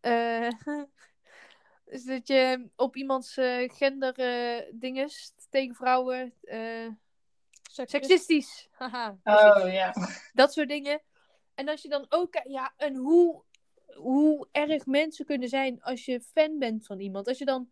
Eh, 0.00 0.48
dus 1.90 2.04
dat 2.04 2.28
je 2.28 2.68
op 2.76 2.96
iemands 2.96 3.36
eh, 3.36 3.70
gender 3.72 4.14
eh, 4.18 4.70
dinges 4.74 5.32
tegen 5.50 5.74
vrouwen. 5.74 6.34
eh, 6.42 6.88
seksistisch. 7.62 8.68
Haha. 8.78 9.18
Oh, 9.24 9.72
ja. 9.72 9.94
Dat 10.32 10.52
soort 10.52 10.68
dingen. 10.68 11.02
En 11.54 11.68
als 11.68 11.82
je 11.82 11.88
dan 11.88 12.06
ook, 12.08 12.40
ja, 12.44 12.72
en 12.76 12.94
hoe, 12.94 13.42
hoe 13.94 14.48
erg 14.52 14.86
mensen 14.86 15.24
kunnen 15.24 15.48
zijn 15.48 15.82
als 15.82 16.04
je 16.04 16.20
fan 16.20 16.58
bent 16.58 16.86
van 16.86 17.00
iemand. 17.00 17.28
Als 17.28 17.38
je 17.38 17.44
dan, 17.44 17.70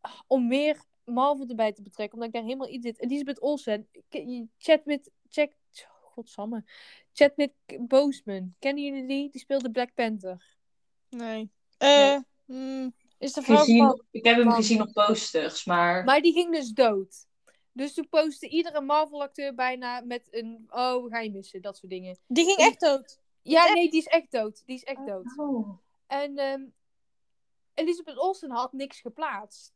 ah, 0.00 0.20
om 0.26 0.46
meer 0.46 0.84
Marvel 1.04 1.48
erbij 1.48 1.72
te 1.72 1.82
betrekken, 1.82 2.14
omdat 2.14 2.28
ik 2.28 2.34
daar 2.34 2.44
helemaal 2.44 2.68
in 2.68 2.82
zit. 2.82 3.00
Elizabeth 3.00 3.40
Olsen, 3.40 3.88
chat 4.58 4.84
met, 4.84 5.10
check, 5.28 5.56
godsamme, 6.02 6.64
chat 7.12 7.36
met 7.36 7.52
Boseman. 7.78 8.54
Kennen 8.58 8.84
jullie 8.84 9.06
die? 9.06 9.30
Die 9.30 9.40
speelde 9.40 9.70
Black 9.70 9.94
Panther. 9.94 10.56
Nee. 11.08 11.50
Eh, 11.78 12.18
mm, 12.44 12.94
Is 13.18 13.32
de 13.32 13.42
vrouw 13.42 13.56
gezien, 13.56 13.84
van... 13.84 14.02
ik 14.10 14.24
heb 14.24 14.36
hem 14.36 14.50
gezien 14.50 14.82
op 14.82 14.92
posters, 14.92 15.64
maar... 15.64 16.04
Maar 16.04 16.20
die 16.20 16.32
ging 16.32 16.52
dus 16.52 16.70
dood. 16.70 17.26
Dus 17.72 17.94
toen 17.94 18.08
postte 18.08 18.48
iedere 18.48 18.80
Marvel-acteur 18.80 19.54
bijna 19.54 20.00
met 20.00 20.26
een... 20.30 20.66
Oh, 20.70 21.04
we 21.04 21.10
gaan 21.10 21.24
je 21.24 21.30
missen, 21.30 21.62
dat 21.62 21.76
soort 21.76 21.92
dingen. 21.92 22.18
Die 22.26 22.44
ging 22.44 22.58
echt 22.58 22.80
dood. 22.80 23.22
Ja, 23.44 23.72
nee, 23.72 23.90
die 23.90 24.00
is 24.00 24.06
echt 24.06 24.30
dood. 24.30 24.62
Die 24.66 24.74
is 24.74 24.84
echt 24.84 25.06
dood. 25.06 25.38
Oh. 25.38 25.78
En 26.06 26.38
ehm, 26.38 26.64
Elizabeth 27.74 28.18
Olsen 28.18 28.50
had 28.50 28.72
niks 28.72 29.00
geplaatst. 29.00 29.74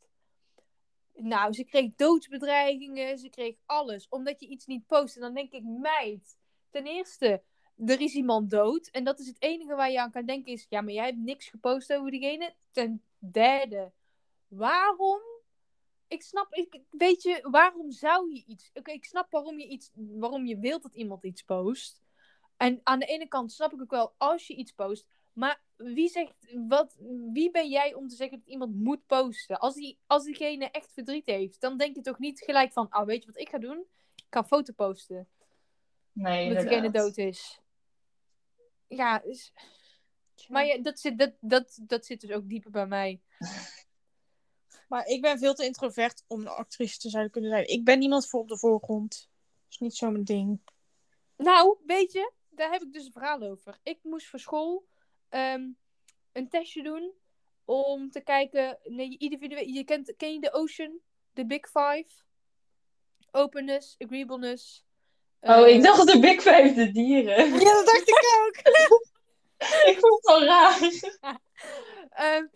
Nou, 1.14 1.52
ze 1.52 1.64
kreeg 1.64 1.94
doodsbedreigingen, 1.96 3.18
ze 3.18 3.28
kreeg 3.28 3.56
alles. 3.66 4.08
Omdat 4.08 4.40
je 4.40 4.46
iets 4.46 4.66
niet 4.66 4.86
post. 4.86 5.14
En 5.16 5.20
dan 5.20 5.34
denk 5.34 5.52
ik, 5.52 5.62
meid, 5.64 6.38
ten 6.70 6.86
eerste, 6.86 7.42
er 7.76 8.00
is 8.00 8.14
iemand 8.14 8.50
dood. 8.50 8.86
En 8.86 9.04
dat 9.04 9.18
is 9.18 9.26
het 9.26 9.42
enige 9.42 9.74
waar 9.74 9.90
je 9.90 10.00
aan 10.00 10.10
kan 10.10 10.26
denken 10.26 10.52
is, 10.52 10.66
ja, 10.68 10.80
maar 10.80 10.92
jij 10.92 11.04
hebt 11.04 11.18
niks 11.18 11.48
gepost 11.48 11.92
over 11.92 12.10
diegene. 12.10 12.54
Ten 12.70 13.02
derde, 13.18 13.92
waarom? 14.48 15.20
Ik 16.08 16.22
snap, 16.22 16.54
ik, 16.54 16.80
weet 16.90 17.22
je, 17.22 17.38
waarom 17.50 17.90
zou 17.90 18.34
je 18.34 18.44
iets... 18.46 18.70
Oké, 18.74 18.90
ik 18.90 19.04
snap 19.04 19.30
waarom 19.30 19.58
je 19.58 19.66
iets, 19.66 19.90
waarom 19.94 20.46
je 20.46 20.58
wilt 20.58 20.82
dat 20.82 20.94
iemand 20.94 21.24
iets 21.24 21.42
post. 21.42 22.02
En 22.58 22.80
aan 22.82 22.98
de 22.98 23.06
ene 23.06 23.28
kant 23.28 23.52
snap 23.52 23.72
ik 23.72 23.80
ook 23.80 23.90
wel 23.90 24.14
als 24.16 24.46
je 24.46 24.54
iets 24.54 24.72
post. 24.72 25.06
Maar 25.32 25.60
wie 25.76 26.08
zegt, 26.08 26.34
wat, 26.68 26.96
wie 27.32 27.50
ben 27.50 27.68
jij 27.68 27.94
om 27.94 28.08
te 28.08 28.16
zeggen 28.16 28.38
dat 28.38 28.48
iemand 28.48 28.74
moet 28.74 29.06
posten? 29.06 29.58
Als, 29.58 29.74
die, 29.74 29.98
als 30.06 30.24
diegene 30.24 30.70
echt 30.70 30.92
verdriet 30.92 31.26
heeft, 31.26 31.60
dan 31.60 31.76
denk 31.76 31.96
je 31.96 32.02
toch 32.02 32.18
niet 32.18 32.40
gelijk 32.40 32.72
van, 32.72 32.88
ah, 32.88 33.06
weet 33.06 33.22
je 33.22 33.30
wat 33.30 33.40
ik 33.40 33.48
ga 33.48 33.58
doen? 33.58 33.86
Ik 34.14 34.26
ga 34.30 34.38
een 34.38 34.46
foto 34.46 34.72
posten, 34.72 35.28
Nee, 36.12 36.54
dat 36.54 36.60
diegene 36.60 36.90
dood 36.90 37.16
is. 37.16 37.60
Ja, 38.88 39.18
dus- 39.18 39.52
maar 40.48 40.66
ja, 40.66 40.78
dat, 40.78 41.00
zit, 41.00 41.18
dat, 41.18 41.32
dat, 41.40 41.78
dat 41.82 42.06
zit 42.06 42.20
dus 42.20 42.30
ook 42.30 42.48
dieper 42.48 42.70
bij 42.70 42.86
mij. 42.86 43.20
Maar 44.88 45.06
ik 45.06 45.22
ben 45.22 45.38
veel 45.38 45.54
te 45.54 45.64
introvert 45.64 46.24
om 46.26 46.40
een 46.40 46.48
actrice 46.48 46.98
te 46.98 47.08
zouden 47.08 47.32
kunnen 47.32 47.50
zijn. 47.50 47.68
Ik 47.68 47.84
ben 47.84 47.98
niemand 47.98 48.28
voor 48.28 48.40
op 48.40 48.48
de 48.48 48.58
voorgrond. 48.58 49.28
Dat 49.30 49.70
is 49.70 49.78
niet 49.78 49.96
zo 49.96 50.10
mijn 50.10 50.24
ding. 50.24 50.60
Nou, 51.36 51.78
weet 51.86 52.12
je, 52.12 52.32
daar 52.58 52.72
heb 52.72 52.82
ik 52.82 52.92
dus 52.92 53.04
een 53.04 53.12
verhaal 53.12 53.42
over. 53.42 53.78
Ik 53.82 53.98
moest 54.02 54.26
voor 54.26 54.38
school 54.38 54.86
ehm, 55.28 55.62
een 56.32 56.48
testje 56.48 56.82
doen 56.82 57.12
om 57.64 58.10
te 58.10 58.20
kijken. 58.20 58.78
Nee, 58.84 59.16
individueel. 59.18 59.68
Je 59.68 59.84
kent, 59.84 60.14
ken 60.16 60.32
je 60.32 60.40
de 60.40 60.52
Ocean? 60.52 60.98
De 61.32 61.46
Big 61.46 61.66
Five? 61.66 62.06
Openness, 63.30 63.94
agreeableness. 63.98 64.84
Oh, 65.40 65.66
eh, 65.66 65.74
ik 65.74 65.82
dacht 65.82 66.06
de 66.06 66.18
Big 66.18 66.42
Five 66.42 66.72
de 66.74 66.90
dieren. 66.90 67.52
Ja, 67.64 67.72
dat 67.72 67.86
dacht 67.86 68.08
ik 68.08 68.24
ook. 68.40 68.56
ik 69.90 69.98
vond 70.00 70.14
het 70.14 70.26
al 70.26 70.44
raar. 70.44 70.80
ehm, 72.10 72.46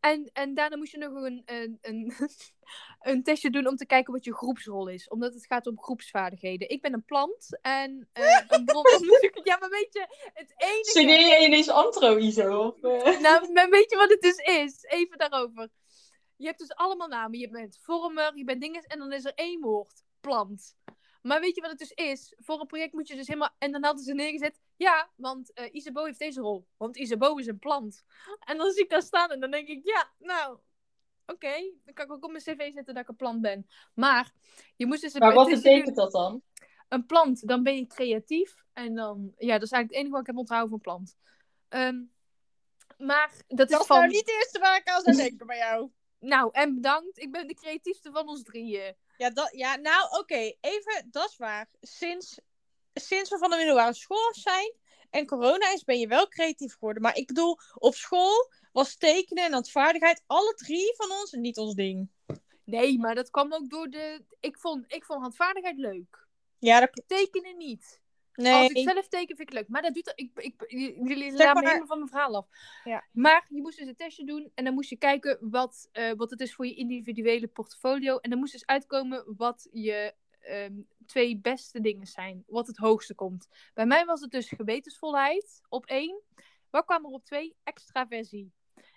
en, 0.00 0.30
en 0.32 0.54
daarna 0.54 0.76
moest 0.76 0.92
je 0.92 0.98
nog 0.98 1.12
een, 1.14 1.42
een, 1.44 1.78
een, 1.80 2.12
een 3.12 3.22
testje 3.22 3.50
doen 3.50 3.66
om 3.66 3.76
te 3.76 3.86
kijken 3.86 4.12
wat 4.12 4.24
je 4.24 4.34
groepsrol 4.34 4.88
is. 4.88 5.08
Omdat 5.08 5.34
het 5.34 5.46
gaat 5.46 5.66
om 5.66 5.82
groepsvaardigheden. 5.82 6.68
Ik 6.68 6.82
ben 6.82 6.92
een 6.92 7.04
plant 7.04 7.58
en 7.60 8.08
eh, 8.12 8.40
een 8.48 8.64
brononderzoeker. 8.64 9.40
Ja, 9.46 9.56
maar 9.60 9.70
weet 9.70 9.92
je, 9.92 10.30
het 10.34 10.54
enige... 10.56 10.90
Studeer 10.90 11.20
je 11.20 11.46
ineens 11.46 11.68
antro, 11.68 12.16
Iso? 12.16 12.66
Of, 12.66 12.82
eh? 12.82 13.20
Nou, 13.26 13.52
maar 13.52 13.70
weet 13.70 13.90
je 13.90 13.96
wat 13.96 14.10
het 14.10 14.20
dus 14.20 14.36
is? 14.36 14.82
Even 14.82 15.18
daarover. 15.18 15.68
Je 16.36 16.46
hebt 16.46 16.58
dus 16.58 16.74
allemaal 16.74 17.08
namen. 17.08 17.38
Je 17.38 17.48
bent 17.48 17.78
vormer, 17.82 18.36
je 18.36 18.44
bent 18.44 18.60
dinges 18.60 18.84
en 18.84 18.98
dan 18.98 19.12
is 19.12 19.24
er 19.24 19.34
één 19.34 19.60
woord. 19.60 20.02
Plant. 20.20 20.76
Maar 21.28 21.40
weet 21.40 21.54
je 21.54 21.60
wat 21.60 21.70
het 21.70 21.78
dus 21.78 21.92
is? 21.92 22.34
Voor 22.38 22.60
een 22.60 22.66
project 22.66 22.92
moet 22.92 23.08
je 23.08 23.16
dus 23.16 23.26
helemaal... 23.26 23.54
En 23.58 23.72
dan 23.72 23.84
hadden 23.84 24.04
ze 24.04 24.14
neergezet... 24.14 24.60
Ja, 24.76 25.10
want 25.16 25.52
Isabeau 25.70 26.06
heeft 26.06 26.18
deze 26.18 26.40
rol. 26.40 26.66
Want 26.76 26.96
Isabeau 26.96 27.40
is 27.40 27.46
een 27.46 27.58
plant. 27.58 28.04
En 28.44 28.56
dan 28.56 28.70
zie 28.70 28.82
ik 28.82 28.90
daar 28.90 29.02
staan 29.02 29.30
en 29.30 29.40
dan 29.40 29.50
denk 29.50 29.68
ik... 29.68 29.86
Ja, 29.86 30.10
nou... 30.18 30.58
Oké, 31.26 31.72
dan 31.84 31.94
kan 31.94 32.04
ik 32.04 32.12
ook 32.12 32.24
op 32.24 32.30
mijn 32.30 32.42
cv 32.42 32.72
zetten 32.72 32.94
dat 32.94 33.02
ik 33.02 33.08
een 33.08 33.16
plant 33.16 33.40
ben. 33.40 33.68
Maar 33.94 34.32
je 34.76 34.86
moest 34.86 35.00
dus 35.00 35.14
een 35.14 35.20
Maar 35.20 35.34
wat 35.34 35.48
betekent 35.48 35.96
dat 35.96 36.12
dan? 36.12 36.42
Een 36.88 37.06
plant, 37.06 37.48
dan 37.48 37.62
ben 37.62 37.76
je 37.76 37.86
creatief. 37.86 38.64
En 38.72 38.94
dan... 38.94 39.34
Ja, 39.36 39.52
dat 39.52 39.62
is 39.62 39.70
eigenlijk 39.70 39.88
het 39.88 39.94
enige 39.94 40.10
wat 40.10 40.20
ik 40.20 40.26
heb 40.26 40.36
onthouden 40.36 40.70
van 40.70 40.80
plant. 40.80 41.16
Ehm, 41.68 42.02
maar 42.98 43.30
dat 43.48 43.70
is 43.70 43.72
Dat 43.72 43.80
is 43.80 43.86
van... 43.86 43.98
nou 43.98 44.10
niet 44.10 44.20
het 44.20 44.30
eerste 44.30 44.58
waar 44.58 44.76
ik 44.76 44.88
aan 44.88 45.02
zou 45.02 45.16
denken 45.16 45.46
bij 45.46 45.56
jou. 45.56 45.90
Nou, 46.18 46.48
en 46.52 46.74
bedankt. 46.74 47.18
Ik 47.18 47.32
ben 47.32 47.46
de 47.46 47.54
creatiefste 47.54 48.10
van 48.10 48.28
ons 48.28 48.42
drieën. 48.42 48.96
Ja, 49.18 49.30
dat, 49.30 49.48
ja 49.52 49.76
nou 49.76 50.18
oké, 50.18 50.52
even, 50.60 51.08
dat 51.10 51.28
is 51.28 51.36
waar. 51.36 51.68
Sinds, 51.80 52.40
sinds 52.94 53.30
we 53.30 53.38
van 53.38 53.50
de 53.50 53.56
middelbare 53.56 53.94
school 53.94 54.34
zijn 54.34 54.74
en 55.10 55.26
corona 55.26 55.72
is, 55.72 55.84
ben 55.84 55.98
je 55.98 56.06
wel 56.06 56.28
creatief 56.28 56.72
geworden. 56.72 57.02
Maar 57.02 57.16
ik 57.16 57.26
bedoel, 57.26 57.58
op 57.74 57.94
school 57.94 58.52
was 58.72 58.96
tekenen 58.96 59.44
en 59.44 59.52
handvaardigheid 59.52 60.22
alle 60.26 60.54
drie 60.54 60.94
van 60.96 61.10
ons 61.10 61.32
niet 61.32 61.58
ons 61.58 61.74
ding. 61.74 62.10
Nee, 62.64 62.98
maar 62.98 63.14
dat 63.14 63.30
kwam 63.30 63.52
ook 63.52 63.70
door 63.70 63.88
de... 63.88 64.24
Ik 64.40 64.58
vond, 64.58 64.84
ik 64.92 65.04
vond 65.04 65.20
handvaardigheid 65.20 65.76
leuk. 65.76 66.26
Ja, 66.58 66.80
dat. 66.80 67.02
Tekenen 67.06 67.56
niet. 67.56 68.00
Nee. 68.42 68.54
Als 68.54 68.72
ik 68.72 68.88
zelf 68.88 69.08
teken 69.08 69.36
vind 69.36 69.48
ik 69.48 69.54
leuk. 69.54 69.68
Maar 69.68 69.82
dat 69.82 69.94
doet. 69.94 70.12
Ik, 70.14 70.30
ik, 70.34 70.64
jullie 70.68 71.32
laten 71.32 71.62
me 71.62 71.68
helemaal 71.68 71.86
van 71.86 71.98
mijn 71.98 72.10
verhaal 72.10 72.36
af. 72.36 72.46
Ja. 72.84 73.04
Maar 73.12 73.46
je 73.48 73.60
moest 73.60 73.78
dus 73.78 73.86
een 73.86 73.96
testje 73.96 74.24
doen. 74.24 74.50
En 74.54 74.64
dan 74.64 74.74
moest 74.74 74.90
je 74.90 74.96
kijken 74.96 75.38
wat, 75.40 75.88
eh, 75.92 76.12
wat 76.16 76.30
het 76.30 76.40
is 76.40 76.54
voor 76.54 76.66
je 76.66 76.74
individuele 76.74 77.46
portfolio. 77.46 78.18
En 78.18 78.30
dan 78.30 78.38
moest 78.38 78.52
dus 78.52 78.66
uitkomen 78.66 79.24
wat 79.36 79.68
je 79.72 80.14
ehm, 80.40 80.74
twee 81.06 81.38
beste 81.38 81.80
dingen 81.80 82.06
zijn. 82.06 82.44
Wat 82.46 82.66
het 82.66 82.76
hoogste 82.76 83.14
komt. 83.14 83.48
Bij 83.74 83.86
mij 83.86 84.04
was 84.04 84.20
het 84.20 84.30
dus 84.30 84.48
gewetensvolheid 84.48 85.60
op 85.68 85.86
één. 85.86 86.22
Wat 86.70 86.84
kwam 86.84 87.04
er 87.04 87.10
op 87.10 87.24
twee? 87.24 87.56
Extraversie. 87.62 88.52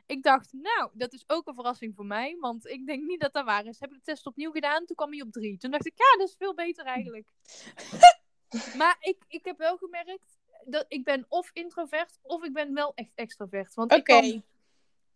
Ik 0.05 0.23
dacht, 0.23 0.53
nou, 0.53 0.89
dat 0.93 1.13
is 1.13 1.23
ook 1.27 1.47
een 1.47 1.53
verrassing 1.53 1.95
voor 1.95 2.05
mij. 2.05 2.37
Want 2.39 2.67
ik 2.67 2.85
denk 2.85 3.03
niet 3.03 3.21
dat 3.21 3.33
dat 3.33 3.45
waar 3.45 3.65
is. 3.65 3.79
Heb 3.79 3.89
ik 3.89 3.95
de 3.95 4.03
test 4.03 4.25
opnieuw 4.25 4.51
gedaan, 4.51 4.85
toen 4.85 4.95
kwam 4.95 5.11
hij 5.11 5.21
op 5.21 5.31
drie. 5.31 5.57
Toen 5.57 5.71
dacht 5.71 5.85
ik, 5.85 5.93
ja, 5.95 6.17
dat 6.17 6.27
is 6.27 6.35
veel 6.37 6.53
beter 6.53 6.85
eigenlijk. 6.85 7.27
maar 8.77 8.97
ik, 8.99 9.17
ik 9.27 9.45
heb 9.45 9.57
wel 9.57 9.77
gemerkt 9.77 10.39
dat 10.65 10.85
ik 10.87 11.03
ben 11.03 11.25
of 11.29 11.49
introvert 11.53 12.19
of 12.21 12.43
ik 12.43 12.53
ben 12.53 12.73
wel 12.73 12.91
echt 12.95 13.11
extrovert. 13.15 13.73
Want 13.73 13.91
ik 13.91 14.03
kwam 14.03 14.43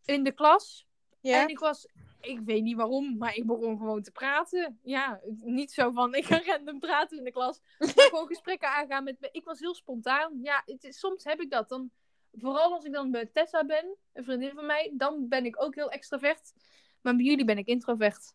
in 0.05 0.23
de 0.23 0.31
klas 0.31 0.87
Ja. 1.21 1.41
en 1.41 1.47
ik 1.49 1.59
was, 1.59 1.87
ik 2.21 2.39
weet 2.39 2.63
niet 2.63 2.75
waarom, 2.75 3.17
maar 3.17 3.35
ik 3.35 3.45
begon 3.45 3.77
gewoon 3.77 4.01
te 4.01 4.11
praten. 4.11 4.79
Ja, 4.83 5.21
niet 5.43 5.71
zo 5.71 5.91
van 5.91 6.15
ik 6.15 6.25
ga 6.25 6.41
random 6.45 6.79
praten 6.79 7.17
in 7.17 7.23
de 7.23 7.31
klas. 7.31 7.59
Maar 7.77 7.89
gewoon 7.95 8.27
gesprekken 8.33 8.69
aangaan 8.69 9.03
met 9.03 9.19
me. 9.19 9.29
Ik 9.31 9.45
was 9.45 9.59
heel 9.59 9.75
spontaan. 9.75 10.39
Ja, 10.41 10.61
het 10.65 10.83
is, 10.83 10.99
soms 10.99 11.23
heb 11.23 11.39
ik 11.39 11.49
dat. 11.49 11.69
Dan, 11.69 11.91
vooral 12.31 12.73
als 12.73 12.85
ik 12.85 12.93
dan 12.93 13.11
bij 13.11 13.25
Tessa 13.25 13.65
ben, 13.65 13.95
een 14.13 14.23
vriendin 14.23 14.51
van 14.53 14.65
mij, 14.65 14.91
dan 14.93 15.27
ben 15.27 15.45
ik 15.45 15.61
ook 15.61 15.75
heel 15.75 15.89
extravert. 15.91 16.53
Maar 17.01 17.15
bij 17.15 17.25
jullie 17.25 17.45
ben 17.45 17.57
ik 17.57 17.67
introvert. 17.67 18.33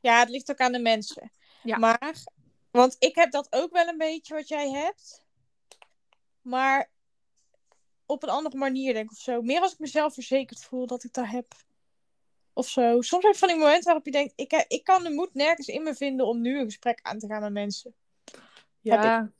Ja, 0.00 0.18
het 0.18 0.28
ligt 0.28 0.50
ook 0.50 0.58
aan 0.58 0.72
de 0.72 0.78
mensen. 0.78 1.30
Ja. 1.62 1.78
Maar, 1.78 2.14
want 2.70 2.96
ik 2.98 3.14
heb 3.14 3.30
dat 3.30 3.46
ook 3.50 3.72
wel 3.72 3.88
een 3.88 3.98
beetje 3.98 4.34
wat 4.34 4.48
jij 4.48 4.70
hebt. 4.70 5.24
Maar 6.42 6.90
op 8.06 8.22
een 8.22 8.28
andere 8.28 8.56
manier, 8.56 8.92
denk 8.92 9.04
ik, 9.04 9.16
of 9.16 9.22
zo. 9.22 9.42
Meer 9.42 9.60
als 9.60 9.72
ik 9.72 9.78
mezelf 9.78 10.14
verzekerd 10.14 10.64
voel 10.64 10.86
dat 10.86 11.04
ik 11.04 11.12
dat 11.12 11.26
heb. 11.26 11.54
Of 12.52 12.68
zo. 12.68 13.00
Soms 13.00 13.24
heb 13.24 13.32
je 13.32 13.38
van 13.38 13.48
die 13.48 13.56
momenten 13.56 13.84
waarop 13.84 14.04
je 14.04 14.10
denkt, 14.10 14.32
ik, 14.36 14.64
ik 14.68 14.84
kan 14.84 15.02
de 15.02 15.10
moed 15.10 15.34
nergens 15.34 15.66
in 15.66 15.82
me 15.82 15.94
vinden 15.94 16.26
om 16.26 16.40
nu 16.40 16.58
een 16.58 16.64
gesprek 16.64 17.00
aan 17.02 17.18
te 17.18 17.26
gaan 17.26 17.40
met 17.40 17.52
mensen. 17.52 17.94
Ja. 18.80 19.32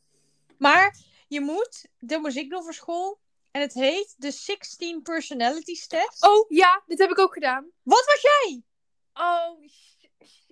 Maar 0.59 0.97
je 1.29 1.41
moet 1.41 1.87
de 1.99 2.18
muziek 2.18 2.51
doen 2.51 2.62
voor 2.62 2.74
school. 2.74 3.18
En 3.51 3.61
het 3.61 3.74
heet 3.74 4.14
de 4.18 4.31
16 4.31 5.03
Personalities 5.03 5.87
Test. 5.87 6.26
Oh 6.26 6.51
ja, 6.51 6.83
dit 6.87 6.99
heb 6.99 7.11
ik 7.11 7.18
ook 7.18 7.33
gedaan. 7.33 7.70
Wat 7.83 8.05
was 8.05 8.20
jij? 8.20 8.62
Oh, 9.14 9.62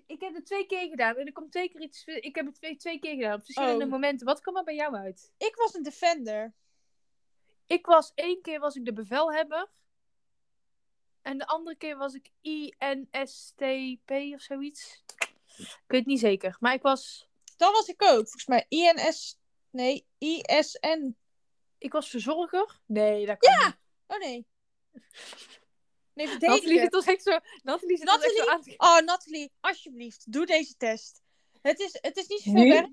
ik 0.07 0.21
heb 0.21 0.35
het 0.35 0.47
twee 0.47 0.67
keer 0.67 0.89
gedaan. 0.89 1.17
En 1.17 1.27
er 1.27 1.33
komt 1.33 1.53
twee 1.53 1.69
keer 1.69 1.81
iets. 1.81 2.05
Ik 2.05 2.35
heb 2.35 2.47
het 2.47 2.55
twee, 2.55 2.77
twee 2.77 2.99
keer 2.99 3.15
gedaan 3.15 3.35
op 3.35 3.45
verschillende 3.45 3.85
Oh. 3.85 3.91
momenten. 3.91 4.27
Wat 4.27 4.41
kwam 4.41 4.57
er 4.57 4.65
bij 4.65 4.75
jou 4.75 4.95
uit? 4.95 5.33
Ik 5.39 5.57
was 5.57 5.75
een 5.75 5.83
defender. 5.83 6.55
Ik 7.67 7.87
was 7.87 8.13
één 8.15 8.43
keer 8.43 8.61
was 8.61 8.75
ik 8.77 8.85
de 8.85 8.93
bevelhebber. 8.93 9.69
En 11.23 11.39
de 11.39 11.47
andere 11.47 11.77
keer 11.77 11.97
was 11.97 12.15
ik 12.15 12.31
INSTP 12.41 14.11
of 14.35 14.41
zoiets. 14.41 15.03
Ik 15.57 15.85
weet 15.87 16.01
het 16.01 16.07
niet 16.07 16.21
zeker. 16.21 16.57
Maar 16.61 16.75
ik 16.75 16.83
was, 16.83 17.29
Dat 17.57 17.73
was 17.73 17.87
ik 17.89 18.03
ook. 18.03 18.11
Volgens 18.29 18.47
mij 18.47 18.67
INS... 18.69 19.39
Nee, 19.71 20.07
ISN. 20.19 21.17
ik 21.79 21.93
was 21.93 22.09
verzorger. 22.11 22.81
Nee, 22.87 23.27
dat 23.27 23.39
kan 23.39 23.53
Ja! 23.59 23.67
niet. 23.67 23.77
Oh 24.07 24.19
nee. 24.19 24.47
Nee, 26.17 26.27
Nathalie 26.27 26.51
verdedigen. 26.51 26.83
zit 26.83 26.95
ons 26.95 27.07
echt 27.07 27.23
zo, 27.23 27.39
Nathalie 27.63 27.97
zit 27.97 28.09
ons 28.09 28.25
echt 28.25 28.37
zo 28.37 28.45
Nathalie? 28.45 28.81
aan 28.81 28.99
Oh, 28.99 29.07
Nathalie, 29.07 29.53
alsjeblieft, 29.61 30.33
doe 30.33 30.47
deze 30.47 30.77
test. 30.77 31.21
Het 31.63 31.81
is, 31.81 31.99
het 32.01 32.17
is 32.17 32.27
niet 32.27 32.41
zoveel 32.41 32.69
werk. 32.69 32.91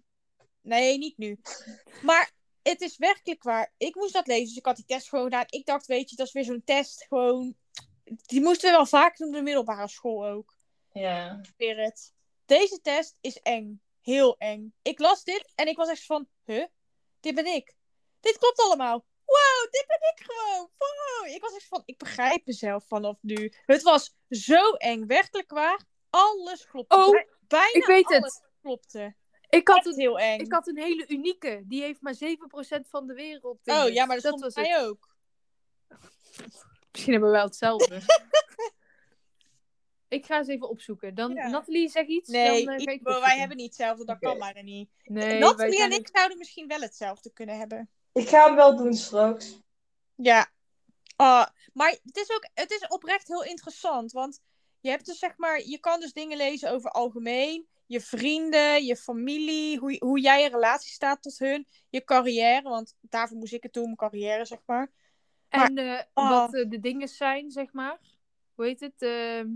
Nee, 0.62 0.98
niet 0.98 1.18
nu. 1.18 1.40
Maar 2.02 2.32
het 2.62 2.82
is 2.82 2.98
werkelijk 2.98 3.44
waar. 3.44 3.74
Ik 3.78 3.96
moest 3.96 4.14
dat 4.14 4.28
lezen, 4.28 4.48
dus 4.48 4.58
ik 4.58 4.66
had 4.66 4.76
die 4.76 4.86
test 4.86 5.10
gewoon 5.10 5.24
gedaan. 5.24 5.46
Ik 5.48 5.66
dacht, 5.66 5.86
weet 5.86 6.10
je, 6.10 6.16
dat 6.16 6.28
is 6.28 6.34
weer 6.34 6.44
zo'n 6.44 6.64
test. 6.66 7.06
Gewoon. 7.08 7.56
Die 8.26 8.42
moesten 8.42 8.70
we 8.70 8.76
wel 8.76 8.86
vaak 8.86 9.18
doen 9.18 9.28
op 9.28 9.34
de 9.34 9.42
middelbare 9.42 9.88
school 9.88 10.26
ook. 10.26 10.56
Ja. 10.92 11.40
Spirit. 11.42 12.14
Deze 12.46 12.82
test 12.82 13.18
is 13.22 13.40
eng. 13.40 13.82
Heel 14.02 14.38
eng. 14.38 14.74
Ik 14.82 15.00
las 15.00 15.24
dit 15.24 15.52
en 15.56 15.68
ik 15.68 15.78
was 15.78 15.90
echt 15.90 16.06
van, 16.06 16.28
huh? 16.44 16.66
Dit 17.20 17.36
ben 17.36 17.46
ik. 17.46 17.76
Dit 18.20 18.38
klopt 18.38 18.60
allemaal. 18.60 19.06
Wow, 19.34 19.72
dit 19.72 19.86
ben 19.88 20.12
ik 20.16 20.32
gewoon. 20.32 20.70
Wow. 20.78 21.36
Ik 21.36 21.42
was 21.42 21.56
echt 21.56 21.66
van, 21.68 21.82
ik 21.86 21.98
begrijp 21.98 22.46
mezelf 22.46 22.88
vanaf 22.88 23.18
nu. 23.22 23.54
Het 23.66 23.82
was 23.82 24.16
zo 24.30 24.72
eng, 24.74 25.08
werkelijk 25.08 25.52
waar. 25.52 25.84
Alles 26.10 26.66
klopte. 26.68 26.96
Oh, 26.96 27.10
Bij- 27.12 27.28
Bijna 27.48 27.74
ik 27.74 27.86
weet 27.86 28.10
het. 28.10 28.22
alles 28.22 28.42
klopte. 28.62 29.16
Ik 29.50 29.68
had, 29.68 29.78
Echt 29.78 29.86
een, 29.86 30.00
heel 30.00 30.20
eng. 30.20 30.40
ik 30.40 30.52
had 30.52 30.68
een 30.68 30.78
hele 30.78 31.08
unieke. 31.08 31.62
Die 31.66 31.82
heeft 31.82 32.02
maar 32.02 32.16
7% 32.16 32.88
van 32.90 33.08
de 33.08 33.14
wereld. 33.14 33.60
Oh 33.64 33.90
ja, 33.90 34.06
maar 34.06 34.20
dat, 34.22 34.32
was 34.32 34.40
stond 34.40 34.54
bij 34.54 34.64
het. 34.64 34.72
mij 34.78 34.88
ook. 34.88 35.16
Misschien 36.92 37.12
hebben 37.14 37.30
we 37.32 37.36
wel 37.36 37.46
hetzelfde. 37.46 38.02
ik 40.08 40.26
ga 40.26 40.38
eens 40.38 40.48
even 40.48 40.70
opzoeken. 40.70 41.16
Dan, 41.16 41.34
Ja. 41.34 41.48
Nathalie, 41.48 41.90
zeg 41.90 42.06
iets. 42.08 42.30
Nee, 42.30 42.66
dan, 42.66 42.74
eh, 42.76 42.84
ga 42.84 42.92
ik- 42.92 43.00
ik 43.00 43.08
wij 43.08 43.38
hebben 43.40 43.58
niet 43.58 43.66
hetzelfde. 43.66 44.06
Dat 44.06 44.20
kan 44.20 44.38
maar 44.38 44.64
niet. 44.64 44.90
Nee, 45.04 45.40
Nathalie 45.40 45.82
en 45.82 45.92
ik 45.92 46.10
zouden 46.14 46.38
misschien 46.38 46.68
wel 46.68 46.80
hetzelfde 46.82 47.32
kunnen 47.34 47.58
hebben. 47.58 47.90
Ik 48.14 48.28
ga 48.30 48.45
hem 48.45 48.55
wel 48.55 48.76
doen 48.76 48.93
straks. 48.93 49.59
Ja. 50.16 50.51
Ah, 51.16 51.45
maar 51.74 51.89
het 51.89 52.18
is 52.18 52.32
ook 52.32 52.49
het 52.53 52.72
is 52.72 52.88
oprecht 52.88 53.28
heel 53.28 53.43
interessant. 53.43 54.11
Want 54.11 54.39
je 54.80 54.89
hebt 54.89 55.05
dus 55.05 55.20
zeg 55.20 55.38
maar, 55.38 55.61
je 55.66 55.80
kan 55.80 55.99
dus 55.99 56.14
dingen 56.14 56.38
lezen 56.38 56.72
over 56.72 56.89
algemeen. 56.89 57.68
Je 57.86 58.01
vrienden, 58.01 58.86
je 58.86 58.95
familie, 58.95 59.80
hoe, 59.80 59.95
hoe 59.99 60.20
jij 60.20 60.43
in 60.43 60.51
relatie 60.51 60.91
staat 60.91 61.22
tot 61.22 61.39
hun. 61.39 61.68
Je 61.89 62.03
carrière, 62.03 62.61
want 62.70 62.95
daarvoor 62.99 63.38
moest 63.38 63.53
ik 63.53 63.64
het 63.64 63.74
doen, 63.74 63.84
mijn 63.84 63.95
carrière 63.95 64.45
zeg 64.45 64.59
maar. 64.66 64.91
En 65.49 65.78
eh, 65.78 66.01
Oh. 66.14 66.30
wat 66.30 66.53
eh, 66.53 66.70
de 66.70 66.80
dingen 66.80 67.07
zijn, 67.07 67.51
zeg 67.51 67.74
maar. 67.74 67.99
Hoe 68.53 68.66
heet 68.66 68.80
het? 68.80 69.01
Ehm, 69.01 69.47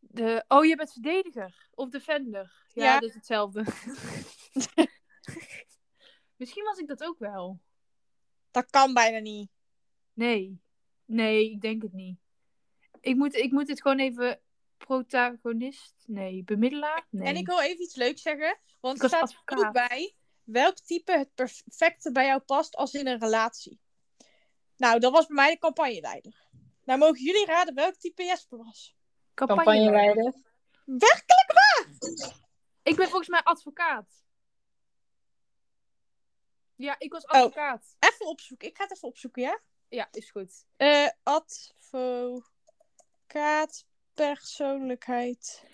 de... 0.00 0.44
Oh, 0.48 0.64
je 0.64 0.76
bent 0.76 0.92
verdediger. 0.92 1.68
Of 1.74 1.88
defender. 1.88 2.52
Ja, 2.72 2.84
Ja. 2.84 3.00
dat 3.00 3.08
is 3.08 3.14
hetzelfde. 3.14 3.64
Misschien 6.40 6.64
was 6.64 6.78
ik 6.78 6.86
dat 6.86 7.02
ook 7.02 7.18
wel. 7.18 7.60
Dat 8.50 8.70
kan 8.70 8.94
bijna 8.94 9.18
niet. 9.18 9.50
Nee. 10.12 10.60
Nee, 11.04 11.50
ik 11.50 11.60
denk 11.60 11.82
het 11.82 11.92
niet. 11.92 12.18
Ik 13.00 13.16
moet, 13.16 13.34
ik 13.34 13.52
moet 13.52 13.68
het 13.68 13.80
gewoon 13.80 13.98
even... 13.98 14.40
Protagonist? 14.76 15.94
Nee. 16.06 16.44
Bemiddelaar? 16.44 17.06
Nee. 17.10 17.28
En 17.28 17.36
ik 17.36 17.46
wil 17.46 17.60
even 17.60 17.82
iets 17.82 17.94
leuks 17.94 18.22
zeggen. 18.22 18.58
Want 18.80 19.02
er 19.02 19.08
staat 19.08 19.32
er 19.32 19.38
ook 19.40 19.50
advocaat. 19.50 19.88
bij 19.88 20.14
welk 20.44 20.78
type 20.78 21.12
het 21.12 21.34
perfecte 21.34 22.12
bij 22.12 22.26
jou 22.26 22.40
past 22.40 22.76
als 22.76 22.94
in 22.94 23.06
een 23.06 23.20
relatie. 23.20 23.80
Nou, 24.76 24.98
dat 24.98 25.12
was 25.12 25.26
bij 25.26 25.36
mij 25.36 25.50
de 25.50 25.58
campagneleider. 25.58 26.48
Nou 26.84 26.98
mogen 26.98 27.22
jullie 27.22 27.46
raden 27.46 27.74
welk 27.74 27.94
type 27.94 28.22
Jesper 28.22 28.58
was. 28.58 28.96
Campagneleider. 29.34 30.34
Werkelijk 30.84 31.52
waar! 31.52 31.88
Ik 32.82 32.96
ben 32.96 33.08
volgens 33.08 33.28
mij 33.28 33.42
advocaat. 33.42 34.24
Ja, 36.80 36.94
ik 36.98 37.12
was 37.12 37.24
Oh. 37.24 37.30
advocaat. 37.30 37.96
Even 37.98 38.26
opzoeken. 38.26 38.68
Ik 38.68 38.76
ga 38.76 38.82
het 38.82 38.92
even 38.92 39.08
opzoeken, 39.08 39.42
ja? 39.42 39.60
Ja, 39.88 40.08
is 40.12 40.30
goed. 40.30 40.64
Eh 40.76 41.08
advocaat, 41.22 42.44
persoonlijkheid. 44.14 45.64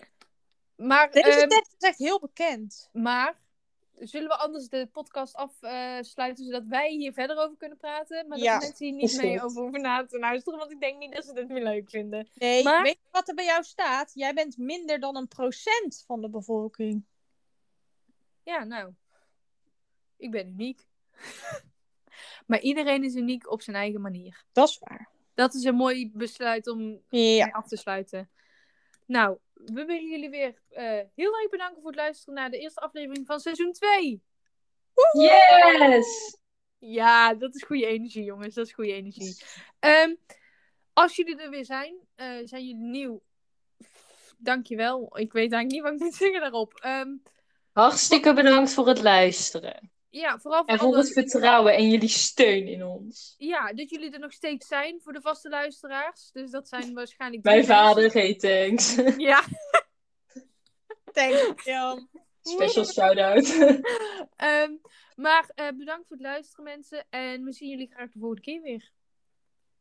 Maar, 0.75 1.11
Deze 1.11 1.29
ehm, 1.29 1.49
is 1.49 1.75
echt 1.79 1.97
heel 1.97 2.19
bekend. 2.19 2.89
maar 2.93 3.39
zullen 3.99 4.27
we 4.27 4.35
anders 4.37 4.67
de 4.69 4.87
podcast 4.91 5.35
afsluiten 5.35 6.45
zodat 6.45 6.65
wij 6.65 6.91
hier 6.91 7.13
verder 7.13 7.37
over 7.37 7.57
kunnen 7.57 7.77
praten? 7.77 8.27
Maar 8.27 8.37
dat 8.37 8.45
Ja, 8.47 8.57
mensen 8.57 8.85
hier 8.85 8.95
niet 8.95 9.17
mee 9.21 9.37
goed. 9.39 9.45
over 9.49 9.61
hoeven 9.61 9.81
na 9.81 10.05
te 10.05 10.19
luisteren, 10.19 10.59
want 10.59 10.71
ik 10.71 10.79
denk 10.79 10.97
niet 10.99 11.13
dat 11.13 11.25
ze 11.25 11.33
dit 11.33 11.47
meer 11.47 11.63
leuk 11.63 11.89
vinden. 11.89 12.27
Nee, 12.33 12.63
Maar- 12.63 12.83
weet 12.83 12.99
je 13.03 13.07
wat 13.11 13.27
er 13.27 13.35
bij 13.35 13.45
jou 13.45 13.63
staat? 13.63 14.11
Jij 14.13 14.33
bent 14.33 14.57
minder 14.57 14.99
dan 14.99 15.15
een 15.15 15.27
procent 15.27 16.03
van 16.05 16.21
de 16.21 16.29
bevolking. 16.29 17.05
Ja, 18.43 18.63
nou. 18.63 18.93
Ik 20.17 20.31
ben 20.31 20.47
uniek. 20.47 20.85
maar 22.47 22.59
iedereen 22.59 23.03
is 23.03 23.15
uniek 23.15 23.51
op 23.51 23.61
zijn 23.61 23.75
eigen 23.75 24.01
manier. 24.01 24.43
Dat 24.51 24.69
is 24.69 24.79
waar. 24.79 25.09
Dat 25.33 25.53
is 25.53 25.63
een 25.63 25.75
mooi 25.75 26.11
besluit 26.13 26.67
om 26.67 27.01
Ja. 27.09 27.45
af 27.45 27.67
te 27.67 27.77
sluiten. 27.77 28.29
Nou, 29.05 29.37
we 29.53 29.85
willen 29.85 30.09
jullie 30.09 30.29
weer 30.29 30.61
eh, 30.69 30.99
heel 31.15 31.37
erg 31.39 31.49
bedanken 31.49 31.81
voor 31.81 31.91
het 31.91 31.99
luisteren 31.99 32.33
naar 32.33 32.49
de 32.49 32.57
eerste 32.59 32.79
aflevering 32.79 33.25
van 33.25 33.39
seizoen 33.39 33.71
2. 33.71 34.23
Yes! 35.11 36.37
Ja, 36.77 37.33
dat 37.33 37.55
is 37.55 37.63
goede 37.63 37.85
energie, 37.85 38.23
jongens. 38.23 38.55
Dat 38.55 38.65
is 38.65 38.73
goede 38.73 38.93
energie. 38.93 39.37
Ehm, 39.79 40.15
als 40.93 41.15
jullie 41.15 41.41
er 41.41 41.49
weer 41.49 41.65
zijn, 41.65 41.95
eh, 42.15 42.27
zijn 42.43 42.65
jullie 42.65 42.75
nieuw. 42.75 43.21
Dankjewel. 44.37 45.17
Ik 45.17 45.33
weet 45.33 45.51
eigenlijk 45.51 45.71
niet 45.71 45.81
wat 45.81 45.93
ik 45.93 45.99
moet 45.99 46.15
zeggen 46.15 46.41
daarop. 46.41 46.73
Ehm, 46.73 47.09
Hartstikke 47.71 48.33
bedankt 48.33 48.73
voor 48.73 48.87
het 48.87 49.01
luisteren. 49.01 49.91
Ja, 50.17 50.39
vooral 50.39 50.63
voor 50.65 50.73
En 50.73 50.79
voor 50.79 50.97
het 50.97 51.13
vertrouwen 51.13 51.75
en 51.75 51.89
jullie 51.89 52.09
steun 52.09 52.67
in 52.67 52.83
ons. 52.83 53.35
Ja, 53.37 53.73
dat 53.73 53.89
jullie 53.89 54.11
er 54.11 54.19
nog 54.19 54.33
steeds 54.33 54.67
zijn 54.67 55.01
voor 55.01 55.13
de 55.13 55.21
vaste 55.21 55.49
luisteraars. 55.49 56.29
Dus 56.31 56.51
dat 56.51 56.67
zijn 56.67 56.93
waarschijnlijk. 56.93 57.43
Mijn 57.43 57.65
vader 57.65 58.11
heet 58.11 58.39
thanks. 58.39 58.95
Ja. 59.17 59.43
Thanks, 61.13 61.63
Jan. 61.63 62.09
Special 62.41 62.85
shout-out. 62.85 63.45
Ehm, 64.35 64.71
maar 65.15 65.51
eh, 65.55 65.67
bedankt 65.77 66.07
voor 66.07 66.17
het 66.17 66.25
luisteren, 66.25 66.63
mensen. 66.63 67.05
En 67.09 67.43
we 67.43 67.53
zien 67.53 67.69
jullie 67.69 67.91
graag 67.91 68.11
de 68.11 68.19
volgende 68.19 68.41
keer 68.41 68.61
weer. 68.61 68.91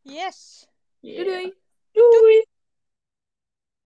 Yes. 0.03 0.67
Doei 1.01 1.25
doei. 1.25 1.55
Doei! 1.93 2.47